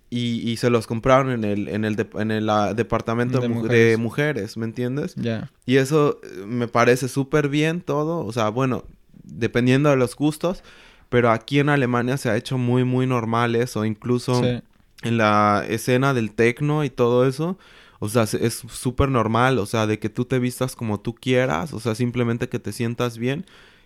y, 0.08 0.50
y, 0.50 0.56
se 0.56 0.70
los 0.70 0.86
compraron 0.86 1.30
en 1.30 1.44
el, 1.44 1.68
en 1.68 1.84
el, 1.84 2.08
en 2.14 2.30
el 2.30 2.48
ah, 2.48 2.72
departamento 2.74 3.40
de 3.40 3.96
mujeres. 3.98 4.56
¿me 4.56 4.64
entiendes? 4.64 5.14
Ya. 5.16 5.50
Y 5.66 5.76
eso 5.76 6.20
eh, 6.22 6.44
me 6.46 6.68
parece 6.68 7.08
súper 7.08 7.48
bien 7.48 7.82
todo. 7.82 8.24
O 8.24 8.32
sea, 8.32 8.48
bueno, 8.48 8.84
dependiendo 9.24 9.90
de 9.90 9.96
los 9.96 10.16
gustos. 10.16 10.62
Pero 11.10 11.30
aquí 11.32 11.58
en 11.58 11.68
Alemania 11.68 12.16
se 12.16 12.30
ha 12.30 12.36
hecho 12.36 12.56
muy, 12.56 12.84
muy 12.84 13.06
normal 13.06 13.56
eso. 13.56 13.84
Incluso 13.84 14.42
en 14.44 15.18
la 15.18 15.64
escena 15.68 16.14
del 16.14 16.32
techno 16.32 16.84
y 16.84 16.90
todo 16.90 17.26
eso 17.26 17.58
o 18.00 18.08
sea, 18.08 18.24
es 18.24 18.64
súper 18.68 19.10
normal, 19.10 19.58
o 19.58 19.66
sea, 19.66 19.86
de 19.86 19.98
que 19.98 20.08
tú 20.08 20.24
te 20.24 20.38
vistas 20.38 20.74
como 20.74 21.00
tú 21.00 21.14
quieras, 21.14 21.74
o 21.74 21.80
sea, 21.80 21.94
simplemente 21.94 22.48
que 22.48 22.58
te 22.58 22.72
sientas 22.72 23.18
bien 23.18 23.44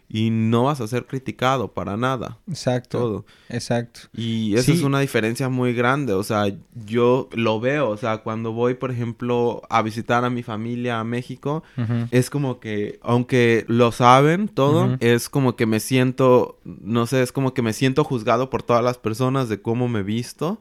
y 0.08 0.30
no 0.30 0.64
vas 0.64 0.80
a 0.80 0.86
ser 0.86 1.06
criticado 1.06 1.72
para 1.72 1.96
nada. 1.96 2.38
Exacto. 2.48 2.98
Todo. 2.98 3.26
Exacto. 3.48 4.02
Y 4.12 4.54
eso 4.54 4.72
es 4.72 4.82
una 4.82 5.00
diferencia 5.00 5.48
muy 5.48 5.74
grande, 5.74 6.12
o 6.12 6.22
sea, 6.22 6.44
yo 6.86 7.28
lo 7.32 7.58
veo, 7.58 7.88
o 7.88 7.96
sea, 7.96 8.18
cuando 8.18 8.52
voy, 8.52 8.74
por 8.74 8.92
ejemplo, 8.92 9.62
a 9.68 9.82
visitar 9.82 10.24
a 10.24 10.30
mi 10.30 10.44
familia 10.44 11.00
a 11.00 11.04
México, 11.04 11.64
es 12.12 12.30
como 12.30 12.60
que, 12.60 13.00
aunque 13.02 13.64
lo 13.66 13.90
saben 13.90 14.46
todo, 14.46 14.96
es 15.00 15.28
como 15.28 15.56
que 15.56 15.66
me 15.66 15.80
siento, 15.80 16.60
no 16.62 17.08
sé, 17.08 17.20
es 17.22 17.32
como 17.32 17.52
que 17.52 17.62
me 17.62 17.72
siento 17.72 18.04
juzgado 18.04 18.48
por 18.48 18.62
todas 18.62 18.84
las 18.84 18.98
personas 18.98 19.48
de 19.48 19.60
cómo 19.60 19.88
me 19.88 20.04
visto. 20.04 20.60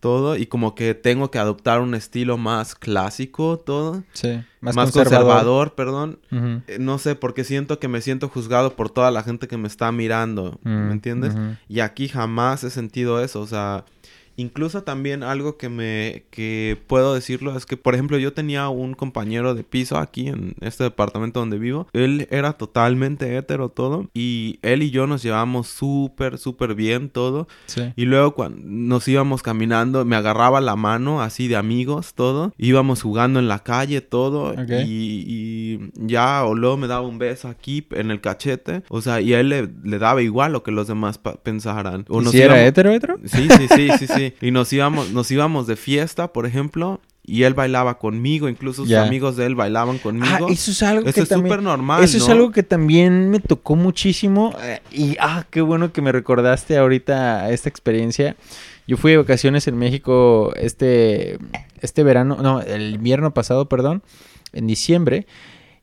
Todo 0.00 0.36
y 0.36 0.46
como 0.46 0.74
que 0.74 0.94
tengo 0.94 1.30
que 1.30 1.38
adoptar 1.38 1.80
un 1.80 1.94
estilo 1.94 2.36
más 2.36 2.74
clásico 2.74 3.58
todo 3.58 4.02
sí 4.12 4.40
más, 4.62 4.92
conservador. 4.92 5.74
perdón. 5.74 6.20
Eh, 6.30 6.78
no 6.78 6.98
sé, 6.98 7.16
porque 7.16 7.44
siento 7.44 7.78
que 7.78 7.88
me 7.88 8.00
siento 8.00 8.28
juzgado 8.28 8.76
por 8.76 8.90
toda 8.90 9.10
la 9.10 9.22
gente 9.22 9.48
que 9.48 9.56
me 9.56 9.66
está 9.66 9.90
mirando, 9.90 10.60
¿me 10.62 10.88
mm, 10.88 10.92
entiendes? 10.92 11.34
Y 11.68 11.80
aquí 11.80 12.08
jamás 12.08 12.62
he 12.62 12.70
sentido 12.70 13.22
eso, 13.22 13.40
o 13.40 13.46
sea, 13.46 13.84
Incluso 14.36 14.82
también 14.82 15.22
algo 15.22 15.56
que 15.56 15.68
me 15.68 16.24
que 16.30 16.78
puedo 16.86 17.14
decirlo 17.14 17.56
es 17.56 17.66
que, 17.66 17.76
por 17.76 17.94
ejemplo, 17.94 18.18
yo 18.18 18.32
tenía 18.32 18.68
un 18.68 18.94
compañero 18.94 19.54
de 19.54 19.64
piso 19.64 19.98
aquí 19.98 20.28
en 20.28 20.54
este 20.60 20.84
departamento 20.84 21.40
donde 21.40 21.58
vivo. 21.58 21.86
Él 21.92 22.26
era 22.30 22.54
totalmente 22.54 23.36
hetero 23.36 23.68
todo 23.68 24.08
y 24.14 24.58
él 24.62 24.82
y 24.82 24.90
yo 24.90 25.06
nos 25.06 25.22
llevamos 25.22 25.68
súper, 25.68 26.38
súper 26.38 26.74
bien 26.74 27.10
todo. 27.10 27.48
Y 27.96 28.04
luego 28.04 28.34
cuando 28.34 28.60
nos 28.64 29.06
íbamos 29.08 29.42
caminando, 29.42 30.04
me 30.04 30.16
agarraba 30.16 30.60
la 30.60 30.76
mano 30.76 31.22
así 31.22 31.48
de 31.48 31.56
amigos 31.56 32.14
todo. 32.14 32.52
Íbamos 32.58 33.02
jugando 33.02 33.38
en 33.38 33.48
la 33.48 33.60
calle 33.60 34.00
todo 34.00 34.54
y, 34.68 35.78
ya 35.94 36.44
o 36.44 36.54
luego 36.54 36.76
me 36.76 36.86
daba 36.86 37.06
un 37.06 37.18
beso 37.18 37.48
aquí 37.48 37.86
en 37.90 38.10
el 38.10 38.20
cachete. 38.20 38.82
O 38.88 39.00
sea, 39.00 39.20
y 39.20 39.34
a 39.34 39.40
él 39.40 39.48
le, 39.48 39.98
daba 39.98 40.22
igual 40.22 40.52
lo 40.52 40.62
que 40.62 40.70
los 40.70 40.88
demás 40.88 41.18
pensaran. 41.42 42.04
O 42.08 42.22
si 42.22 42.40
era 42.40 42.64
hetero, 42.64 42.90
hetero? 42.90 43.18
Sí, 43.24 43.48
sí, 43.48 43.66
sí, 43.68 43.88
sí, 43.98 44.06
sí. 44.06 44.31
Y 44.40 44.50
nos 44.50 44.72
íbamos, 44.72 45.10
nos 45.10 45.30
íbamos 45.30 45.66
de 45.66 45.76
fiesta, 45.76 46.32
por 46.32 46.46
ejemplo, 46.46 47.00
y 47.24 47.44
él 47.44 47.54
bailaba 47.54 47.98
conmigo, 47.98 48.48
incluso 48.48 48.84
sus 48.84 48.94
amigos 48.94 49.36
de 49.36 49.46
él 49.46 49.54
bailaban 49.54 49.98
conmigo. 49.98 50.46
Ah, 50.48 50.52
eso 50.52 50.72
es 50.72 50.82
algo 50.82 51.08
eso 51.08 51.22
es 51.22 51.28
súper 51.28 51.62
normal. 51.62 52.02
Eso 52.02 52.16
es 52.16 52.28
algo 52.28 52.50
que 52.50 52.64
también 52.64 53.30
me 53.30 53.38
tocó 53.38 53.76
muchísimo. 53.76 54.52
Eh, 54.60 54.80
y 54.90 55.16
ah, 55.20 55.46
qué 55.50 55.60
bueno 55.60 55.92
que 55.92 56.02
me 56.02 56.10
recordaste 56.10 56.76
ahorita 56.76 57.50
esta 57.50 57.68
experiencia. 57.68 58.36
Yo 58.88 58.96
fui 58.96 59.12
de 59.12 59.18
vacaciones 59.18 59.68
en 59.68 59.78
México 59.78 60.52
este, 60.56 61.38
este 61.80 62.02
verano, 62.02 62.38
no, 62.42 62.60
el 62.60 62.94
invierno 62.94 63.32
pasado, 63.32 63.68
perdón, 63.68 64.02
en 64.52 64.66
diciembre. 64.66 65.26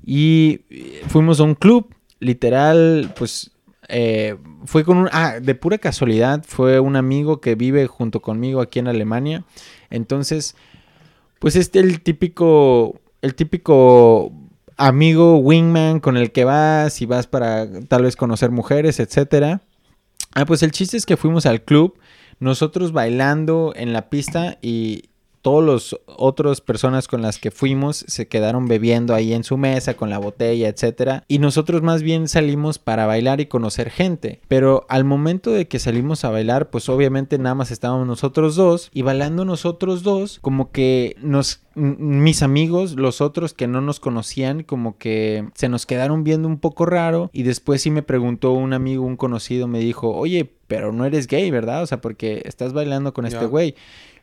Y 0.05 0.61
fuimos 1.07 1.39
a 1.39 1.43
un 1.43 1.55
club, 1.55 1.93
literal, 2.19 3.13
pues 3.17 3.51
eh, 3.89 4.37
fue 4.65 4.83
con 4.83 4.97
un... 4.97 5.09
Ah, 5.11 5.39
de 5.41 5.55
pura 5.55 5.77
casualidad, 5.77 6.43
fue 6.47 6.79
un 6.79 6.95
amigo 6.95 7.41
que 7.41 7.55
vive 7.55 7.87
junto 7.87 8.21
conmigo 8.21 8.61
aquí 8.61 8.79
en 8.79 8.87
Alemania. 8.87 9.43
Entonces, 9.89 10.55
pues 11.39 11.55
este 11.55 11.79
el 11.79 12.01
típico... 12.01 13.01
El 13.21 13.35
típico 13.35 14.31
amigo 14.77 15.37
wingman 15.39 15.99
con 15.99 16.15
el 16.15 16.31
que 16.31 16.45
vas 16.45 17.01
y 17.01 17.05
vas 17.05 17.27
para 17.27 17.67
tal 17.87 18.03
vez 18.03 18.15
conocer 18.15 18.49
mujeres, 18.49 18.99
etcétera. 18.99 19.61
Ah, 20.33 20.45
pues 20.45 20.63
el 20.63 20.71
chiste 20.71 20.95
es 20.95 21.05
que 21.05 21.17
fuimos 21.17 21.45
al 21.45 21.63
club, 21.63 21.99
nosotros 22.39 22.93
bailando 22.93 23.73
en 23.75 23.91
la 23.91 24.09
pista 24.09 24.57
y 24.61 25.09
todos 25.41 25.63
los 25.63 25.99
otras 26.05 26.61
personas 26.61 27.07
con 27.07 27.21
las 27.21 27.39
que 27.39 27.51
fuimos 27.51 28.05
se 28.07 28.27
quedaron 28.27 28.67
bebiendo 28.67 29.13
ahí 29.13 29.33
en 29.33 29.43
su 29.43 29.57
mesa 29.57 29.95
con 29.95 30.09
la 30.09 30.17
botella, 30.17 30.67
etcétera, 30.67 31.23
y 31.27 31.39
nosotros 31.39 31.81
más 31.81 32.03
bien 32.03 32.27
salimos 32.27 32.79
para 32.79 33.05
bailar 33.05 33.41
y 33.41 33.45
conocer 33.45 33.89
gente. 33.89 34.41
Pero 34.47 34.85
al 34.89 35.05
momento 35.05 35.51
de 35.51 35.67
que 35.67 35.79
salimos 35.79 36.25
a 36.25 36.31
bailar, 36.31 36.69
pues 36.69 36.89
obviamente 36.89 37.37
nada 37.37 37.55
más 37.55 37.71
estábamos 37.71 38.07
nosotros 38.07 38.55
dos 38.55 38.89
y 38.93 39.01
bailando 39.01 39.45
nosotros 39.45 40.03
dos, 40.03 40.39
como 40.41 40.71
que 40.71 41.15
nos 41.21 41.61
mis 41.75 42.43
amigos, 42.43 42.95
los 42.97 43.21
otros 43.21 43.53
que 43.53 43.67
no 43.67 43.79
nos 43.79 44.01
conocían, 44.01 44.63
como 44.63 44.97
que 44.97 45.47
se 45.53 45.69
nos 45.69 45.85
quedaron 45.85 46.25
viendo 46.25 46.47
un 46.47 46.59
poco 46.59 46.85
raro 46.85 47.29
y 47.31 47.43
después 47.43 47.81
sí 47.81 47.89
me 47.89 48.03
preguntó 48.03 48.51
un 48.51 48.73
amigo, 48.73 49.05
un 49.05 49.15
conocido, 49.15 49.67
me 49.67 49.79
dijo, 49.79 50.09
"Oye, 50.09 50.51
pero 50.67 50.91
no 50.91 51.05
eres 51.05 51.27
gay, 51.27 51.49
¿verdad? 51.51 51.83
O 51.83 51.87
sea, 51.87 52.01
porque 52.01 52.41
estás 52.45 52.73
bailando 52.73 53.13
con 53.13 53.25
este 53.25 53.45
güey." 53.45 53.75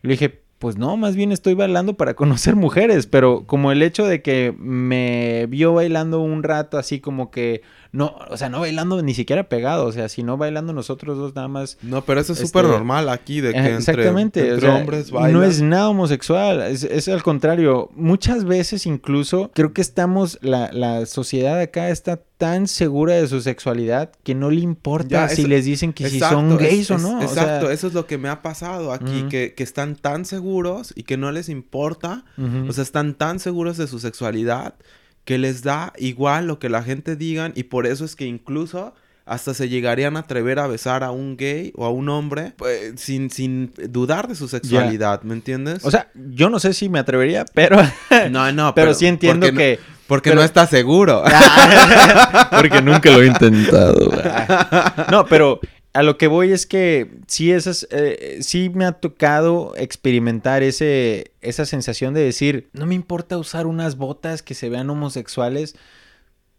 Le 0.02 0.10
dije, 0.10 0.42
pues 0.58 0.76
no, 0.76 0.96
más 0.96 1.16
bien 1.16 1.32
estoy 1.32 1.54
bailando 1.54 1.94
para 1.94 2.14
conocer 2.16 2.56
mujeres, 2.56 3.06
pero 3.06 3.44
como 3.46 3.72
el 3.72 3.82
hecho 3.82 4.06
de 4.06 4.22
que 4.22 4.54
me 4.58 5.46
vio 5.46 5.74
bailando 5.74 6.20
un 6.20 6.42
rato 6.42 6.78
así 6.78 7.00
como 7.00 7.30
que 7.30 7.62
no, 7.92 8.16
o 8.30 8.36
sea, 8.36 8.48
no 8.48 8.60
bailando 8.60 9.00
ni 9.02 9.14
siquiera 9.14 9.48
pegado, 9.48 9.86
o 9.86 9.92
sea, 9.92 10.08
sino 10.08 10.36
bailando 10.36 10.72
nosotros 10.72 11.16
dos 11.18 11.34
nada 11.34 11.48
más. 11.48 11.78
No, 11.82 12.04
pero 12.04 12.20
eso 12.20 12.32
es 12.32 12.38
súper 12.40 12.64
Este, 12.64 12.76
normal 12.76 13.08
aquí, 13.08 13.40
de 13.40 13.52
que 13.52 13.58
entre, 13.58 13.74
Exactamente, 13.76 14.40
entre 14.40 14.56
o 14.56 14.60
sea, 14.60 14.74
hombres 14.80 15.10
bailan. 15.10 15.32
no 15.32 15.42
es 15.44 15.62
nada 15.62 15.88
homosexual, 15.88 16.60
es, 16.62 16.84
es 16.84 17.08
al 17.08 17.22
contrario. 17.22 17.90
Muchas 17.94 18.44
veces 18.44 18.86
incluso 18.86 19.50
creo 19.54 19.72
que 19.72 19.80
estamos, 19.80 20.38
la, 20.42 20.70
la 20.72 21.06
sociedad 21.06 21.58
acá 21.60 21.88
está 21.90 22.20
tan 22.38 22.68
segura 22.68 23.14
de 23.14 23.26
su 23.28 23.40
sexualidad 23.40 24.10
que 24.22 24.34
no 24.34 24.50
le 24.50 24.60
importa 24.60 25.08
Ya, 25.08 25.28
si 25.30 25.46
les 25.46 25.64
dicen 25.64 25.94
que 25.94 26.10
si 26.10 26.20
son 26.20 26.52
es- 26.52 26.58
gays 26.58 26.90
o 26.90 26.98
no. 26.98 27.18
o 27.18 27.22
Exacto, 27.22 27.66
sea, 27.66 27.72
eso 27.74 27.86
es 27.86 27.94
lo 27.94 28.06
que 28.06 28.18
me 28.18 28.28
ha 28.28 28.42
pasado 28.42 28.92
aquí, 28.92 29.24
que, 29.30 29.54
que 29.54 29.62
están 29.62 29.96
tan 29.96 30.26
seguros 30.26 30.92
y 30.94 31.04
que 31.04 31.16
no 31.16 31.32
les 31.32 31.48
importa, 31.48 32.24
o 32.68 32.72
sea, 32.74 32.82
están 32.82 33.14
tan 33.14 33.38
seguros 33.38 33.78
de 33.78 33.86
su 33.86 33.98
sexualidad 34.00 34.74
que 35.26 35.36
les 35.36 35.62
da 35.62 35.92
igual 35.98 36.46
lo 36.46 36.58
que 36.58 36.70
la 36.70 36.82
gente 36.82 37.14
digan 37.16 37.52
y 37.54 37.64
por 37.64 37.86
eso 37.86 38.06
es 38.06 38.16
que 38.16 38.24
incluso 38.24 38.94
hasta 39.26 39.54
se 39.54 39.68
llegarían 39.68 40.16
a 40.16 40.20
atrever 40.20 40.60
a 40.60 40.68
besar 40.68 41.02
a 41.02 41.10
un 41.10 41.36
gay 41.36 41.72
o 41.74 41.84
a 41.84 41.90
un 41.90 42.08
hombre 42.08 42.52
pues, 42.56 42.92
sin, 43.00 43.28
sin 43.28 43.72
dudar 43.90 44.28
de 44.28 44.36
su 44.36 44.46
sexualidad, 44.46 45.22
¿me 45.22 45.34
entiendes? 45.34 45.84
O 45.84 45.90
sea, 45.90 46.08
yo 46.14 46.48
no 46.48 46.60
sé 46.60 46.72
si 46.72 46.88
me 46.88 47.00
atrevería, 47.00 47.44
pero, 47.52 47.76
no, 48.30 48.52
no, 48.52 48.72
pero, 48.74 48.94
sí 48.94 49.06
entiendo 49.08 49.46
porque 49.48 49.52
no- 49.52 49.58
que... 49.58 49.80
porque 50.06 50.30
pero- 50.30 50.40
no 50.40 50.44
está 50.44 50.66
seguro. 50.68 51.24
Porque 52.50 52.80
nunca 52.80 53.10
lo 53.10 53.22
he 53.22 53.26
intentado. 53.26 54.10
no, 55.10 55.26
pero 55.26 55.60
a 55.96 56.02
lo 56.02 56.18
que 56.18 56.26
voy 56.26 56.52
es 56.52 56.66
que 56.66 57.10
sí, 57.26 57.52
esas, 57.52 57.88
eh, 57.90 58.40
sí 58.42 58.68
me 58.68 58.84
ha 58.84 58.92
tocado 58.92 59.72
experimentar 59.78 60.62
ese, 60.62 61.32
esa 61.40 61.64
sensación 61.64 62.12
de 62.12 62.20
decir, 62.20 62.68
no 62.74 62.84
me 62.84 62.94
importa 62.94 63.38
usar 63.38 63.66
unas 63.66 63.96
botas 63.96 64.42
que 64.42 64.52
se 64.52 64.68
vean 64.68 64.90
homosexuales. 64.90 65.74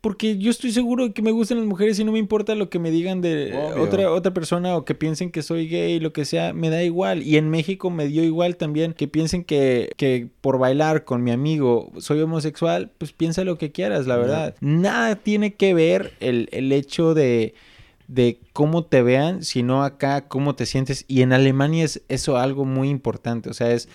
Porque 0.02 0.40
yo 0.40 0.50
estoy 0.50 0.72
seguro 0.72 1.08
de 1.08 1.14
que 1.14 1.22
me 1.22 1.30
gustan 1.30 1.60
las 1.60 1.68
mujeres 1.68 2.00
y 2.00 2.04
no 2.04 2.14
me 2.14 2.20
importa 2.20 2.56
lo 2.56 2.72
que 2.72 2.80
me 2.80 2.90
digan 2.90 3.22
de 3.22 3.54
Obvio. 3.54 3.84
otra, 3.84 4.12
otra 4.12 4.34
persona 4.34 4.76
o 4.76 4.86
que 4.86 4.96
piensen 4.96 5.30
que 5.30 5.44
soy 5.44 5.68
gay, 5.68 6.00
lo 6.00 6.14
que 6.14 6.26
sea, 6.26 6.54
me 6.54 6.72
da 6.72 6.82
igual. 6.82 7.22
Y 7.22 7.38
en 7.38 7.50
México 7.50 7.92
me 7.92 8.08
dio 8.08 8.24
igual 8.24 8.58
también 8.58 8.94
que 8.94 9.08
piensen 9.08 9.44
que, 9.44 9.92
que 9.98 10.30
por 10.42 10.58
bailar 10.58 11.04
con 11.04 11.24
mi 11.24 11.30
amigo 11.30 11.92
soy 12.00 12.22
homosexual, 12.22 12.90
pues 12.98 13.12
piensa 13.12 13.44
lo 13.44 13.60
que 13.60 13.72
quieras, 13.72 14.08
la 14.08 14.18
verdad. 14.18 14.56
Nada 14.62 15.16
tiene 15.16 15.54
que 15.54 15.76
ver 15.76 16.14
el, 16.22 16.50
el 16.52 16.72
hecho 16.72 17.14
de, 17.14 17.54
de 18.08 18.40
cómo 18.54 18.86
te 18.86 19.02
vean, 19.02 19.44
sino 19.44 19.84
acá 19.84 20.28
cómo 20.28 20.56
te 20.56 20.66
sientes. 20.66 21.06
Y 21.08 21.22
en 21.22 21.34
Alemania 21.34 21.84
es 21.86 22.02
eso 22.08 22.38
algo 22.38 22.66
muy 22.66 22.90
importante. 22.90 23.50
O 23.50 23.54
sea, 23.54 23.72
es 23.72 23.90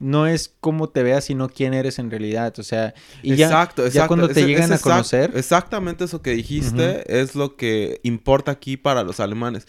no 0.00 0.28
es 0.28 0.54
cómo 0.60 0.88
te 0.90 1.02
veas, 1.02 1.24
sino 1.24 1.48
quién 1.48 1.74
eres 1.74 1.98
en 1.98 2.08
realidad. 2.08 2.56
O 2.60 2.62
sea, 2.62 2.94
y 3.20 3.34
ya, 3.34 3.46
exacto, 3.46 3.82
ya 3.82 3.88
exacto. 3.88 4.06
cuando 4.08 4.28
te 4.28 4.40
Es- 4.42 4.46
llegan 4.46 4.72
es 4.72 4.80
a 4.80 4.82
conocer. 4.82 5.30
exact- 5.30 5.38
exactamente 5.38 6.04
eso 6.04 6.22
que 6.22 6.30
dijiste 6.30 7.20
es 7.20 7.34
lo 7.34 7.56
que 7.56 7.98
importa 8.04 8.52
aquí 8.52 8.76
para 8.76 9.02
los 9.02 9.18
alemanes. 9.18 9.66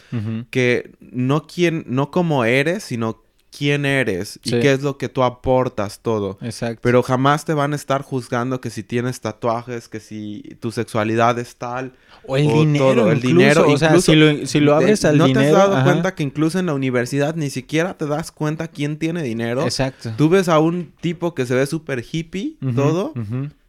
Que 0.52 0.92
no 1.00 1.48
quién, 1.48 1.84
no 1.88 2.12
cómo 2.12 2.46
eres, 2.46 2.84
sino 2.84 3.24
quién 3.52 3.84
eres 3.88 4.40
y 4.44 4.52
qué 4.52 4.72
es 4.74 4.84
lo 4.84 5.00
que 5.00 5.10
tú 5.10 5.24
aportas 5.24 6.02
todo. 6.02 6.38
Exacto. 6.44 6.80
Pero 6.84 7.02
jamás 7.02 7.46
te 7.46 7.56
van 7.56 7.74
a 7.74 7.76
estar 7.76 8.04
juzgando 8.04 8.62
que 8.62 8.70
si 8.70 8.84
tienes 8.84 9.22
tatuajes, 9.22 9.90
que 9.90 10.00
si 10.00 10.44
tu 10.60 10.72
sexualidad 10.72 11.40
es 11.40 11.56
tal. 11.56 11.94
O 12.26 12.38
el 12.38 12.48
o 12.48 12.60
dinero, 12.60 12.86
todo, 12.96 13.12
el 13.12 13.18
incluso, 13.18 13.38
dinero, 13.38 13.68
O 13.70 13.78
sea, 13.78 14.00
si 14.02 14.16
lo, 14.16 14.46
si 14.46 14.60
lo 14.60 14.76
abres 14.76 15.02
De- 15.02 15.08
al 15.10 15.18
¿No 15.18 15.26
dinero. 15.28 15.42
te 15.42 15.48
has 15.48 15.54
dado 15.58 15.76
ajá. 15.76 15.84
cuenta 15.84 16.16
que 16.16 16.24
incluso 16.24 16.60
en 16.60 16.66
la 16.68 16.74
universidad 16.74 17.36
ni 17.36 17.50
siquiera 17.50 17.98
te 17.98 18.06
das 18.06 18.32
cuenta 18.32 18.68
quién 18.68 18.98
tiene 18.98 19.24
dinero? 19.24 19.64
Exacto. 19.64 20.14
Tú 20.18 20.30
ves 20.30 20.48
a 20.50 20.60
un 20.60 20.92
tipo 21.02 21.34
que 21.36 21.46
se 21.46 21.56
ve 21.56 21.66
súper 21.66 22.04
hippie, 22.12 22.58
todo, 22.76 23.14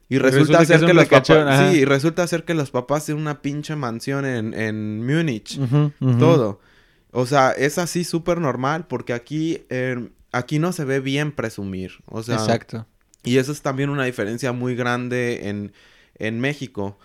y 0.09 0.17
resulta 0.17 0.59
resulta, 0.59 0.65
ser 0.65 0.85
que, 0.87 0.93
los 0.93 1.05
papás... 1.07 1.71
Sí, 1.71 1.77
y 1.79 1.85
resulta 1.85 2.27
ser 2.27 2.43
que 2.43 2.53
los 2.53 2.69
papás 2.71 3.05
tienen 3.05 3.21
una 3.21 3.41
pinche 3.41 3.75
mansión 3.75 4.25
en, 4.25 4.53
en 4.53 5.05
Múnich. 5.05 5.57
Todo. 6.19 6.59
O 7.11 7.25
sea, 7.25 7.51
es 7.51 7.77
así 7.77 8.03
súper 8.03 8.39
normal 8.39 8.85
porque 8.87 9.13
aquí, 9.13 9.63
eh, 9.69 10.09
aquí 10.31 10.59
no 10.59 10.71
se 10.73 10.85
ve 10.85 10.99
bien 10.99 11.31
presumir. 11.31 11.91
O 12.05 12.23
sea, 12.23 12.35
Exacto. 12.35 12.85
y 13.23 13.37
eso 13.37 13.51
es 13.51 13.61
también 13.61 13.89
una 13.89 14.05
diferencia 14.05 14.51
muy 14.53 14.75
grande 14.75 15.49
en, 15.49 15.73
en 16.17 16.39
México. 16.39 16.97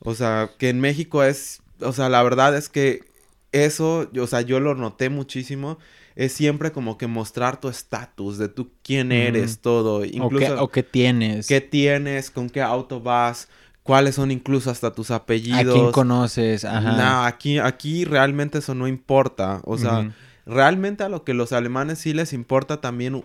O 0.00 0.14
sea, 0.14 0.50
que 0.58 0.68
en 0.70 0.80
México 0.80 1.22
es, 1.22 1.60
o 1.80 1.92
sea, 1.92 2.08
la 2.08 2.22
verdad 2.22 2.56
es 2.56 2.68
que 2.68 3.04
eso, 3.52 4.10
o 4.18 4.26
sea, 4.26 4.40
yo 4.42 4.60
lo 4.60 4.74
noté 4.74 5.08
muchísimo. 5.10 5.78
Es 6.16 6.32
siempre 6.32 6.72
como 6.72 6.98
que 6.98 7.06
mostrar 7.06 7.60
tu 7.60 7.68
estatus, 7.68 8.36
de 8.36 8.48
tú 8.48 8.72
quién 8.82 9.12
eres, 9.12 9.60
todo. 9.60 10.04
O 10.18 10.24
Incluso 10.24 10.54
qué, 10.54 10.60
o 10.60 10.68
qué 10.68 10.82
tienes. 10.82 11.46
qué 11.46 11.60
tienes, 11.60 12.30
con 12.30 12.50
qué 12.50 12.60
auto 12.60 13.00
vas, 13.00 13.48
cuáles 13.82 14.16
son 14.16 14.30
incluso 14.30 14.70
hasta 14.70 14.92
tus 14.92 15.10
¿A 15.10 15.16
apellidos. 15.16 15.74
quién 15.74 15.92
conoces? 15.92 16.64
Ajá. 16.64 16.92
No, 16.92 17.24
aquí, 17.24 17.58
aquí 17.58 18.04
realmente 18.04 18.58
eso 18.58 18.74
no 18.74 18.88
importa. 18.88 19.60
O 19.64 19.78
sea, 19.78 20.10
realmente 20.44 21.04
a 21.04 21.08
lo 21.08 21.24
que 21.24 21.32
los 21.32 21.52
alemanes 21.52 22.00
sí 22.00 22.12
les 22.12 22.32
importa 22.32 22.80
también, 22.80 23.24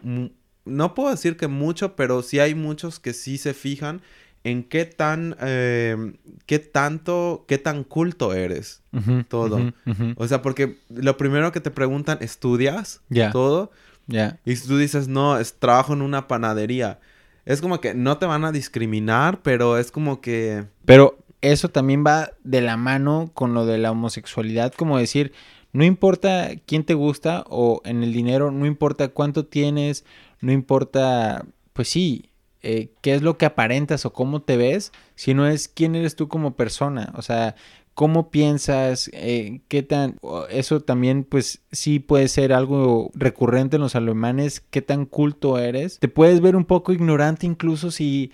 no 0.64 0.94
puedo 0.94 1.10
decir 1.10 1.38
que 1.38 1.48
mucho, 1.48 1.96
pero 1.96 2.22
sí 2.22 2.40
hay 2.40 2.56
muchos 2.56 3.00
que 3.00 3.14
sí 3.14 3.38
se 3.38 3.54
fijan 3.54 4.02
en 4.46 4.64
qué 4.64 4.86
tan, 4.86 5.36
eh, 5.42 6.14
qué 6.46 6.60
tanto, 6.60 7.46
qué 7.48 7.58
tan 7.58 7.84
culto 7.84 8.32
eres. 8.32 8.84
Todo. 9.28 9.74
O 10.18 10.28
sea, 10.28 10.44
porque 10.44 10.78
lo 10.90 11.18
primero 11.18 11.52
que 11.52 11.60
te 11.60 11.72
preguntan, 11.72 12.20
¿estudias? 12.22 13.02
Ya. 13.10 13.32
Todo. 13.32 13.72
Ya. 14.06 14.40
Y 14.46 14.56
si 14.56 14.68
tú 14.68 14.78
dices, 14.78 15.08
no, 15.08 15.40
es, 15.40 15.56
trabajo 15.56 15.94
en 15.94 16.04
una 16.04 16.28
panadería. 16.28 17.00
Es 17.46 17.60
como 17.60 17.82
que 17.82 17.96
no 17.96 18.20
te 18.20 18.28
van 18.28 18.46
a 18.46 18.52
discriminar, 18.52 19.42
pero 19.42 19.80
es 19.80 19.92
como 19.92 20.22
que... 20.22 20.66
Pero 20.86 21.18
eso 21.42 21.70
también 21.70 22.04
va 22.06 22.30
de 22.44 22.62
la 22.62 22.78
mano 22.78 23.32
con 23.34 23.56
lo 23.56 23.66
de 23.66 23.80
la 23.80 23.92
homosexualidad, 23.92 24.74
como 24.74 25.00
decir, 25.00 25.34
no 25.74 25.84
importa 25.84 26.52
quién 26.68 26.84
te 26.84 26.94
gusta 26.94 27.44
o 27.50 27.82
en 27.84 28.04
el 28.04 28.14
dinero, 28.14 28.52
no 28.52 28.68
importa 28.68 29.08
cuánto 29.08 29.46
tienes, 29.48 30.06
no 30.40 30.52
importa, 30.52 31.46
pues 31.74 31.90
sí, 31.90 32.30
eh, 32.66 32.90
qué 33.02 33.14
es 33.16 33.22
lo 33.22 33.38
que 33.38 33.46
aparentas 33.46 34.06
o 34.06 34.12
cómo 34.14 34.42
te 34.42 34.58
ves, 34.58 34.92
sino 35.16 35.48
es 35.48 35.68
quién 35.68 35.96
eres 35.96 36.16
tú 36.16 36.28
como 36.28 36.56
persona, 36.56 37.14
o 37.16 37.22
sea, 37.22 37.56
cómo 37.94 38.30
piensas, 38.30 39.10
eh, 39.14 39.62
qué 39.70 39.82
tan, 39.82 40.18
eso 40.50 40.82
también 40.82 41.24
pues 41.24 41.62
sí 41.72 42.00
puede 42.00 42.28
ser 42.28 42.52
algo 42.52 43.10
recurrente 43.14 43.78
en 43.78 43.82
los 43.84 43.96
alemanes, 43.96 44.62
qué 44.70 44.82
tan 44.82 45.06
culto 45.06 45.58
eres, 45.60 46.00
te 46.00 46.10
puedes 46.10 46.42
ver 46.42 46.56
un 46.58 46.66
poco 46.66 46.92
ignorante 46.92 47.46
incluso 47.46 47.92
si 47.92 48.32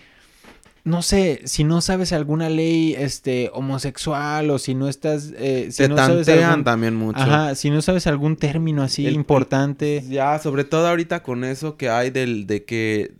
no 0.84 1.04
sé, 1.04 1.42
si 1.46 1.64
no 1.64 1.80
sabes 1.82 2.12
alguna 2.12 2.50
ley 2.50 2.96
este 2.98 3.52
homosexual 3.54 4.50
o 4.50 4.58
si 4.58 4.74
no 4.74 4.88
estás 4.88 5.32
eh, 5.38 5.68
si 5.70 5.84
te 5.84 5.90
no 5.90 5.96
sabes 5.96 6.26
tantean 6.26 6.50
algún- 6.50 6.64
también 6.64 6.96
mucho. 6.96 7.20
Ajá, 7.20 7.54
si 7.54 7.70
no 7.70 7.84
sabes 7.84 8.08
algún 8.08 8.36
término 8.36 8.82
así 8.82 9.06
El- 9.06 9.14
importante. 9.14 10.04
Ya, 10.10 10.40
sobre 10.40 10.64
todo 10.64 10.88
ahorita 10.88 11.22
con 11.22 11.44
eso 11.44 11.78
que 11.78 11.90
hay 11.90 12.10
del, 12.10 12.48
de 12.48 12.66
que 12.66 13.12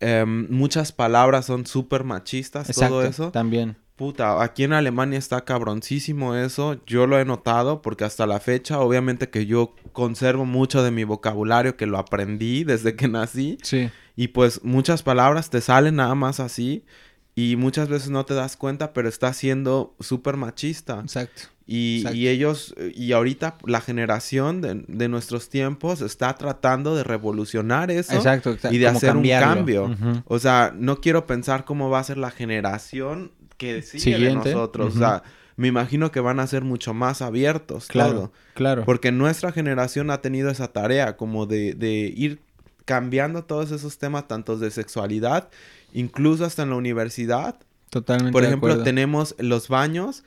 em, 0.00 0.46
muchas 0.50 0.92
palabras 0.92 1.46
son 1.46 1.66
súper 1.66 2.04
machistas, 2.04 2.68
Exacto, 2.68 2.94
todo 2.96 3.02
eso. 3.04 3.30
también. 3.30 3.76
Puta, 3.96 4.42
aquí 4.42 4.64
en 4.64 4.72
Alemania 4.72 5.18
está 5.18 5.44
cabroncísimo 5.44 6.34
eso. 6.34 6.80
Yo 6.86 7.06
lo 7.06 7.20
he 7.20 7.26
notado 7.26 7.82
porque 7.82 8.04
hasta 8.04 8.26
la 8.26 8.40
fecha, 8.40 8.80
obviamente 8.80 9.28
que 9.28 9.44
yo 9.44 9.74
conservo 9.92 10.46
mucho 10.46 10.82
de 10.82 10.90
mi 10.90 11.04
vocabulario 11.04 11.76
que 11.76 11.84
lo 11.84 11.98
aprendí 11.98 12.64
desde 12.64 12.96
que 12.96 13.08
nací. 13.08 13.58
Sí. 13.62 13.90
Y 14.16 14.28
pues 14.28 14.64
muchas 14.64 15.02
palabras 15.02 15.50
te 15.50 15.60
salen 15.60 15.96
nada 15.96 16.14
más 16.14 16.40
así. 16.40 16.86
Y 17.34 17.56
muchas 17.56 17.88
veces 17.88 18.08
no 18.10 18.24
te 18.24 18.34
das 18.34 18.56
cuenta, 18.56 18.92
pero 18.94 19.08
está 19.08 19.32
siendo 19.34 19.94
súper 20.00 20.36
machista. 20.36 21.00
Exacto. 21.00 21.42
Y, 21.72 22.26
ellos, 22.26 22.74
eh, 22.78 22.92
y 22.96 23.12
ahorita 23.12 23.56
la 23.64 23.80
generación 23.80 24.60
de, 24.60 24.82
de 24.88 25.08
nuestros 25.08 25.48
tiempos 25.48 26.00
está 26.00 26.34
tratando 26.34 26.96
de 26.96 27.04
revolucionar 27.04 27.92
eso 27.92 28.12
Exacto, 28.14 28.50
exacto, 28.50 28.74
y 28.74 28.78
de 28.80 28.88
hacer 28.88 29.10
cambiarlo. 29.10 29.46
un 29.50 29.54
cambio. 29.94 30.22
O 30.26 30.40
sea, 30.40 30.72
no 30.76 31.00
quiero 31.00 31.28
pensar 31.28 31.64
cómo 31.64 31.88
va 31.88 32.00
a 32.00 32.04
ser 32.04 32.18
la 32.18 32.32
generación 32.32 33.30
que 33.56 33.82
sigue 33.82 34.16
Siguiente, 34.16 34.48
de 34.48 34.54
nosotros. 34.56 34.96
O 34.96 34.98
sea, 34.98 35.22
me 35.54 35.68
imagino 35.68 36.10
que 36.10 36.18
van 36.18 36.40
a 36.40 36.46
ser 36.48 36.64
mucho 36.64 36.92
más 36.92 37.22
abiertos, 37.22 37.86
Claro, 37.86 38.12
todo. 38.12 38.32
claro. 38.54 38.84
Porque 38.84 39.12
nuestra 39.12 39.52
generación 39.52 40.10
ha 40.10 40.20
tenido 40.22 40.50
esa 40.50 40.72
tarea 40.72 41.16
como 41.16 41.46
de, 41.46 41.74
de 41.74 42.12
ir 42.16 42.40
cambiando 42.84 43.44
todos 43.44 43.70
esos 43.70 43.96
temas, 43.98 44.26
tanto 44.26 44.56
de 44.58 44.72
sexualidad, 44.72 45.50
incluso 45.92 46.44
hasta 46.44 46.64
en 46.64 46.70
la 46.70 46.76
universidad. 46.76 47.60
Totalmente 47.90 48.32
Por 48.32 48.42
ejemplo, 48.42 48.82
tenemos 48.82 49.36
los 49.38 49.68
baños. 49.68 50.24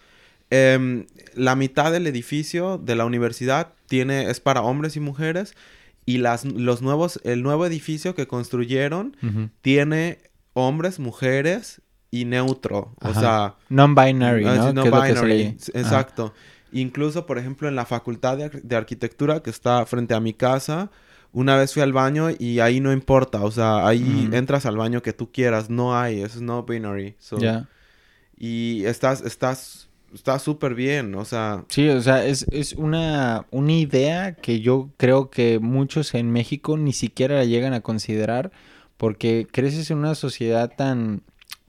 Em, 0.54 1.06
la 1.36 1.56
mitad 1.56 1.92
del 1.92 2.08
edificio 2.08 2.78
de 2.78 2.96
la 2.96 3.06
universidad 3.06 3.74
tiene, 3.88 4.30
es 4.30 4.40
para 4.40 4.62
hombres 4.62 4.96
y 4.96 5.00
mujeres. 5.00 5.56
Y 6.06 6.18
las, 6.18 6.44
los 6.44 6.82
nuevos, 6.82 7.20
el 7.24 7.44
nuevo 7.44 7.66
edificio 7.66 8.14
que 8.14 8.28
construyeron 8.28 9.16
tiene 9.62 10.20
hombres, 10.54 11.00
mujeres 11.00 11.82
y 12.12 12.26
neutro. 12.26 12.94
O 13.02 13.14
sea, 13.14 13.56
Non-binary, 13.70 14.46
ah, 14.46 14.72
¿no? 14.74 14.84
binary. 14.84 15.58
Exacto. 15.74 16.34
Incluso, 16.74 17.26
por 17.26 17.38
ejemplo, 17.38 17.68
en 17.70 17.76
la 17.76 17.86
facultad 17.86 18.38
de, 18.38 18.50
de 18.50 18.76
arquitectura 18.76 19.42
que 19.42 19.50
está 19.50 19.86
frente 19.86 20.14
a 20.14 20.20
mi 20.20 20.34
casa, 20.34 20.92
una 21.32 21.56
vez 21.56 21.74
fui 21.74 21.82
al 21.82 21.94
baño 21.94 22.30
y 22.38 22.60
ahí 22.60 22.80
no 22.80 22.94
importa. 22.94 23.44
O 23.44 23.52
sea, 23.52 23.88
ahí 23.88 24.30
entras 24.34 24.66
al 24.66 24.78
baño 24.78 25.02
que 25.02 25.14
tú 25.14 25.32
quieras. 25.32 25.70
No 25.70 25.98
hay, 25.98 26.22
es 26.22 26.42
no 26.42 26.64
binary. 26.64 27.16
So. 27.18 27.38
Y 28.38 28.84
estás, 28.86 29.22
estás 29.22 29.90
está 30.14 30.40
súper 30.40 30.76
bien, 30.76 31.16
o 31.16 31.26
sea... 31.26 31.66
Sí, 31.70 31.90
o 31.90 32.02
sea, 32.02 32.26
es, 32.26 32.46
es 32.52 32.74
una, 32.74 33.46
una 33.52 33.74
idea 33.74 34.36
que 34.36 34.60
yo 34.60 34.90
creo 34.98 35.30
que 35.30 35.60
muchos 35.60 36.14
en 36.14 36.32
México 36.32 36.78
ni 36.78 36.94
siquiera 36.94 37.36
la 37.36 37.46
llegan 37.46 37.74
a 37.74 37.82
considerar 37.82 38.52
porque 38.98 39.48
creces 39.52 39.92
en 39.92 39.98
una 39.98 40.16
sociedad 40.16 40.72
tan 40.76 41.24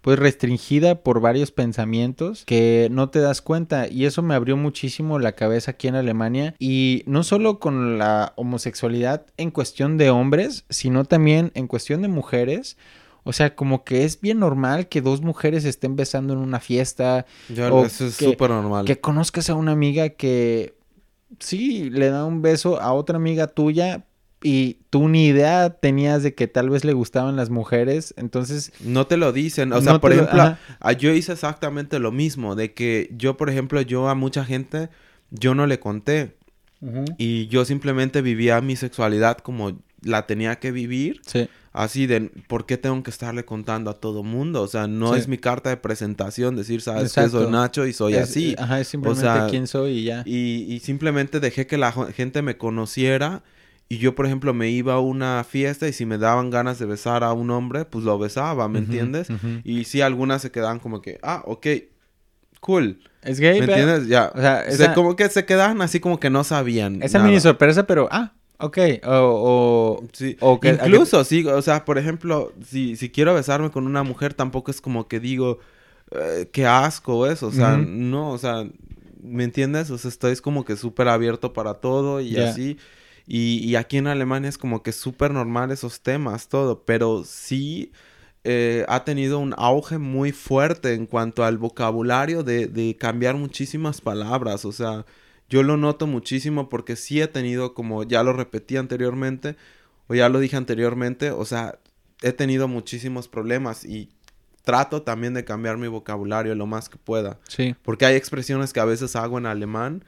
pues 0.04 0.18
restringida 0.18 0.96
por 0.96 1.20
varios 1.20 1.50
pensamientos 1.50 2.44
que 2.44 2.88
no 2.90 3.08
te 3.08 3.20
das 3.20 3.40
cuenta 3.40 3.88
y 3.88 4.04
eso 4.04 4.20
me 4.20 4.34
abrió 4.34 4.54
muchísimo 4.54 5.18
la 5.18 5.32
cabeza 5.32 5.70
aquí 5.70 5.88
en 5.88 5.94
Alemania 5.94 6.54
y 6.58 7.04
no 7.06 7.24
solo 7.24 7.58
con 7.58 7.96
la 7.96 8.34
homosexualidad 8.36 9.24
en 9.38 9.50
cuestión 9.50 9.96
de 9.96 10.10
hombres, 10.10 10.66
sino 10.68 11.06
también 11.06 11.52
en 11.54 11.68
cuestión 11.68 12.02
de 12.02 12.08
mujeres. 12.08 12.76
O 13.24 13.32
sea, 13.32 13.54
como 13.54 13.84
que 13.84 14.04
es 14.04 14.20
bien 14.20 14.38
normal 14.38 14.88
que 14.88 15.00
dos 15.00 15.22
mujeres 15.22 15.64
estén 15.64 15.96
besando 15.96 16.34
en 16.34 16.40
una 16.40 16.60
fiesta. 16.60 17.26
o 17.50 17.84
eso 17.84 18.06
es 18.06 18.14
súper 18.14 18.50
normal. 18.50 18.84
Que 18.84 19.00
conozcas 19.00 19.50
a 19.50 19.54
una 19.54 19.72
amiga 19.72 20.10
que 20.10 20.74
sí 21.40 21.90
le 21.90 22.10
da 22.10 22.24
un 22.24 22.42
beso 22.42 22.80
a 22.80 22.92
otra 22.92 23.16
amiga 23.16 23.48
tuya, 23.48 24.04
y 24.46 24.76
tú 24.90 25.08
ni 25.08 25.26
idea 25.26 25.70
tenías 25.70 26.22
de 26.22 26.34
que 26.34 26.46
tal 26.46 26.68
vez 26.68 26.84
le 26.84 26.92
gustaban 26.92 27.34
las 27.34 27.48
mujeres, 27.48 28.12
entonces... 28.18 28.72
No 28.80 29.06
te 29.06 29.16
lo 29.16 29.32
dicen, 29.32 29.72
o 29.72 29.80
sea, 29.80 29.98
por 30.00 30.12
ejemplo, 30.12 30.58
yo 30.98 31.12
hice 31.12 31.32
exactamente 31.32 31.98
lo 31.98 32.12
mismo, 32.12 32.54
de 32.54 32.74
que 32.74 33.08
yo, 33.16 33.38
por 33.38 33.48
ejemplo, 33.48 33.80
yo 33.80 34.06
a 34.10 34.14
mucha 34.14 34.44
gente, 34.44 34.90
yo 35.30 35.54
no 35.54 35.66
le 35.66 35.80
conté, 35.80 36.36
y 37.16 37.46
yo 37.46 37.64
simplemente 37.64 38.20
vivía 38.20 38.60
mi 38.60 38.76
sexualidad 38.76 39.38
como 39.38 39.80
la 40.02 40.26
tenía 40.26 40.56
que 40.56 40.70
vivir. 40.70 41.22
Sí. 41.26 41.48
Así 41.74 42.06
de, 42.06 42.30
¿por 42.46 42.66
qué 42.66 42.78
tengo 42.78 43.02
que 43.02 43.10
estarle 43.10 43.44
contando 43.44 43.90
a 43.90 43.94
todo 43.94 44.22
mundo? 44.22 44.62
O 44.62 44.68
sea, 44.68 44.86
no 44.86 45.16
es 45.16 45.26
mi 45.26 45.38
carta 45.38 45.70
de 45.70 45.76
presentación 45.76 46.54
decir, 46.54 46.80
sabes 46.80 47.12
que 47.12 47.28
soy 47.28 47.50
Nacho 47.50 47.84
y 47.84 47.92
soy 47.92 48.14
así. 48.14 48.54
Ajá, 48.56 48.80
es 48.80 48.88
simplemente 48.88 49.50
quién 49.50 49.66
soy 49.66 49.98
y 49.98 50.04
ya. 50.04 50.22
Y, 50.24 50.72
y 50.72 50.78
simplemente 50.78 51.40
dejé 51.40 51.66
que 51.66 51.76
la 51.76 51.90
gente 51.92 52.42
me 52.42 52.56
conociera 52.56 53.42
y 53.88 53.98
yo, 53.98 54.14
por 54.14 54.24
ejemplo, 54.26 54.54
me 54.54 54.70
iba 54.70 54.94
a 54.94 55.00
una 55.00 55.44
fiesta 55.44 55.86
y 55.88 55.92
si 55.92 56.06
me 56.06 56.16
daban 56.16 56.50
ganas 56.50 56.78
de 56.78 56.86
besar 56.86 57.22
a 57.22 57.32
un 57.32 57.50
hombre, 57.50 57.84
pues 57.84 58.04
lo 58.04 58.18
besaba, 58.18 58.68
¿me 58.68 58.78
entiendes? 58.78 59.28
Y 59.62 59.84
sí, 59.84 60.00
algunas 60.00 60.42
se 60.42 60.50
quedaban 60.50 60.78
como 60.78 61.02
que, 61.02 61.18
ah, 61.22 61.42
ok, 61.44 61.66
cool. 62.60 63.00
Es 63.22 63.40
gay, 63.40 63.58
¿Me 63.58 63.66
entiendes? 63.66 64.06
Ya. 64.06 64.32
O 64.34 64.40
sea, 64.40 64.94
como 64.94 65.16
que 65.16 65.28
se 65.28 65.44
quedaban 65.44 65.82
así 65.82 66.00
como 66.00 66.18
que 66.18 66.30
no 66.30 66.44
sabían. 66.44 67.02
Esa 67.02 67.18
mini 67.18 67.40
sorpresa, 67.40 67.86
pero, 67.86 68.08
ah, 68.10 68.32
ok. 68.64 68.78
O, 69.04 70.00
o, 70.00 70.06
sí. 70.12 70.36
o 70.40 70.60
que, 70.60 70.70
Incluso, 70.70 71.24
sí, 71.24 71.46
o 71.46 71.62
sea, 71.62 71.84
por 71.84 71.98
ejemplo, 71.98 72.52
si, 72.66 72.96
si 72.96 73.10
quiero 73.10 73.34
besarme 73.34 73.70
con 73.70 73.86
una 73.86 74.02
mujer, 74.02 74.34
tampoco 74.34 74.70
es 74.70 74.80
como 74.80 75.08
que 75.08 75.20
digo, 75.20 75.58
eh, 76.10 76.48
qué 76.52 76.66
asco 76.66 77.26
eso. 77.26 77.48
O 77.48 77.52
sea, 77.52 77.76
no, 77.76 78.30
o 78.30 78.38
sea, 78.38 78.66
¿me 79.22 79.44
entiendes? 79.44 79.90
O 79.90 79.98
sea, 79.98 80.08
estoy 80.08 80.36
como 80.36 80.64
que 80.64 80.76
súper 80.76 81.08
abierto 81.08 81.52
para 81.52 81.74
todo 81.74 82.20
y 82.20 82.36
así. 82.36 82.78
Y, 83.26 83.74
aquí 83.76 83.96
en 83.96 84.06
Alemania 84.06 84.48
es 84.48 84.58
como 84.58 84.82
que 84.82 84.92
súper 84.92 85.30
normal 85.30 85.70
esos 85.70 86.02
temas, 86.02 86.48
todo, 86.48 86.84
pero 86.84 87.24
sí 87.24 87.90
eh, 88.44 88.84
ha 88.88 89.04
tenido 89.04 89.38
un 89.38 89.54
auge 89.56 89.96
muy 89.96 90.32
fuerte 90.32 90.92
en 90.92 91.06
cuanto 91.06 91.42
al 91.44 91.56
vocabulario 91.56 92.42
de, 92.42 92.66
de, 92.66 92.96
cambiar 92.96 93.36
muchísimas 93.36 94.02
palabras, 94.02 94.66
o 94.66 94.72
sea, 94.72 95.06
yo 95.48 95.62
lo 95.62 95.76
noto 95.76 96.06
muchísimo 96.06 96.68
porque 96.68 96.96
sí 96.96 97.20
he 97.20 97.28
tenido, 97.28 97.74
como 97.74 98.02
ya 98.02 98.22
lo 98.22 98.32
repetí 98.32 98.76
anteriormente, 98.76 99.56
o 100.06 100.14
ya 100.14 100.28
lo 100.28 100.40
dije 100.40 100.56
anteriormente, 100.56 101.30
o 101.30 101.44
sea, 101.44 101.78
he 102.22 102.32
tenido 102.32 102.68
muchísimos 102.68 103.28
problemas 103.28 103.84
y 103.84 104.10
trato 104.64 105.02
también 105.02 105.34
de 105.34 105.44
cambiar 105.44 105.76
mi 105.76 105.88
vocabulario 105.88 106.54
lo 106.54 106.66
más 106.66 106.88
que 106.88 106.96
pueda. 106.96 107.38
Sí. 107.48 107.76
Porque 107.82 108.06
hay 108.06 108.16
expresiones 108.16 108.72
que 108.72 108.80
a 108.80 108.86
veces 108.86 109.14
hago 109.14 109.38
en 109.38 109.46
alemán 109.46 110.04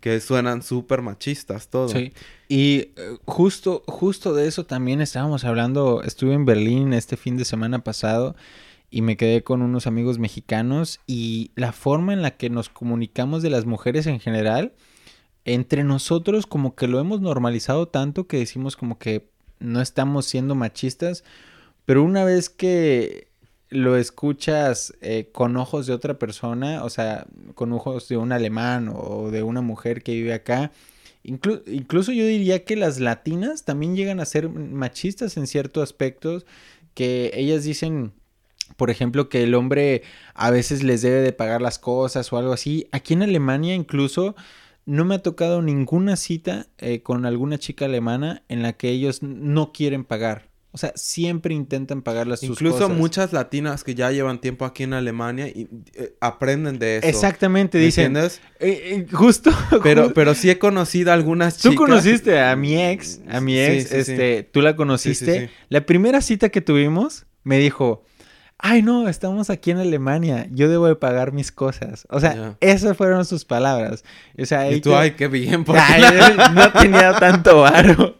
que 0.00 0.18
suenan 0.20 0.62
súper 0.62 1.02
machistas, 1.02 1.68
todo. 1.68 1.88
Sí. 1.90 2.14
Y 2.48 2.92
eh, 2.96 3.18
justo, 3.26 3.84
justo 3.86 4.32
de 4.32 4.48
eso 4.48 4.64
también 4.64 5.02
estábamos 5.02 5.44
hablando. 5.44 6.02
Estuve 6.02 6.32
en 6.32 6.46
Berlín 6.46 6.94
este 6.94 7.18
fin 7.18 7.36
de 7.36 7.44
semana 7.44 7.80
pasado 7.80 8.34
y 8.90 9.02
me 9.02 9.16
quedé 9.16 9.42
con 9.42 9.62
unos 9.62 9.86
amigos 9.86 10.18
mexicanos 10.18 11.00
y 11.06 11.50
la 11.54 11.72
forma 11.72 12.12
en 12.12 12.22
la 12.22 12.32
que 12.32 12.50
nos 12.50 12.68
comunicamos 12.68 13.42
de 13.42 13.50
las 13.50 13.66
mujeres 13.66 14.06
en 14.06 14.20
general, 14.20 14.72
entre 15.44 15.84
nosotros 15.84 16.46
como 16.46 16.74
que 16.74 16.88
lo 16.88 17.00
hemos 17.00 17.20
normalizado 17.20 17.88
tanto 17.88 18.26
que 18.26 18.38
decimos 18.38 18.76
como 18.76 18.98
que 18.98 19.28
no 19.60 19.80
estamos 19.80 20.26
siendo 20.26 20.54
machistas, 20.54 21.24
pero 21.84 22.02
una 22.02 22.24
vez 22.24 22.48
que 22.48 23.28
lo 23.70 23.96
escuchas 23.96 24.94
eh, 25.00 25.28
con 25.32 25.56
ojos 25.56 25.86
de 25.86 25.92
otra 25.92 26.18
persona, 26.18 26.84
o 26.84 26.90
sea, 26.90 27.26
con 27.54 27.72
ojos 27.72 28.08
de 28.08 28.16
un 28.16 28.32
alemán 28.32 28.90
o 28.94 29.30
de 29.30 29.42
una 29.42 29.60
mujer 29.60 30.02
que 30.02 30.12
vive 30.12 30.32
acá. 30.32 30.72
incluso 31.22 32.12
yo 32.12 32.24
diría 32.24 32.64
que 32.64 32.76
las 32.76 33.00
latinas 33.00 33.64
también 33.64 33.96
llegan 33.96 34.20
a 34.20 34.24
ser 34.24 34.48
machistas 34.48 35.36
en 35.36 35.46
ciertos 35.46 35.82
aspectos, 35.82 36.46
que 36.94 37.30
ellas 37.34 37.64
dicen, 37.64 38.12
por 38.76 38.90
ejemplo, 38.90 39.28
que 39.28 39.42
el 39.42 39.54
hombre 39.54 40.02
a 40.34 40.50
veces 40.50 40.82
les 40.82 41.02
debe 41.02 41.20
de 41.20 41.32
pagar 41.32 41.62
las 41.62 41.78
cosas 41.78 42.32
o 42.32 42.38
algo 42.38 42.52
así. 42.52 42.88
Aquí 42.92 43.14
en 43.14 43.22
Alemania 43.22 43.74
incluso 43.74 44.36
no 44.86 45.04
me 45.04 45.16
ha 45.16 45.22
tocado 45.22 45.60
ninguna 45.60 46.16
cita 46.16 46.66
eh, 46.78 47.02
con 47.02 47.26
alguna 47.26 47.58
chica 47.58 47.84
alemana 47.84 48.42
en 48.48 48.62
la 48.62 48.72
que 48.72 48.88
ellos 48.88 49.22
no 49.22 49.72
quieren 49.72 50.04
pagar. 50.04 50.48
O 50.70 50.76
sea, 50.78 50.92
siempre 50.96 51.54
intentan 51.54 52.02
pagar 52.02 52.26
las 52.26 52.40
sus 52.40 52.50
Incluso 52.50 52.88
muchas 52.88 53.32
latinas 53.32 53.84
que 53.84 53.94
ya 53.94 54.10
llevan 54.12 54.40
tiempo 54.40 54.64
aquí 54.64 54.82
en 54.82 54.92
Alemania 54.92 55.48
y, 55.48 55.68
eh, 55.94 56.14
aprenden 56.20 56.78
de 56.78 56.98
eso. 56.98 57.06
Exactamente, 57.08 57.78
dicen. 57.78 58.16
¿Entiendes? 58.16 58.40
Eh, 58.60 59.06
justo. 59.10 59.50
Pero, 59.82 60.12
pero 60.14 60.34
sí 60.34 60.50
he 60.50 60.58
conocido 60.58 61.12
algunas 61.12 61.56
chicas. 61.56 61.72
Tú 61.72 61.76
conociste 61.76 62.40
a 62.40 62.54
mi 62.54 62.80
ex, 62.80 63.20
a 63.28 63.40
mi 63.40 63.58
ex, 63.58 63.92
este, 63.92 64.42
tú 64.42 64.60
la 64.60 64.76
conociste. 64.76 65.50
La 65.68 65.84
primera 65.86 66.20
cita 66.20 66.50
que 66.50 66.60
tuvimos 66.60 67.26
me 67.44 67.58
dijo, 67.58 68.04
ay 68.58 68.82
no, 68.82 69.08
estamos 69.08 69.50
aquí 69.50 69.70
en 69.70 69.78
Alemania, 69.78 70.48
yo 70.50 70.68
debo 70.68 70.86
de 70.86 70.96
pagar 70.96 71.32
mis 71.32 71.52
cosas. 71.52 72.06
O 72.10 72.18
sea, 72.18 72.56
esas 72.60 72.96
fueron 72.96 73.24
sus 73.24 73.44
palabras. 73.44 74.04
O 74.36 74.44
sea, 74.44 74.70
y 74.70 74.80
tú, 74.80 74.94
ay, 74.94 75.12
qué 75.12 75.28
bien, 75.28 75.64
porque 75.64 75.80
no 76.54 76.72
tenía 76.72 77.14
tanto 77.18 77.60
varo. 77.60 78.16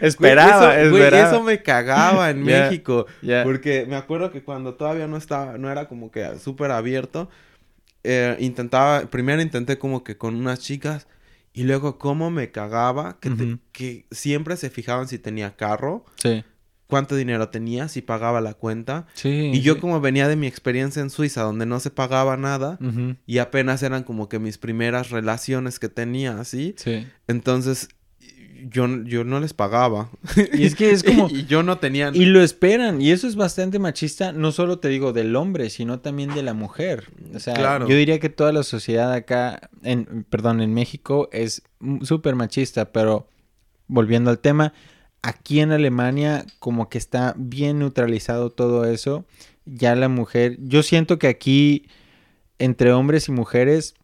esperaba, 0.00 0.76
eso, 0.76 1.42
me 1.42 1.62
cagaba 1.62 2.30
en 2.30 2.42
México. 2.44 3.06
Porque 3.44 3.86
me 3.88 3.96
acuerdo 3.96 4.32
que 4.32 4.42
cuando 4.42 4.74
todavía 4.74 5.06
no 5.06 5.16
estaba, 5.16 5.56
no 5.56 5.70
era 5.70 5.86
como 5.88 6.10
que 6.10 6.38
súper 6.38 6.72
abierto, 6.72 7.30
eh, 8.02 8.36
intentaba, 8.40 9.02
primero 9.02 9.40
intenté 9.40 9.78
como 9.78 10.02
que 10.04 10.16
con 10.16 10.34
unas 10.34 10.60
chicas 10.60 11.06
y 11.52 11.62
luego 11.62 11.98
cómo 11.98 12.30
me 12.30 12.50
cagaba 12.50 13.18
que, 13.20 13.58
que 13.72 14.04
siempre 14.10 14.56
se 14.56 14.68
fijaban 14.68 15.08
si 15.08 15.18
tenía 15.18 15.56
carro. 15.56 16.04
Sí 16.16 16.44
cuánto 16.86 17.16
dinero 17.16 17.48
tenía, 17.48 17.88
si 17.88 18.02
pagaba 18.02 18.40
la 18.40 18.54
cuenta. 18.54 19.06
Sí, 19.14 19.50
y 19.52 19.60
yo 19.60 19.80
como 19.80 20.00
venía 20.00 20.28
de 20.28 20.36
mi 20.36 20.46
experiencia 20.46 21.02
en 21.02 21.10
Suiza, 21.10 21.42
donde 21.42 21.66
no 21.66 21.80
se 21.80 21.90
pagaba 21.90 22.36
nada, 22.36 22.78
y 23.26 23.38
apenas 23.38 23.82
eran 23.82 24.04
como 24.04 24.28
que 24.28 24.38
mis 24.38 24.58
primeras 24.58 25.10
relaciones 25.10 25.78
que 25.78 25.88
tenía, 25.88 26.38
así. 26.38 26.74
Sí. 26.78 27.06
Entonces, 27.26 27.88
yo, 28.68 28.86
yo 29.04 29.24
no 29.24 29.40
les 29.40 29.52
pagaba. 29.52 30.10
Y 30.52 30.64
es 30.64 30.74
que 30.74 30.90
es 30.90 31.02
como... 31.04 31.28
y 31.28 31.46
yo 31.46 31.62
no 31.62 31.78
tenía... 31.78 32.10
Y 32.12 32.26
lo 32.26 32.40
esperan, 32.42 33.00
y 33.00 33.10
eso 33.10 33.26
es 33.26 33.36
bastante 33.36 33.78
machista, 33.78 34.32
no 34.32 34.52
solo 34.52 34.78
te 34.78 34.88
digo 34.88 35.12
del 35.12 35.36
hombre, 35.36 35.70
sino 35.70 36.00
también 36.00 36.34
de 36.34 36.42
la 36.42 36.54
mujer. 36.54 37.10
O 37.34 37.40
sea, 37.40 37.78
yo 37.80 37.96
diría 37.96 38.18
que 38.18 38.28
toda 38.28 38.52
la 38.52 38.62
sociedad 38.62 39.12
acá, 39.12 39.70
en, 39.82 40.24
perdón, 40.28 40.60
en 40.60 40.74
México 40.74 41.28
es 41.32 41.62
súper 42.02 42.34
machista, 42.34 42.92
pero 42.92 43.28
volviendo 43.88 44.30
al 44.30 44.38
tema, 44.38 44.72
Aquí 45.22 45.60
en 45.60 45.72
Alemania 45.72 46.44
como 46.58 46.88
que 46.88 46.98
está 46.98 47.34
bien 47.36 47.78
neutralizado 47.78 48.50
todo 48.50 48.84
eso. 48.84 49.24
Ya 49.64 49.94
la 49.96 50.08
mujer, 50.08 50.56
yo 50.60 50.82
siento 50.82 51.18
que 51.18 51.26
aquí 51.26 51.88
entre 52.58 52.92
hombres 52.92 53.28
y 53.28 53.32
mujeres 53.32 53.94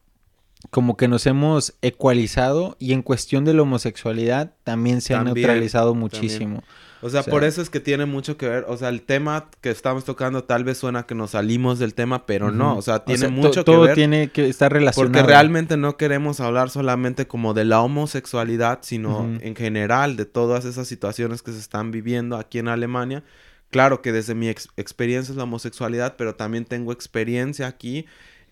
como 0.71 0.97
que 0.97 1.09
nos 1.09 1.27
hemos 1.27 1.75
ecualizado 1.83 2.77
y 2.79 2.93
en 2.93 3.03
cuestión 3.03 3.45
de 3.45 3.55
la 3.55 3.63
homosexualidad 3.63 4.55
también 4.65 5.01
se 5.01 5.15
ha 5.15 5.25
neutralizado 5.25 5.95
muchísimo. 5.95 6.63
O 7.03 7.11
sea, 7.11 7.25
por 7.25 7.43
eso 7.43 7.61
es 7.61 7.69
que 7.69 7.81
tiene 7.81 8.07
mucho 8.07 8.37
que 8.37 8.49
ver. 8.49 8.65
O 8.69 8.77
sea, 8.77 8.89
el 8.89 9.03
tema 9.03 9.51
que 9.61 9.71
estamos 9.71 10.05
tocando 10.05 10.45
tal 10.45 10.63
vez 10.63 10.79
suena 10.79 11.03
que 11.03 11.17
nos 11.17 11.33
salimos 11.33 11.81
del 11.81 11.95
tema, 11.95 12.27
pero 12.27 12.53
no. 12.53 12.77
O 12.77 12.83
sea, 12.83 13.05
tiene 13.05 13.27
mucho 13.29 13.65
que 13.65 13.71
ver. 13.71 13.87
Todo 13.87 13.95
tiene 13.95 14.31
que 14.31 14.49
estar 14.49 14.73
relacionado. 14.73 15.13
Porque 15.13 15.27
realmente 15.27 15.77
no 15.77 15.97
queremos 15.97 16.39
hablar 16.39 16.71
solamente 16.71 17.27
como 17.27 17.55
de 17.55 17.65
la 17.65 17.81
homosexualidad, 17.81 18.79
sino 18.83 19.29
en 19.41 19.57
general 19.57 20.17
de 20.17 20.27
todas 20.27 20.65
esas 20.65 20.87
situaciones 20.87 21.43
que 21.43 21.53
se 21.53 21.59
están 21.59 21.91
viviendo 21.91 22.37
aquí 22.37 22.61
en 22.61 22.69
Alemania. 22.69 23.25
Claro 23.71 24.01
que 24.01 24.13
desde 24.13 24.35
mi 24.35 24.49
experiencia 24.49 25.33
es 25.33 25.37
la 25.37 25.45
homosexualidad, 25.45 26.15
pero 26.17 26.37
también 26.37 26.67
tengo 26.67 26.93
experiencia 26.93 27.67
aquí 27.67 28.07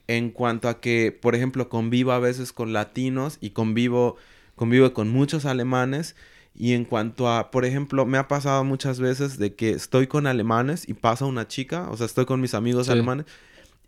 en 0.09 0.30
cuanto 0.30 0.68
a 0.68 0.80
que, 0.80 1.12
por 1.12 1.36
ejemplo, 1.36 1.68
convivo 1.68 2.11
a 2.11 2.18
veces 2.18 2.53
con 2.53 2.72
latinos 2.72 3.38
y 3.40 3.51
convivo, 3.51 4.16
convivo 4.57 4.92
con 4.92 5.09
muchos 5.09 5.44
alemanes 5.44 6.16
y 6.55 6.74
en 6.74 6.84
cuanto 6.84 7.28
a, 7.28 7.51
por 7.51 7.64
ejemplo, 7.64 8.05
me 8.07 8.18
ha 8.18 8.28
pasado 8.28 8.64
muchas 8.64 9.01
veces 9.01 9.38
de 9.38 9.55
que 9.55 9.70
estoy 9.70 10.07
con 10.07 10.26
alemanes 10.26 10.88
y 10.88 10.94
pasa 10.94 11.24
una 11.24 11.48
chica, 11.48 11.88
o 11.90 11.96
sea, 11.96 12.07
estoy 12.07 12.26
con 12.26 12.40
mis 12.40 12.55
amigos 12.55 12.88
alemanes 12.88 13.26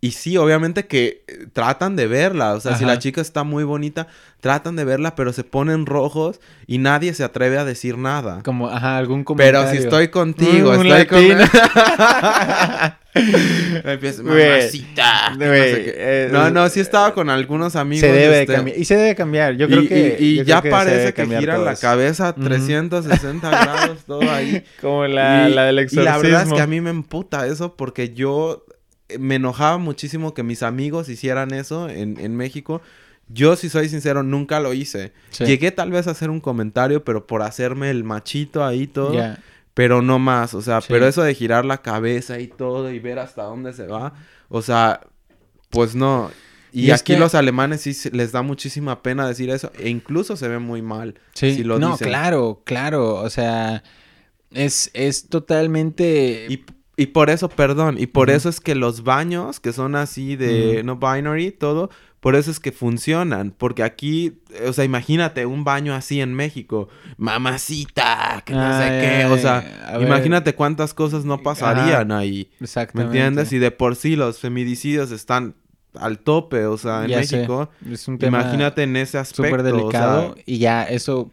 Y 0.04 0.10
sí, 0.10 0.36
obviamente 0.36 0.88
que 0.88 1.22
eh, 1.28 1.46
tratan 1.52 1.94
de 1.94 2.08
verla. 2.08 2.54
O 2.54 2.60
sea, 2.60 2.76
si 2.76 2.84
la 2.84 2.98
chica 2.98 3.20
está 3.20 3.44
muy 3.44 3.62
bonita, 3.62 4.08
tratan 4.40 4.74
de 4.74 4.84
verla, 4.84 5.14
pero 5.14 5.32
se 5.32 5.44
ponen 5.44 5.86
rojos 5.86 6.40
y 6.66 6.78
nadie 6.78 7.14
se 7.14 7.22
atreve 7.22 7.56
a 7.56 7.64
decir 7.64 7.96
nada. 7.96 8.42
Como, 8.42 8.68
ajá, 8.68 8.98
algún 8.98 9.22
comentario. 9.22 9.60
Pero 9.60 9.70
si 9.70 9.78
estoy 9.84 10.08
contigo, 10.08 10.72
mm, 10.72 10.86
estoy 10.86 11.06
con... 11.06 11.20
Empieza, 13.84 14.22
mamacita. 14.24 15.36
Eh, 15.40 16.28
no, 16.32 16.50
no, 16.50 16.68
sí 16.68 16.80
estaba 16.80 17.14
con 17.14 17.30
algunos 17.30 17.76
amigos. 17.76 18.00
Se 18.00 18.12
debe 18.12 18.40
este... 18.40 18.54
cambiar. 18.54 18.78
Y 18.78 18.84
se 18.84 18.96
debe 18.96 19.14
cambiar. 19.14 19.54
Yo 19.54 19.68
creo 19.68 19.86
que. 19.86 20.16
Y, 20.18 20.42
ya 20.42 20.62
parece 20.62 21.14
que 21.14 21.26
gira 21.26 21.58
la 21.58 21.76
cabeza 21.76 22.34
360 22.34 23.48
grados, 23.48 23.98
todo 24.04 24.28
ahí. 24.28 24.64
Como 24.80 25.06
la, 25.06 25.48
la 25.48 25.66
del 25.66 25.78
exorcismo. 25.78 26.02
Y 26.02 26.06
la 26.06 26.18
verdad 26.18 26.42
es 26.48 26.52
que 26.52 26.60
a 26.60 26.66
mí 26.66 26.80
me 26.80 26.90
emputa 26.90 27.46
eso 27.46 27.76
porque 27.76 28.12
yo 28.14 28.64
me 29.18 29.36
enojaba 29.36 29.78
muchísimo 29.78 30.34
que 30.34 30.42
mis 30.42 30.62
amigos 30.62 31.08
hicieran 31.08 31.52
eso 31.52 31.88
en, 31.88 32.18
en 32.18 32.36
México. 32.36 32.82
Yo, 33.28 33.56
si 33.56 33.68
soy 33.68 33.88
sincero, 33.88 34.22
nunca 34.22 34.60
lo 34.60 34.74
hice. 34.74 35.12
Llegué 35.38 35.70
tal 35.70 35.90
vez 35.90 36.06
a 36.06 36.10
hacer 36.10 36.28
un 36.30 36.40
comentario, 36.40 37.04
pero 37.04 37.26
por 37.26 37.42
hacerme 37.42 37.90
el 37.90 38.04
machito 38.04 38.64
ahí 38.64 38.86
todo. 38.86 39.14
Pero 39.74 40.02
no 40.02 40.18
más, 40.18 40.52
o 40.52 40.60
sea, 40.60 40.80
pero 40.86 41.06
eso 41.06 41.22
de 41.22 41.34
girar 41.34 41.64
la 41.64 41.78
cabeza 41.80 42.38
y 42.40 42.46
todo 42.46 42.90
y 42.90 42.98
ver 42.98 43.18
hasta 43.18 43.44
dónde 43.44 43.72
se 43.72 43.86
va, 43.86 44.12
o 44.50 44.60
sea, 44.60 45.00
pues 45.70 45.94
no. 45.94 46.30
Y, 46.72 46.90
aquí 46.90 47.16
los 47.16 47.34
alemanes 47.34 47.80
sí 47.80 48.10
les 48.12 48.32
da 48.32 48.42
muchísima 48.42 49.02
pena 49.02 49.26
decir 49.26 49.48
eso 49.48 49.72
e 49.78 49.88
incluso 49.88 50.36
se 50.36 50.48
ve 50.48 50.58
muy 50.58 50.82
mal. 50.82 51.14
Sí, 51.32 51.54
si 51.54 51.64
lo 51.64 51.78
no, 51.78 51.96
claro, 51.96 52.60
claro, 52.64 53.14
o 53.14 53.30
sea, 53.30 53.82
es, 54.50 54.90
es 54.92 55.28
totalmente... 55.28 56.46
Y, 56.50 56.64
y 56.96 57.06
por 57.06 57.30
eso, 57.30 57.48
perdón, 57.48 57.96
y 57.98 58.06
por 58.06 58.30
eso 58.30 58.48
es 58.48 58.60
que 58.60 58.74
los 58.74 59.02
baños 59.02 59.60
que 59.60 59.72
son 59.72 59.96
así 59.96 60.36
de 60.36 60.82
no 60.84 60.96
binary, 60.96 61.50
todo, 61.50 61.90
por 62.20 62.36
eso 62.36 62.50
es 62.50 62.60
que 62.60 62.70
funcionan, 62.70 63.50
porque 63.50 63.82
aquí, 63.82 64.40
o 64.66 64.72
sea, 64.72 64.84
imagínate 64.84 65.44
un 65.44 65.64
baño 65.64 65.94
así 65.94 66.20
en 66.20 66.34
México, 66.34 66.88
mamacita, 67.16 68.42
que 68.44 68.52
no 68.52 68.78
sé 68.78 68.88
qué, 69.00 69.24
o 69.26 69.36
sea, 69.38 69.98
imagínate 70.00 70.54
cuántas 70.54 70.94
cosas 70.94 71.24
no 71.24 71.42
pasarían 71.42 72.12
ahí. 72.12 72.48
Exactamente. 72.60 73.18
¿Me 73.18 73.24
entiendes? 73.24 73.52
Y 73.52 73.58
de 73.58 73.70
por 73.70 73.96
sí 73.96 74.14
los 74.14 74.38
feminicidios 74.38 75.10
están 75.10 75.56
al 75.94 76.20
tope, 76.20 76.66
o 76.66 76.78
sea, 76.78 77.04
en 77.04 77.10
México. 77.10 77.70
Es 77.90 78.06
un 78.06 78.18
tema 78.18 78.40
imagínate 78.40 78.84
en 78.84 78.96
ese 78.96 79.18
aspecto. 79.18 79.48
Súper 79.48 79.62
delicado 79.62 80.36
y 80.46 80.58
ya 80.58 80.84
eso 80.84 81.30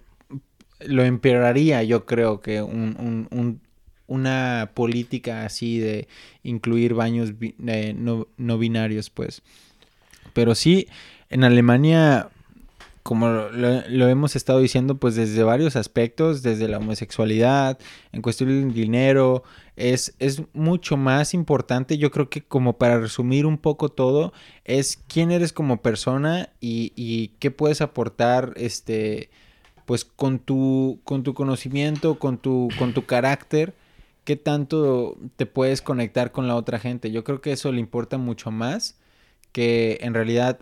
lo 0.80 1.04
empeoraría, 1.04 1.84
yo 1.84 2.06
creo 2.06 2.42
que 2.42 2.62
un, 2.62 3.28
un, 3.30 3.62
una 4.10 4.72
política 4.74 5.46
así 5.46 5.80
de 5.80 6.08
incluir 6.44 6.94
baños 6.94 7.32
eh, 7.68 7.96
no, 7.98 8.28
no 8.38 8.58
binarios, 8.58 9.10
pues. 9.10 9.42
Pero 10.34 10.56
sí, 10.56 10.88
en 11.30 11.44
Alemania, 11.44 12.30
como 13.04 13.30
lo, 13.30 14.08
hemos 14.08 14.36
estado 14.36 14.60
diciendo, 14.60 14.98
pues 14.98 15.16
desde 15.16 15.44
varios 15.44 15.76
aspectos, 15.76 16.44
desde 16.44 16.68
la 16.68 16.78
homosexualidad, 16.78 17.80
en 18.12 18.22
cuestión 18.22 18.50
del 18.50 18.74
dinero, 18.74 19.44
es, 19.76 20.16
es 20.20 20.42
mucho 20.54 20.98
más 20.98 21.34
importante, 21.34 21.98
yo 21.98 22.12
creo 22.12 22.30
que 22.30 22.44
como 22.44 22.78
para 22.78 23.00
resumir 23.00 23.46
un 23.46 23.58
poco 23.58 23.90
todo, 23.90 24.34
es 24.66 25.00
quién 25.08 25.32
eres 25.32 25.54
como 25.54 25.82
persona 25.82 26.50
y, 26.60 26.92
y 26.96 27.30
qué 27.40 27.52
puedes 27.52 27.82
aportar, 27.82 28.54
este, 28.58 29.30
pues 29.86 30.06
con 30.06 30.40
tu, 30.40 31.00
con 31.04 31.24
tu 31.24 31.34
conocimiento, 31.34 32.20
con 32.20 32.38
tu, 32.38 32.70
con 32.78 32.94
tu 32.94 33.06
carácter 33.06 33.74
qué 34.30 34.36
tanto 34.36 35.18
te 35.38 35.48
puedes 35.48 35.82
conectar 35.82 36.32
con 36.32 36.48
la 36.48 36.56
otra 36.56 36.78
gente. 36.78 37.10
Yo 37.10 37.24
creo 37.24 37.42
que 37.42 37.52
eso 37.52 37.72
le 37.72 37.80
importa 37.80 38.20
mucho 38.20 38.52
más 38.52 39.00
que 39.52 39.98
en 40.02 40.14
realidad 40.14 40.60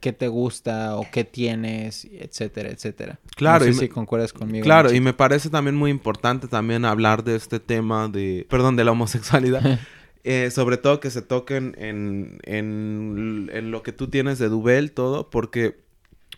qué 0.00 0.14
te 0.14 0.28
gusta 0.28 0.96
o 0.96 1.06
qué 1.12 1.22
tienes, 1.22 2.06
etcétera, 2.10 2.70
etcétera. 2.70 3.20
Claro. 3.36 3.66
No 3.66 3.72
sé 3.74 3.80
si 3.80 3.88
concuerdas 3.90 4.32
conmigo. 4.32 4.64
Claro, 4.64 4.94
y 4.94 5.00
me 5.02 5.12
parece 5.12 5.50
también 5.50 5.76
muy 5.76 5.90
importante 5.90 6.48
también 6.48 6.86
hablar 6.86 7.22
de 7.22 7.36
este 7.36 7.60
tema 7.60 8.08
de, 8.08 8.46
perdón, 8.48 8.76
de 8.76 8.84
la 8.84 8.92
homosexualidad. 8.92 9.78
eh, 10.24 10.50
sobre 10.50 10.78
todo 10.78 10.98
que 10.98 11.10
se 11.10 11.20
toquen 11.20 11.74
en, 11.76 12.38
en, 12.44 13.50
en, 13.52 13.70
lo 13.70 13.82
que 13.82 13.92
tú 13.92 14.08
tienes 14.08 14.38
de 14.38 14.48
Dubel, 14.48 14.92
todo, 14.92 15.28
porque 15.28 15.81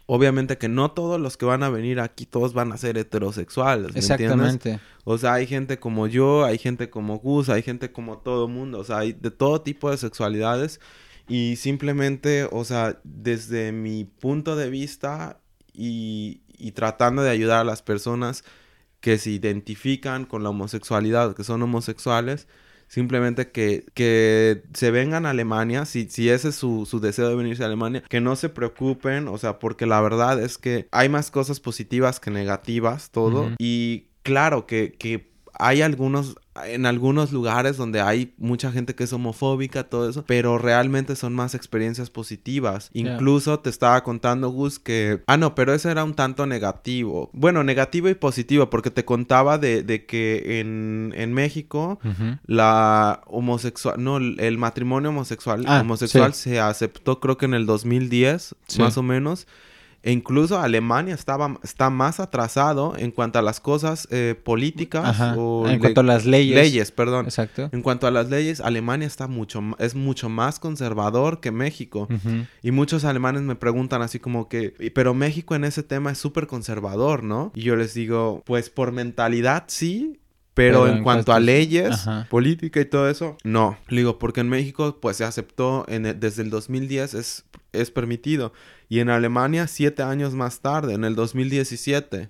obviamente 0.07 0.59
que 0.59 0.69
no 0.69 0.91
todos 0.91 1.21
los 1.21 1.37
que 1.37 1.47
van 1.47 1.63
a 1.63 1.71
venir 1.71 2.01
aquí, 2.01 2.27
todos 2.27 2.53
van 2.53 2.73
a 2.73 2.77
ser 2.77 2.99
heterosexuales. 2.99 3.93
¿me 3.95 3.99
Exactamente. 3.99 4.81
O 5.05 5.19
sea, 5.19 5.35
hay 5.35 5.47
gente 5.47 5.79
como 5.79 6.07
yo, 6.07 6.45
hay 6.45 6.59
gente 6.59 6.91
como 6.91 7.19
Gus, 7.19 7.49
hay 7.49 7.63
gente 7.63 7.93
como 7.93 8.19
todo 8.19 8.49
mundo, 8.49 8.79
o 8.79 8.85
sea, 8.85 8.99
hay 8.99 9.13
de 9.13 9.31
todo 9.31 9.63
tipo 9.63 9.91
de 9.91 9.97
sexualidades. 9.97 10.81
Y 11.29 11.57
simplemente, 11.57 12.47
o 12.51 12.65
sea, 12.65 13.01
desde 13.03 13.73
mi 13.73 14.05
punto 14.05 14.57
de 14.57 14.69
vista 14.69 15.41
y, 15.73 16.41
tratando 16.75 17.23
de 17.23 17.31
ayudar 17.31 17.61
a 17.61 17.65
las 17.65 17.83
personas 17.83 18.45
que 19.01 19.19
se 19.19 19.31
identifican 19.31 20.25
con 20.25 20.43
la 20.43 20.51
homosexualidad, 20.51 21.35
que 21.35 21.45
son 21.45 21.63
homosexuales, 21.63 22.47
simplemente 22.95 23.51
que, 23.51 23.87
que 23.93 24.63
se 24.73 24.93
vengan 24.93 25.27
a 25.27 25.31
Alemania, 25.31 25.85
si, 25.85 26.09
si 26.09 26.31
ese 26.31 26.51
es 26.51 26.55
su, 26.55 26.87
su, 26.87 27.01
deseo 27.01 27.29
de 27.29 27.35
venirse 27.35 27.65
a 27.65 27.67
Alemania, 27.67 28.05
que 28.09 28.21
no 28.21 28.37
se 28.37 28.51
preocupen, 28.51 29.27
o 29.27 29.37
sea, 29.37 29.59
porque 29.59 29.85
la 29.85 30.01
verdad 30.01 30.41
es 30.41 30.59
que 30.59 30.87
hay 30.93 31.09
más 31.09 31.33
cosas 31.33 31.59
positivas 31.59 32.21
que 32.21 32.31
negativas, 32.31 33.11
todo, 33.11 33.51
y 33.59 34.07
claro 34.23 34.67
que, 34.67 34.93
que 34.97 35.34
hay 35.59 35.83
algunos, 35.83 36.37
en 36.65 36.87
algunos 36.87 37.33
lugares 37.33 37.77
donde 37.77 38.01
hay 38.01 38.35
mucha 38.39 38.73
gente 38.73 38.95
que 38.95 39.05
es 39.05 39.13
homofóbica, 39.13 39.85
todo 39.85 40.09
eso, 40.09 40.25
pero 40.27 40.59
realmente 40.59 41.17
son 41.17 41.35
más 41.35 41.55
experiencias 41.55 42.11
positivas. 42.11 42.91
Incluso 42.93 43.59
te 43.61 43.71
estaba 43.71 44.03
contando, 44.03 44.51
Gus, 44.51 44.79
que... 44.79 45.23
Ah, 45.27 45.37
no, 45.37 45.55
pero 45.55 45.75
eso 45.75 45.91
era 45.91 46.05
un 46.05 46.15
tanto 46.15 46.47
negativo. 46.47 47.31
Bueno, 47.33 47.65
negativo 47.65 48.09
y 48.09 48.15
positivo, 48.15 48.71
porque 48.71 48.91
te 48.91 49.05
contaba 49.05 49.59
de, 49.59 50.07
que 50.07 50.61
en, 50.61 51.13
en 51.17 51.33
México 51.33 51.99
la 52.47 53.23
homosexual... 53.27 53.97
No, 53.99 54.19
el 54.19 54.59
matrimonio 54.59 55.11
homosexual, 55.11 55.65
ah, 55.67 55.81
homosexual 55.81 56.35
se 56.35 56.61
aceptó 56.61 57.21
creo 57.21 57.39
que 57.39 57.47
en 57.47 57.55
el 57.55 57.67
2010, 57.67 58.55
más 58.79 58.99
o 58.99 59.03
menos. 59.03 59.47
E 60.05 60.13
incluso 60.13 60.61
Alemania 60.61 61.15
estaba, 61.15 61.59
está 61.63 61.89
más 61.89 62.21
atrasado 62.21 62.93
en 62.99 63.11
cuanto 63.11 63.39
a 63.39 63.43
las 63.43 63.59
cosas 63.59 64.07
eh, 64.11 64.35
políticas 64.45 65.19
o 65.35 65.67
en 65.67 65.79
cuanto 65.79 66.03
a 66.03 66.05
las 66.05 66.27
leyes. 66.27 66.55
Leyes, 66.55 66.93
perdón. 66.93 67.25
Exacto. 67.25 67.71
En 67.73 67.81
cuanto 67.81 68.07
a 68.07 68.11
las 68.11 68.29
leyes, 68.29 68.61
Alemania 68.61 69.07
está 69.07 69.29
mucho, 69.29 69.63
es 69.79 69.95
mucho 69.95 70.29
más 70.29 70.59
conservador 70.59 71.41
que 71.41 71.51
México. 71.51 72.07
Y 72.63 72.71
muchos 72.71 73.07
alemanes 73.07 73.43
me 73.45 73.55
preguntan 73.55 74.03
así 74.03 74.19
como 74.19 74.51
que, 74.51 74.75
pero 74.95 75.15
México 75.15 75.55
en 75.55 75.65
ese 75.65 75.83
tema 75.83 76.13
es 76.13 76.19
súper 76.19 76.49
conservador, 76.49 77.23
¿no? 77.23 77.51
Y 77.55 77.63
yo 77.63 77.75
les 77.75 77.95
digo, 77.95 78.43
pues 78.45 78.69
por 78.69 78.93
mentalidad 78.93 79.65
sí, 79.69 80.21
pero, 80.55 80.87
en, 80.87 81.03
cuanto 81.03 81.33
a 81.33 81.41
leyes, 81.41 82.07
política 82.31 82.81
y 82.81 82.85
todo 82.85 83.09
eso, 83.09 83.37
no. 83.43 83.77
Le 83.89 84.03
digo, 84.03 84.21
porque 84.21 84.41
en 84.41 84.49
México, 84.49 84.99
pues 85.01 85.17
se 85.17 85.25
aceptó 85.25 85.85
en 85.89 86.21
desde 86.21 86.43
el 86.43 86.51
2010, 86.51 87.15
es, 87.15 87.45
es 87.73 87.91
permitido. 87.91 88.53
Y 88.89 89.01
en 89.01 89.11
Alemania, 89.11 89.66
siete 89.66 90.03
años 90.03 90.35
más 90.35 90.61
tarde, 90.61 90.95
en 90.95 91.05
el 91.05 91.14
2017. 91.14 92.28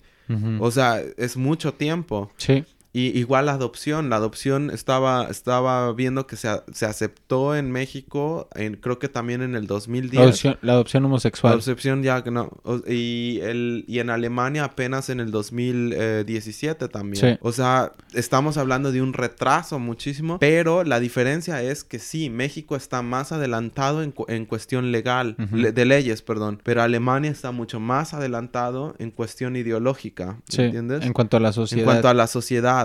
O 0.59 0.71
sea, 0.71 1.03
es 1.17 1.37
mucho 1.37 1.75
tiempo. 1.75 2.33
Sí. 2.39 2.65
Y 2.97 3.19
igual 3.19 3.47
la 3.47 3.55
adopción, 3.55 4.09
la 4.09 4.17
adopción 4.17 4.71
estaba, 4.71 5.27
estaba 5.29 5.93
viendo 5.95 6.29
que 6.29 6.37
se, 6.37 6.49
se 6.73 6.87
aceptó 6.87 7.57
en 7.57 7.73
México, 7.73 8.49
en, 8.55 8.77
creo 8.77 9.01
que 9.01 9.09
también 9.09 9.43
en 9.43 9.57
el 9.57 9.67
2010. 9.67 10.15
La 10.15 10.23
adopción, 10.23 10.59
la 10.63 10.73
adopción 10.75 11.05
homosexual. 11.05 11.57
La 11.57 11.61
adopción 11.61 12.05
ya, 12.05 12.23
no. 12.23 12.53
Y, 12.87 13.41
el, 13.43 13.85
y 13.89 13.99
en 13.99 14.11
Alemania 14.11 14.63
apenas 14.63 15.09
en 15.11 15.19
el 15.19 15.33
2017 15.33 16.87
también. 16.87 17.41
O 17.43 17.51
sea, 17.51 17.91
estamos 18.13 18.59
hablando 18.59 18.93
de 18.93 19.03
un 19.03 19.13
retraso 19.13 19.81
muchísimo, 19.81 20.39
pero 20.39 20.85
la 20.85 21.01
diferencia 21.01 21.61
es 21.63 21.83
que 21.83 21.99
sí, 21.99 22.31
México 22.31 22.77
está 22.77 23.03
más 23.03 23.33
adelantado 23.33 24.05
en, 24.05 24.15
en 24.29 24.47
cuestión 24.47 24.93
legal, 24.93 25.35
de 25.37 25.85
leyes, 25.85 26.23
perdón, 26.23 26.61
pero 26.63 26.81
Alemania 26.81 27.33
está 27.33 27.51
mucho 27.51 27.81
más 27.81 28.15
adelantado 28.15 28.95
en 29.01 29.11
cuestión 29.11 29.57
ideológica, 29.57 30.39
¿entiendes? 30.57 31.05
En 31.05 31.13
cuanto 31.13 31.39
a 31.39 31.41
la 31.41 31.53
sociedad. 31.53 31.81
En 31.81 31.87
cuanto 31.87 32.09
a 32.09 32.15
la 32.15 32.29
sociedad. 32.29 32.84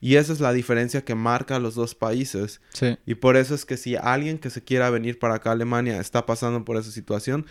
Y 0.00 0.16
esa 0.16 0.32
es 0.32 0.40
la 0.40 0.52
diferencia 0.52 1.04
que 1.04 1.14
marca 1.14 1.58
los 1.58 1.74
dos 1.74 1.94
países. 1.94 2.60
Sí. 2.72 2.96
Y 3.06 3.14
por 3.16 3.36
eso 3.36 3.54
es 3.54 3.64
que 3.64 3.76
si 3.76 3.96
alguien 3.96 4.38
que 4.38 4.50
se 4.50 4.62
quiera 4.62 4.90
venir 4.90 5.18
para 5.18 5.36
acá 5.36 5.50
a 5.50 5.52
Alemania 5.54 6.00
está 6.00 6.26
pasando 6.26 6.64
por 6.64 6.76
esa 6.76 6.90
situación, 6.90 7.46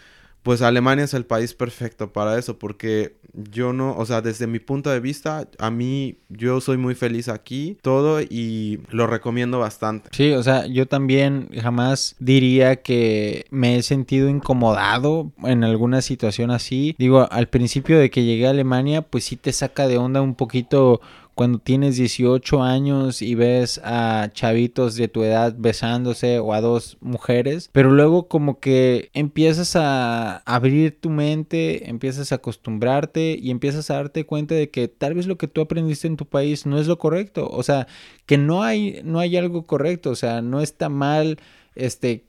pues 0.46 0.62
Alemania 0.62 1.06
es 1.06 1.16
el 1.16 1.26
país 1.26 1.56
perfecto 1.56 2.14
para 2.14 2.38
eso, 2.38 2.60
porque 2.60 3.18
yo 3.34 3.74
no, 3.74 3.98
o 3.98 4.06
sea, 4.06 4.22
desde 4.22 4.46
mi 4.46 4.60
punto 4.60 4.92
de 4.92 5.00
vista, 5.00 5.50
a 5.58 5.72
mí, 5.72 6.20
yo 6.30 6.62
soy 6.62 6.78
muy 6.78 6.94
feliz 6.94 7.30
aquí, 7.30 7.80
todo, 7.82 8.22
y 8.22 8.80
lo 8.92 9.08
recomiendo 9.08 9.58
bastante. 9.58 10.10
Sí, 10.12 10.34
o 10.34 10.44
sea, 10.44 10.68
yo 10.68 10.88
también 10.88 11.50
jamás 11.60 12.16
diría 12.20 12.76
que 12.76 13.48
me 13.50 13.78
he 13.78 13.82
sentido 13.82 14.30
incomodado 14.30 15.32
en 15.44 15.64
alguna 15.64 16.04
situación 16.04 16.52
así. 16.52 16.96
Digo, 17.00 17.28
al 17.32 17.48
principio 17.48 17.98
de 17.98 18.12
que 18.12 18.24
llegué 18.24 18.46
a 18.46 18.52
Alemania, 18.52 19.02
pues 19.02 19.24
sí 19.24 19.38
te 19.38 19.52
saca 19.52 19.88
de 19.88 19.98
onda 19.98 20.22
un 20.22 20.36
poquito 20.36 21.02
cuando 21.36 21.60
tienes 21.60 21.98
18 21.98 22.64
años 22.64 23.22
y 23.22 23.36
ves 23.36 23.82
a 23.84 24.30
chavitos 24.34 24.96
de 24.96 25.10
tu 25.10 25.24
edad 25.24 25.54
besándose 25.58 26.40
o 26.40 26.54
a 26.54 26.62
dos 26.62 26.98
mujeres, 27.02 27.70
pero 27.74 27.92
luego 27.92 28.28
como 28.30 28.60
que 28.62 29.10
empiezas 29.14 29.76
a 29.76 30.38
abrir 30.38 31.00
tu 31.00 31.10
mente, 31.10 31.90
empiezas 31.90 32.32
a 32.32 32.36
acostumbrarte 32.36 33.38
y 33.40 33.52
empiezas 33.52 33.92
a 33.92 33.96
darte 33.96 34.26
cuenta 34.26 34.56
de 34.56 34.70
que 34.70 34.88
tal 34.88 35.14
vez 35.14 35.28
lo 35.28 35.38
que 35.38 35.50
tú 35.50 35.60
aprendiste 35.62 36.08
en 36.08 36.16
tu 36.16 36.26
país 36.26 36.66
no 36.66 36.80
es 36.80 36.88
lo 36.88 36.98
correcto, 36.98 37.50
o 37.52 37.64
sea, 37.64 37.88
que 38.26 38.38
no 38.38 38.64
hay 38.64 39.02
no 39.04 39.20
hay 39.20 39.36
algo 39.36 39.68
correcto, 39.68 40.12
o 40.12 40.16
sea, 40.16 40.42
no 40.42 40.62
está 40.62 40.88
mal 40.88 41.38
este 41.76 42.24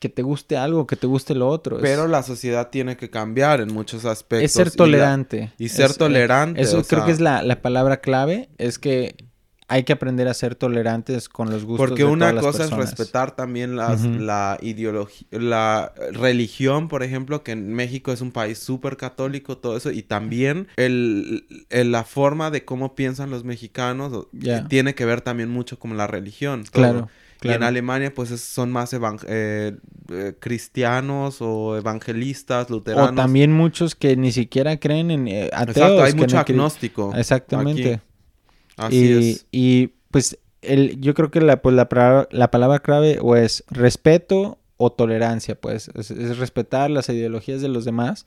que 0.00 0.08
te 0.08 0.22
guste 0.22 0.56
algo, 0.56 0.86
que 0.86 0.96
te 0.96 1.06
guste 1.06 1.34
lo 1.34 1.46
otro. 1.46 1.78
Pero 1.80 2.08
la 2.08 2.22
sociedad 2.22 2.70
tiene 2.70 2.96
que 2.96 3.10
cambiar 3.10 3.60
en 3.60 3.72
muchos 3.72 4.06
aspectos. 4.06 4.46
Es 4.46 4.52
ser 4.52 4.70
tolerante. 4.70 5.52
Y, 5.58 5.68
ser 5.68 5.90
eh, 5.90 5.94
tolerante. 5.98 6.60
Eso 6.60 6.82
creo 6.82 7.04
que 7.04 7.12
es 7.12 7.20
la, 7.20 7.60
palabra 7.60 7.98
clave, 7.98 8.48
es 8.56 8.78
que 8.78 9.14
hay 9.68 9.84
que 9.84 9.92
aprender 9.92 10.26
a 10.26 10.34
ser 10.34 10.54
tolerantes 10.56 11.28
con 11.28 11.50
los 11.50 11.64
gustos 11.64 11.86
Porque 11.86 12.04
una 12.04 12.34
cosa 12.40 12.64
es 12.64 12.70
respetar 12.70 13.36
también 13.36 13.76
las, 13.76 14.02
la 14.04 14.58
ideología, 14.62 15.28
la 15.30 15.92
religión, 16.12 16.88
por 16.88 17.02
ejemplo, 17.02 17.44
que 17.44 17.52
en 17.52 17.72
México 17.74 18.10
es 18.10 18.22
un 18.22 18.32
país 18.32 18.58
súper 18.58 18.96
católico, 18.96 19.58
todo 19.58 19.76
eso, 19.76 19.92
y 19.92 20.02
también 20.02 20.66
el, 20.76 21.46
la 21.68 22.04
forma 22.04 22.50
de 22.50 22.64
cómo 22.64 22.96
piensan 22.96 23.30
los 23.30 23.44
mexicanos 23.44 24.26
tiene 24.68 24.94
que 24.94 25.04
ver 25.04 25.20
también 25.20 25.50
mucho 25.50 25.78
con 25.78 25.96
la 25.96 26.06
religión. 26.06 26.64
Claro. 26.72 27.08
Y 27.42 27.48
en 27.48 27.62
Alemania, 27.62 28.12
pues 28.12 28.28
son 28.40 28.70
más 28.70 28.92
eh, 28.92 29.76
eh, 30.10 30.34
cristianos 30.38 31.38
o 31.40 31.76
evangelistas, 31.76 32.68
luteranos. 32.68 33.12
O 33.12 33.14
también 33.14 33.52
muchos 33.52 33.94
que 33.94 34.16
ni 34.16 34.30
siquiera 34.30 34.78
creen 34.78 35.10
en 35.10 35.28
eh, 35.28 35.50
ateos. 35.52 35.76
Exacto, 35.76 36.02
hay 36.02 36.14
mucho 36.14 36.38
agnóstico. 36.38 37.14
Exactamente. 37.16 38.00
Así 38.76 38.96
y, 38.96 39.30
es. 39.30 39.46
Y 39.50 39.86
pues 40.10 40.38
el, 40.62 41.00
yo 41.00 41.14
creo 41.14 41.30
que 41.30 41.40
la, 41.40 41.62
pues, 41.62 41.74
la, 41.74 41.88
palabra 42.50 42.80
clave 42.80 43.18
o 43.22 43.36
es 43.36 43.64
respeto 43.70 44.58
o 44.76 44.92
tolerancia, 44.92 45.54
pues 45.54 45.88
es 45.94 46.38
respetar 46.38 46.90
las 46.90 47.08
ideologías 47.08 47.60
de 47.60 47.68
los 47.68 47.84
demás 47.84 48.26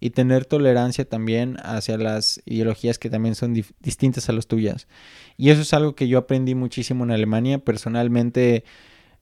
y 0.00 0.10
tener 0.10 0.44
tolerancia 0.44 1.08
también 1.08 1.56
hacia 1.62 1.96
las 1.96 2.42
ideologías 2.44 2.98
que 2.98 3.08
también 3.08 3.34
son 3.34 3.54
distintas 3.80 4.28
a 4.28 4.32
las 4.32 4.46
tuyas. 4.46 4.86
Y 5.36 5.50
eso 5.50 5.62
es 5.62 5.74
algo 5.74 5.94
que 5.94 6.08
yo 6.08 6.18
aprendí 6.18 6.54
muchísimo 6.54 7.04
en 7.04 7.10
Alemania. 7.10 7.58
Personalmente 7.58 8.64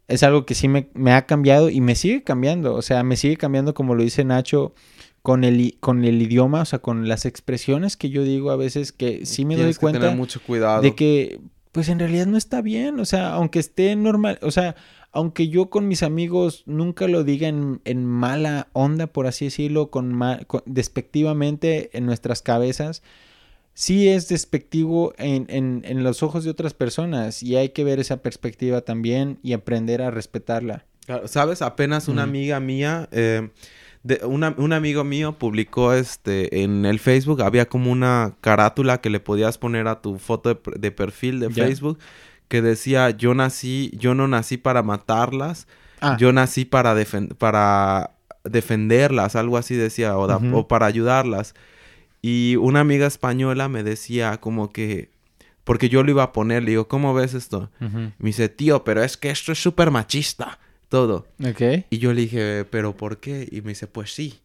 es 0.08 0.22
algo 0.22 0.44
que 0.44 0.54
sí 0.54 0.68
me, 0.68 1.12
ha 1.12 1.26
cambiado 1.26 1.70
y 1.70 1.80
me 1.80 1.94
sigue 1.94 2.22
cambiando. 2.22 2.74
O 2.74 2.82
sea, 2.82 3.02
me 3.02 3.16
sigue 3.16 3.36
cambiando 3.36 3.74
como 3.74 3.94
lo 3.94 4.02
dice 4.02 4.24
Nacho 4.24 4.74
con 5.22 5.44
el, 5.44 5.76
con 5.80 6.04
el 6.04 6.20
idioma, 6.20 6.62
o 6.62 6.64
sea, 6.64 6.80
con 6.80 7.08
las 7.08 7.24
expresiones 7.24 7.96
que 7.96 8.10
yo 8.10 8.24
digo 8.24 8.50
a 8.50 8.56
veces 8.56 8.92
que 8.92 9.24
sí 9.24 9.44
me 9.44 9.56
doy 9.56 9.74
cuenta 9.74 10.14
mucho 10.14 10.40
cuidado. 10.42 10.82
de 10.82 10.94
que 10.94 11.40
pues 11.70 11.88
en 11.88 11.98
realidad 11.98 12.26
no 12.26 12.36
está 12.36 12.60
bien, 12.60 13.00
o 13.00 13.06
sea, 13.06 13.32
aunque 13.32 13.58
esté 13.58 13.96
normal, 13.96 14.38
o 14.42 14.50
sea, 14.50 14.76
aunque 15.10 15.48
yo 15.48 15.70
con 15.70 15.88
mis 15.88 16.02
amigos 16.02 16.64
nunca 16.66 17.08
lo 17.08 17.24
diga 17.24 17.48
en, 17.48 18.04
mala 18.04 18.68
onda, 18.72 19.06
por 19.06 19.26
así 19.26 19.46
decirlo, 19.46 19.90
con, 19.90 20.20
despectivamente 20.66 21.90
en 21.96 22.04
nuestras 22.04 22.42
cabezas, 22.42 23.02
sí 23.74 24.08
es 24.08 24.28
despectivo 24.28 25.14
en, 25.18 26.02
los 26.02 26.22
ojos 26.22 26.44
de 26.44 26.50
otras 26.50 26.74
personas 26.74 27.42
y 27.42 27.56
hay 27.56 27.70
que 27.70 27.84
ver 27.84 28.00
esa 28.00 28.18
perspectiva 28.18 28.80
también 28.80 29.38
y 29.42 29.52
aprender 29.52 30.02
a 30.02 30.10
respetarla. 30.10 30.84
Sabes, 31.26 31.62
apenas 31.62 32.08
una 32.08 32.22
amiga 32.22 32.60
mía, 32.60 33.08
eh, 33.10 33.50
de, 34.04 34.20
un 34.24 34.72
amigo 34.72 35.04
mío 35.04 35.38
publicó 35.38 35.92
este 35.92 36.62
en 36.62 36.84
el 36.84 37.00
Facebook, 37.00 37.42
había 37.42 37.68
como 37.68 37.90
una 37.90 38.36
carátula 38.40 39.00
que 39.00 39.10
le 39.10 39.20
podías 39.20 39.58
poner 39.58 39.88
a 39.88 40.00
tu 40.00 40.18
foto 40.18 40.60
de, 40.76 40.90
perfil 40.90 41.40
de 41.40 41.50
Facebook 41.50 41.98
que 42.52 42.60
decía, 42.60 43.08
yo 43.08 43.32
nací, 43.32 43.90
yo 43.96 44.14
no 44.14 44.28
nací 44.28 44.58
para 44.58 44.82
matarlas, 44.82 45.66
ah. 46.02 46.18
yo 46.20 46.34
nací 46.34 46.66
para, 46.66 46.94
para 47.38 48.10
defenderlas, 48.44 49.36
algo 49.36 49.56
así 49.56 49.74
decía, 49.74 50.18
o, 50.18 50.68
para 50.68 50.84
ayudarlas. 50.84 51.54
Y 52.22 52.56
una 52.56 52.80
amiga 52.80 53.06
española 53.06 53.68
me 53.68 53.82
decía 53.82 54.38
como 54.38 54.72
que, 54.72 55.10
porque 55.64 55.88
yo 55.88 56.02
lo 56.02 56.10
iba 56.10 56.22
a 56.22 56.32
poner, 56.32 56.62
le 56.62 56.70
digo, 56.70 56.88
¿cómo 56.88 57.12
ves 57.12 57.34
esto? 57.34 57.70
Me 57.80 58.12
dice, 58.20 58.48
tío, 58.48 58.84
pero 58.84 59.02
es 59.02 59.16
que 59.16 59.30
esto 59.30 59.52
es 59.52 59.60
súper 59.60 59.90
machista, 59.90 60.58
todo. 60.88 61.26
Y 61.90 61.98
yo 61.98 62.12
le 62.12 62.22
dije, 62.22 62.64
¿pero 62.64 62.96
por 62.96 63.18
qué? 63.18 63.48
Y 63.50 63.60
me 63.60 63.70
dice, 63.70 63.88
pues 63.88 64.14
sí 64.14 64.42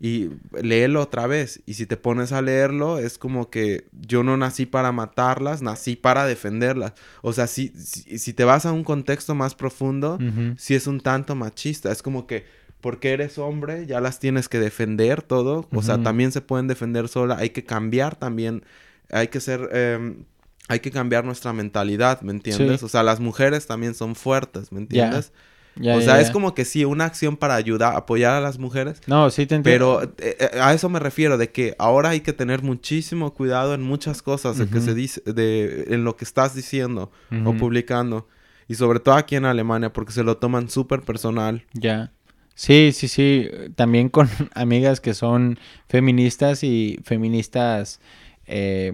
y 0.00 0.30
léelo 0.60 1.00
otra 1.00 1.26
vez. 1.26 1.62
Y 1.66 1.74
si 1.74 1.86
te 1.86 1.96
pones 1.96 2.32
a 2.32 2.42
leerlo, 2.42 2.98
es 2.98 3.16
como 3.16 3.48
que 3.48 3.86
yo 3.92 4.22
no 4.22 4.36
nací 4.36 4.66
para 4.66 4.92
matarlas, 4.92 5.62
nací 5.62 5.96
para 5.96 6.26
defenderlas. 6.26 6.92
O 7.22 7.32
sea, 7.32 7.46
si, 7.46 7.68
si, 7.68 8.32
te 8.32 8.44
vas 8.44 8.66
a 8.66 8.72
un 8.72 8.84
contexto 8.84 9.34
más 9.34 9.54
profundo, 9.54 10.18
si 10.58 10.74
es 10.74 10.86
un 10.86 11.00
tanto 11.00 11.34
machista. 11.34 11.90
Es 11.90 12.02
como 12.02 12.26
que 12.26 12.44
porque 12.84 13.12
eres 13.14 13.38
hombre, 13.38 13.86
ya 13.86 13.98
las 14.02 14.18
tienes 14.18 14.50
que 14.50 14.58
defender 14.58 15.22
todo. 15.22 15.66
O 15.72 15.80
sea, 15.80 16.02
también 16.02 16.32
se 16.32 16.42
pueden 16.42 16.68
defender 16.68 17.08
sola. 17.08 17.38
Hay 17.38 17.48
que 17.48 17.64
cambiar 17.64 18.14
también. 18.14 18.62
Hay 19.10 19.28
que 19.28 19.40
ser... 19.40 19.70
Em, 19.72 20.26
hay 20.68 20.80
que 20.80 20.90
cambiar 20.90 21.24
nuestra 21.24 21.54
mentalidad, 21.54 22.20
¿me 22.20 22.32
entiendes? 22.32 22.82
O 22.82 22.88
sea, 22.90 23.02
las 23.02 23.20
mujeres 23.20 23.66
también 23.66 23.94
son 23.94 24.14
fuertes, 24.14 24.70
¿me 24.70 24.80
entiendes? 24.80 25.32
o 25.80 26.00
sea, 26.02 26.20
es 26.20 26.30
como 26.30 26.54
que 26.54 26.66
sí, 26.66 26.84
una 26.84 27.06
acción 27.06 27.38
para 27.38 27.54
ayudar, 27.54 27.96
apoyar 27.96 28.34
a 28.34 28.42
las 28.42 28.58
mujeres. 28.58 29.00
No, 29.06 29.30
sí 29.30 29.46
te 29.46 29.54
entiendo. 29.54 30.00
Pero 30.00 30.14
eh, 30.18 30.36
eh, 30.38 30.60
a 30.60 30.74
eso 30.74 30.90
me 30.90 30.98
refiero, 30.98 31.38
de 31.38 31.50
que 31.50 31.74
ahora 31.78 32.10
hay 32.10 32.20
que 32.20 32.34
tener 32.34 32.62
muchísimo 32.62 33.32
cuidado 33.32 33.72
en 33.72 33.80
muchas 33.80 34.20
cosas 34.20 34.58
de 34.58 34.66
que 34.66 34.82
se 34.82 34.92
dice, 34.92 35.22
de, 35.24 35.86
en 35.88 36.04
lo 36.04 36.16
que 36.16 36.26
estás 36.26 36.54
diciendo 36.54 37.10
o 37.46 37.54
publicando. 37.54 38.28
Y 38.68 38.74
sobre 38.74 39.00
todo 39.00 39.14
aquí 39.14 39.36
en 39.36 39.46
Alemania, 39.46 39.90
porque 39.90 40.12
se 40.12 40.22
lo 40.22 40.36
toman 40.36 40.68
súper 40.68 41.00
personal. 41.00 41.64
Ya. 41.72 42.12
Sí, 42.54 42.92
sí, 42.92 43.08
sí. 43.08 43.48
También 43.76 44.08
con 44.08 44.28
amigas 44.54 45.00
que 45.00 45.14
son 45.14 45.58
feministas 45.88 46.62
y 46.64 46.98
feministas, 47.04 48.00
eh, 48.46 48.92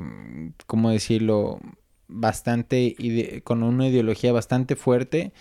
¿cómo 0.67 0.91
decirlo? 0.91 1.61
Bastante, 2.09 2.97
con 3.45 3.63
una 3.63 3.87
ideología 3.89 4.33
bastante 4.33 4.75
fuerte 4.77 5.33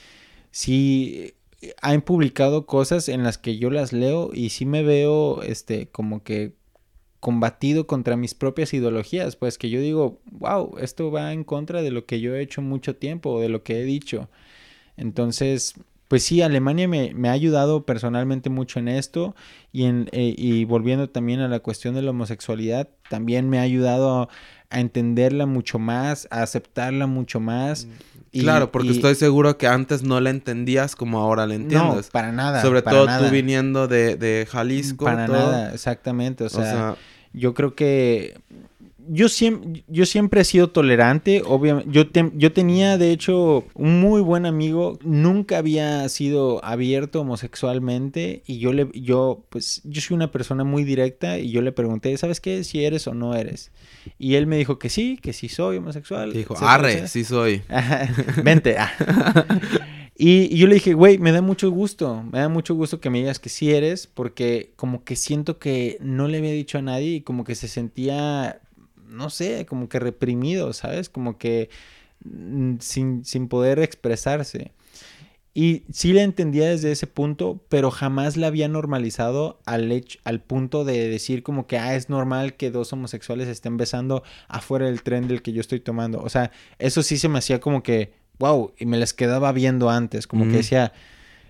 sí 0.52 1.34
han 1.82 2.02
publicado 2.04 2.66
cosas 2.68 3.10
en 3.10 3.24
las 3.24 3.38
que 3.40 3.58
yo 3.58 3.70
las 3.72 3.94
leo 3.94 4.32
y 4.34 4.50
sí 4.50 4.66
me 4.66 4.84
veo 4.84 5.44
este 5.44 5.88
como 5.90 6.24
que 6.24 6.54
combatido 7.20 7.88
contra 7.88 8.16
mis 8.18 8.34
propias 8.36 8.74
ideologías, 8.74 9.36
pues 9.36 9.58
que 9.58 9.70
yo 9.70 9.82
digo, 9.82 10.22
wow, 10.32 10.78
esto 10.80 11.12
va 11.12 11.34
en 11.34 11.44
contra 11.44 11.82
de 11.82 11.92
lo 11.92 12.06
que 12.06 12.22
yo 12.22 12.36
he 12.36 12.42
hecho 12.42 12.62
mucho 12.62 12.96
tiempo, 12.96 13.32
o 13.32 13.42
de 13.42 13.50
lo 13.50 13.64
que 13.64 13.80
he 13.82 13.84
dicho. 13.84 14.30
Entonces, 14.98 15.76
pues 16.10 16.24
sí, 16.24 16.42
Alemania 16.42 16.90
me, 16.90 17.30
ha 17.30 17.32
ayudado 17.32 17.86
personalmente 17.86 18.50
mucho 18.50 18.80
en 18.80 18.90
esto 18.90 19.36
y, 19.72 19.86
en, 19.86 20.10
eh, 20.12 20.36
y 20.38 20.66
volviendo 20.66 21.10
también 21.10 21.40
a 21.40 21.48
la 21.48 21.62
cuestión 21.62 21.96
de 21.96 22.02
la 22.02 22.10
homosexualidad, 22.10 22.90
también 23.10 23.50
me 23.50 23.60
ha 23.60 23.62
ayudado 23.62 24.28
a 24.70 24.80
entenderla 24.80 25.46
mucho 25.46 25.80
más, 25.80 26.28
a 26.30 26.42
aceptarla 26.42 27.08
mucho 27.08 27.40
más. 27.40 27.86
Mm 27.86 28.20
claro, 28.32 28.72
porque 28.72 28.92
estoy 28.92 29.16
seguro 29.16 29.58
que 29.58 29.68
antes 29.68 30.04
no 30.04 30.20
la 30.20 30.30
entendías 30.30 30.96
como 30.96 31.20
ahora 31.20 31.46
la 31.46 31.56
entiendes. 31.56 32.08
No, 32.08 32.12
para 32.12 32.32
nada. 32.32 32.62
Sobre 32.62 32.82
todo 32.82 33.06
tú 33.06 33.30
viniendo 33.32 33.88
de, 33.88 34.16
de 34.16 34.48
Jalisco. 34.50 35.06
Para 35.06 35.28
nada, 35.28 35.74
exactamente. 35.74 36.44
O 36.44 36.50
sea, 36.50 36.96
yo 37.34 37.54
creo 37.54 37.76
que 37.76 38.40
yo 39.12 39.28
siempre, 39.28 39.84
yo 39.88 40.06
siempre 40.06 40.42
he 40.42 40.44
sido 40.44 40.70
tolerante, 40.70 41.42
obviamente. 41.46 41.90
Yo, 41.92 42.04
yo 42.36 42.52
tenía, 42.52 42.98
de 42.98 43.12
hecho, 43.12 43.66
un 43.74 44.00
muy 44.00 44.22
buen 44.22 44.46
amigo, 44.46 45.00
nunca 45.04 45.58
había 45.58 46.08
sido 46.10 46.64
abierto 46.64 47.22
homosexualmente 47.22 48.44
y 48.46 48.60
yo 48.60 48.72
le, 48.72 48.90
yo, 48.94 49.44
pues, 49.50 49.82
yo 49.84 50.02
soy 50.02 50.16
una 50.16 50.32
persona 50.32 50.64
muy 50.64 50.84
directa 50.84 51.40
y 51.40 51.50
yo 51.50 51.62
le 51.62 51.72
pregunté, 51.72 52.16
¿sabes 52.18 52.40
qué? 52.40 52.64
Si 52.64 52.86
eres 52.86 53.08
o 53.08 53.14
no 53.14 53.34
eres. 53.34 53.72
Y 54.20 54.36
él 54.36 54.46
me 54.46 54.58
dijo 54.58 54.78
que 54.78 54.90
sí, 54.90 55.18
que 55.22 55.34
sí 55.34 55.50
soy 55.50 55.78
homosexual. 55.78 56.32
dijo, 56.32 56.56
arre, 56.60 57.08
sí 57.08 57.24
soy. 57.24 57.64
Vente. 58.44 58.78
Ah. 58.78 58.92
Y, 60.22 60.54
yo 60.58 60.68
le 60.68 60.74
dije, 60.74 60.96
güey, 60.96 61.18
me 61.18 61.32
da 61.32 61.42
mucho 61.42 61.72
gusto, 61.72 62.26
me 62.30 62.40
da 62.40 62.50
mucho 62.50 62.76
gusto 62.76 63.00
que 63.00 63.10
me 63.10 63.20
digas 63.20 63.40
que 63.40 63.48
sí 63.48 63.72
eres, 63.72 64.06
porque 64.06 64.74
como 64.76 65.06
que 65.06 65.16
siento 65.16 65.60
que 65.60 65.98
no 66.02 66.28
le 66.28 66.40
había 66.40 66.52
dicho 66.52 66.78
a 66.78 66.82
nadie 66.82 67.08
y 67.16 67.22
como 67.22 67.46
que 67.46 67.56
se 67.56 67.70
sentía 67.70 68.60
no 69.10 69.30
sé, 69.30 69.66
como 69.66 69.90
que 69.90 70.00
reprimido, 70.00 70.74
¿sabes? 70.74 71.10
Como 71.10 71.38
que 71.38 71.70
mm, 72.24 72.76
sin, 72.80 73.26
sin 73.26 73.48
poder 73.48 73.80
expresarse. 73.80 74.72
Y 75.54 75.84
sí 75.92 76.14
la 76.14 76.22
entendía 76.22 76.70
desde 76.70 76.92
ese 76.92 77.08
punto, 77.08 77.62
pero 77.70 77.92
jamás 77.92 78.38
la 78.38 78.48
había 78.48 78.68
normalizado 78.68 79.60
al, 79.66 79.92
hecho, 79.92 80.20
al 80.24 80.42
punto 80.42 80.86
de 80.86 81.10
decir 81.10 81.44
como 81.44 81.68
que, 81.68 81.78
ah, 81.78 81.96
es 81.96 82.08
normal 82.10 82.56
que 82.56 82.72
dos 82.72 82.94
homosexuales 82.94 83.48
estén 83.48 83.76
besando 83.76 84.24
afuera 84.48 84.86
del 84.86 85.02
tren 85.02 85.28
del 85.28 85.42
que 85.42 85.52
yo 85.52 85.60
estoy 85.60 85.80
tomando. 85.80 86.22
O 86.22 86.30
sea, 86.30 86.52
eso 86.78 87.04
sí 87.04 87.18
se 87.18 87.30
me 87.30 87.40
hacía 87.40 87.60
como 87.60 87.84
que, 87.84 88.14
wow, 88.38 88.74
y 88.78 88.86
me 88.86 88.98
las 88.98 89.14
quedaba 89.14 89.52
viendo 89.52 89.90
antes, 89.90 90.28
como 90.28 90.46
que 90.46 90.58
decía, 90.58 90.94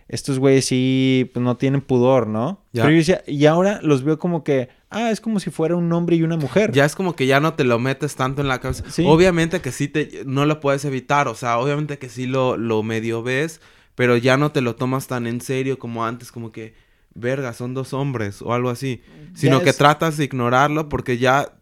estos 0.09 0.39
güeyes 0.39 0.65
sí, 0.65 1.29
pues 1.33 1.43
no 1.43 1.55
tienen 1.55 1.81
pudor, 1.81 2.25
¿no? 2.25 2.65
Pero 2.73 2.89
yo 2.89 2.97
decía, 2.97 3.23
y 3.27 3.45
ahora 3.45 3.79
los 3.83 4.03
veo 4.03 4.17
como 4.17 4.43
que, 4.43 4.69
ah, 4.89 5.11
es 5.11 5.21
como 5.21 5.39
si 5.39 5.51
fuera 5.51 5.75
un 5.75 5.93
hombre 5.93 6.15
y 6.15 6.23
una 6.23 6.35
mujer. 6.35 6.71
Ya 6.71 6.83
es 6.83 6.95
como 6.95 7.15
que 7.15 7.27
ya 7.27 7.39
no 7.39 7.53
te 7.53 7.63
lo 7.63 7.77
metes 7.77 8.15
tanto 8.15 8.41
en 8.41 8.47
la 8.47 8.59
cabeza. 8.59 8.83
Obviamente 9.05 9.61
que 9.61 9.71
sí 9.71 9.87
te, 9.87 10.23
no 10.25 10.47
lo 10.47 10.59
puedes 10.59 10.83
evitar, 10.83 11.27
o 11.27 11.35
sea, 11.35 11.59
obviamente 11.59 11.99
que 11.99 12.09
sí 12.09 12.25
lo, 12.25 12.57
lo 12.57 12.81
medio 12.81 13.21
ves, 13.21 13.61
pero 13.93 14.17
ya 14.17 14.35
no 14.35 14.51
te 14.51 14.61
lo 14.61 14.75
tomas 14.75 15.05
tan 15.05 15.27
en 15.27 15.41
serio 15.41 15.77
como 15.77 16.03
antes, 16.03 16.31
como 16.31 16.51
que, 16.51 16.73
verga, 17.13 17.53
son 17.53 17.75
dos 17.75 17.93
hombres 17.93 18.41
o 18.41 18.53
algo 18.53 18.71
así. 18.71 19.03
Sino 19.35 19.61
que 19.61 19.73
tratas 19.73 20.17
de 20.17 20.23
ignorarlo 20.23 20.89
porque 20.89 21.19
ya 21.19 21.53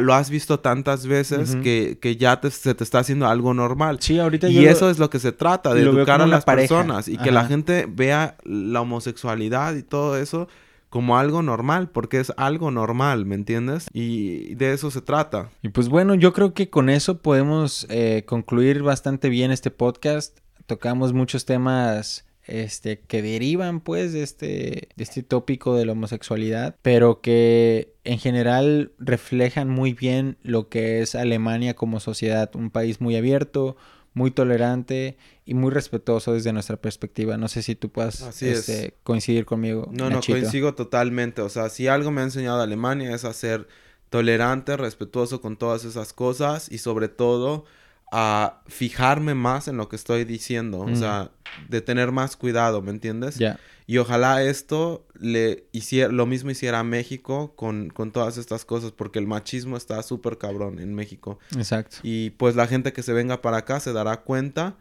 lo 0.00 0.14
has 0.14 0.30
visto 0.30 0.60
tantas 0.60 1.06
veces 1.06 1.56
que, 1.56 1.98
que, 2.00 2.16
ya 2.16 2.40
se 2.50 2.74
te 2.74 2.84
está 2.84 2.98
haciendo 3.00 3.26
algo 3.26 3.54
normal. 3.54 3.98
Sí, 4.00 4.18
ahorita 4.18 4.48
Y 4.48 4.66
eso 4.66 4.90
es 4.90 4.98
lo 4.98 5.10
que 5.10 5.18
se 5.18 5.32
trata, 5.32 5.74
de 5.74 5.82
educar 5.82 6.20
a 6.20 6.26
las 6.26 6.44
personas 6.44 7.08
y 7.08 7.16
que 7.16 7.30
la 7.30 7.46
gente 7.46 7.86
vea 7.88 8.36
la 8.44 8.82
homosexualidad 8.82 9.74
y 9.74 9.82
todo 9.82 10.16
eso 10.16 10.48
como 10.90 11.16
algo 11.16 11.40
normal, 11.40 11.88
porque 11.88 12.18
es 12.18 12.32
algo 12.36 12.72
normal, 12.72 13.24
¿me 13.24 13.36
entiendes? 13.36 13.86
Y 13.92 14.56
de 14.56 14.72
eso 14.72 14.90
se 14.90 15.00
trata. 15.00 15.48
Y 15.62 15.68
pues 15.68 15.88
bueno, 15.88 16.14
yo 16.16 16.32
creo 16.32 16.52
que 16.52 16.68
con 16.68 16.90
eso 16.90 17.18
podemos 17.18 17.86
eh, 17.90 18.24
concluir 18.26 18.82
bastante 18.82 19.28
bien 19.28 19.52
este 19.52 19.70
podcast. 19.70 20.38
Tocamos 20.66 21.12
muchos 21.12 21.44
temas 21.44 22.24
este, 22.50 23.00
que 23.00 23.22
derivan 23.22 23.80
pues 23.80 24.12
de 24.12 24.22
este, 24.22 24.88
de 24.96 25.04
este 25.04 25.22
tópico 25.22 25.76
de 25.76 25.86
la 25.86 25.92
homosexualidad, 25.92 26.76
pero 26.82 27.20
que 27.20 27.94
en 28.04 28.18
general 28.18 28.92
reflejan 28.98 29.68
muy 29.68 29.92
bien 29.92 30.36
lo 30.42 30.68
que 30.68 31.00
es 31.00 31.14
Alemania 31.14 31.74
como 31.74 32.00
sociedad, 32.00 32.50
un 32.54 32.70
país 32.70 33.00
muy 33.00 33.16
abierto, 33.16 33.76
muy 34.12 34.32
tolerante 34.32 35.16
y 35.44 35.54
muy 35.54 35.70
respetuoso 35.70 36.32
desde 36.32 36.52
nuestra 36.52 36.76
perspectiva. 36.76 37.36
No 37.36 37.48
sé 37.48 37.62
si 37.62 37.76
tú 37.76 37.90
puedas 37.90 38.42
este, 38.42 38.94
coincidir 39.04 39.44
conmigo. 39.44 39.88
No, 39.92 40.10
no, 40.10 40.20
coincido 40.20 40.74
totalmente. 40.74 41.42
O 41.42 41.48
sea, 41.48 41.68
si 41.68 41.86
algo 41.86 42.10
me 42.10 42.20
ha 42.20 42.24
enseñado 42.24 42.60
Alemania 42.60 43.14
es 43.14 43.24
a 43.24 43.32
ser 43.32 43.68
tolerante, 44.10 44.76
respetuoso 44.76 45.40
con 45.40 45.56
todas 45.56 45.84
esas 45.84 46.12
cosas 46.12 46.70
y 46.70 46.78
sobre 46.78 47.08
todo 47.08 47.64
a 48.10 48.60
fijarme 48.66 49.34
más 49.34 49.68
en 49.68 49.76
lo 49.76 49.88
que 49.88 49.96
estoy 49.96 50.24
diciendo. 50.24 50.80
O 50.80 50.96
sea, 50.96 51.30
de 51.68 51.80
tener 51.80 52.12
más 52.12 52.36
cuidado, 52.36 52.82
¿me 52.82 52.90
entiendes? 52.90 53.36
Ya. 53.36 53.58
Y 53.86 53.98
ojalá 53.98 54.44
esto 54.44 55.04
le 55.18 55.64
hiciera, 55.72 56.12
lo 56.12 56.24
mismo 56.24 56.50
hiciera 56.50 56.78
a 56.78 56.84
México 56.84 57.54
con, 57.56 57.90
con 57.90 58.12
todas 58.12 58.36
estas 58.36 58.64
cosas, 58.64 58.92
porque 58.92 59.18
el 59.18 59.26
machismo 59.26 59.76
está 59.76 60.00
súper 60.04 60.38
cabrón 60.38 60.78
en 60.78 60.94
México. 60.94 61.40
Exacto. 61.56 61.96
Y 62.04 62.30
pues 62.30 62.54
la 62.54 62.68
gente 62.68 62.92
que 62.92 63.02
se 63.02 63.12
venga 63.12 63.42
para 63.42 63.56
acá 63.56 63.80
se 63.80 63.92
dará 63.92 64.18
cuenta, 64.18 64.76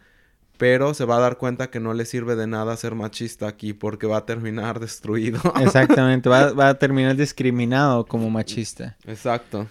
pero 0.58 0.94
se 0.94 1.06
va 1.06 1.18
a 1.18 1.22
dar 1.22 1.38
cuenta 1.38 1.72
que 1.72 1.80
no 1.80 1.96
le 1.96 2.06
sirve 2.06 2.36
de 2.36 2.46
nada 2.46 2.78
ser 2.78 2.94
machista 2.94 3.48
aquí, 3.48 3.74
porque 3.74 4.06
va 4.06 4.18
a 4.18 4.26
terminar 4.28 4.80
destruido. 4.82 5.42
Exactamente, 5.60 6.30
va, 6.30 6.52
va 6.52 6.70
a 6.70 6.78
terminar 6.78 7.16
discriminado 7.16 8.06
como 8.06 8.30
machista. 8.30 8.96
Exacto. 9.08 9.68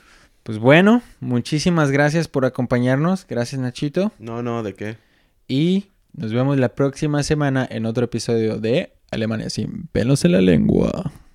Pues 0.48 0.58
bueno, 0.58 1.02
muchísimas 1.20 1.90
gracias 1.90 2.26
por 2.26 2.46
acompañarnos. 2.46 3.26
Gracias, 3.28 3.60
Nachito. 3.60 4.12
No, 4.18 4.42
no, 4.42 4.62
¿de 4.62 4.72
qué? 4.72 4.96
Y 5.46 5.88
nos 6.14 6.32
vemos 6.32 6.56
la 6.56 6.70
próxima 6.70 7.22
semana 7.22 7.68
en 7.70 7.84
otro 7.84 8.06
episodio 8.06 8.56
de 8.58 8.94
Alemania 9.10 9.50
sin 9.50 9.88
pelos 9.92 10.24
en 10.24 10.32
la 10.32 10.40
lengua. 10.40 11.12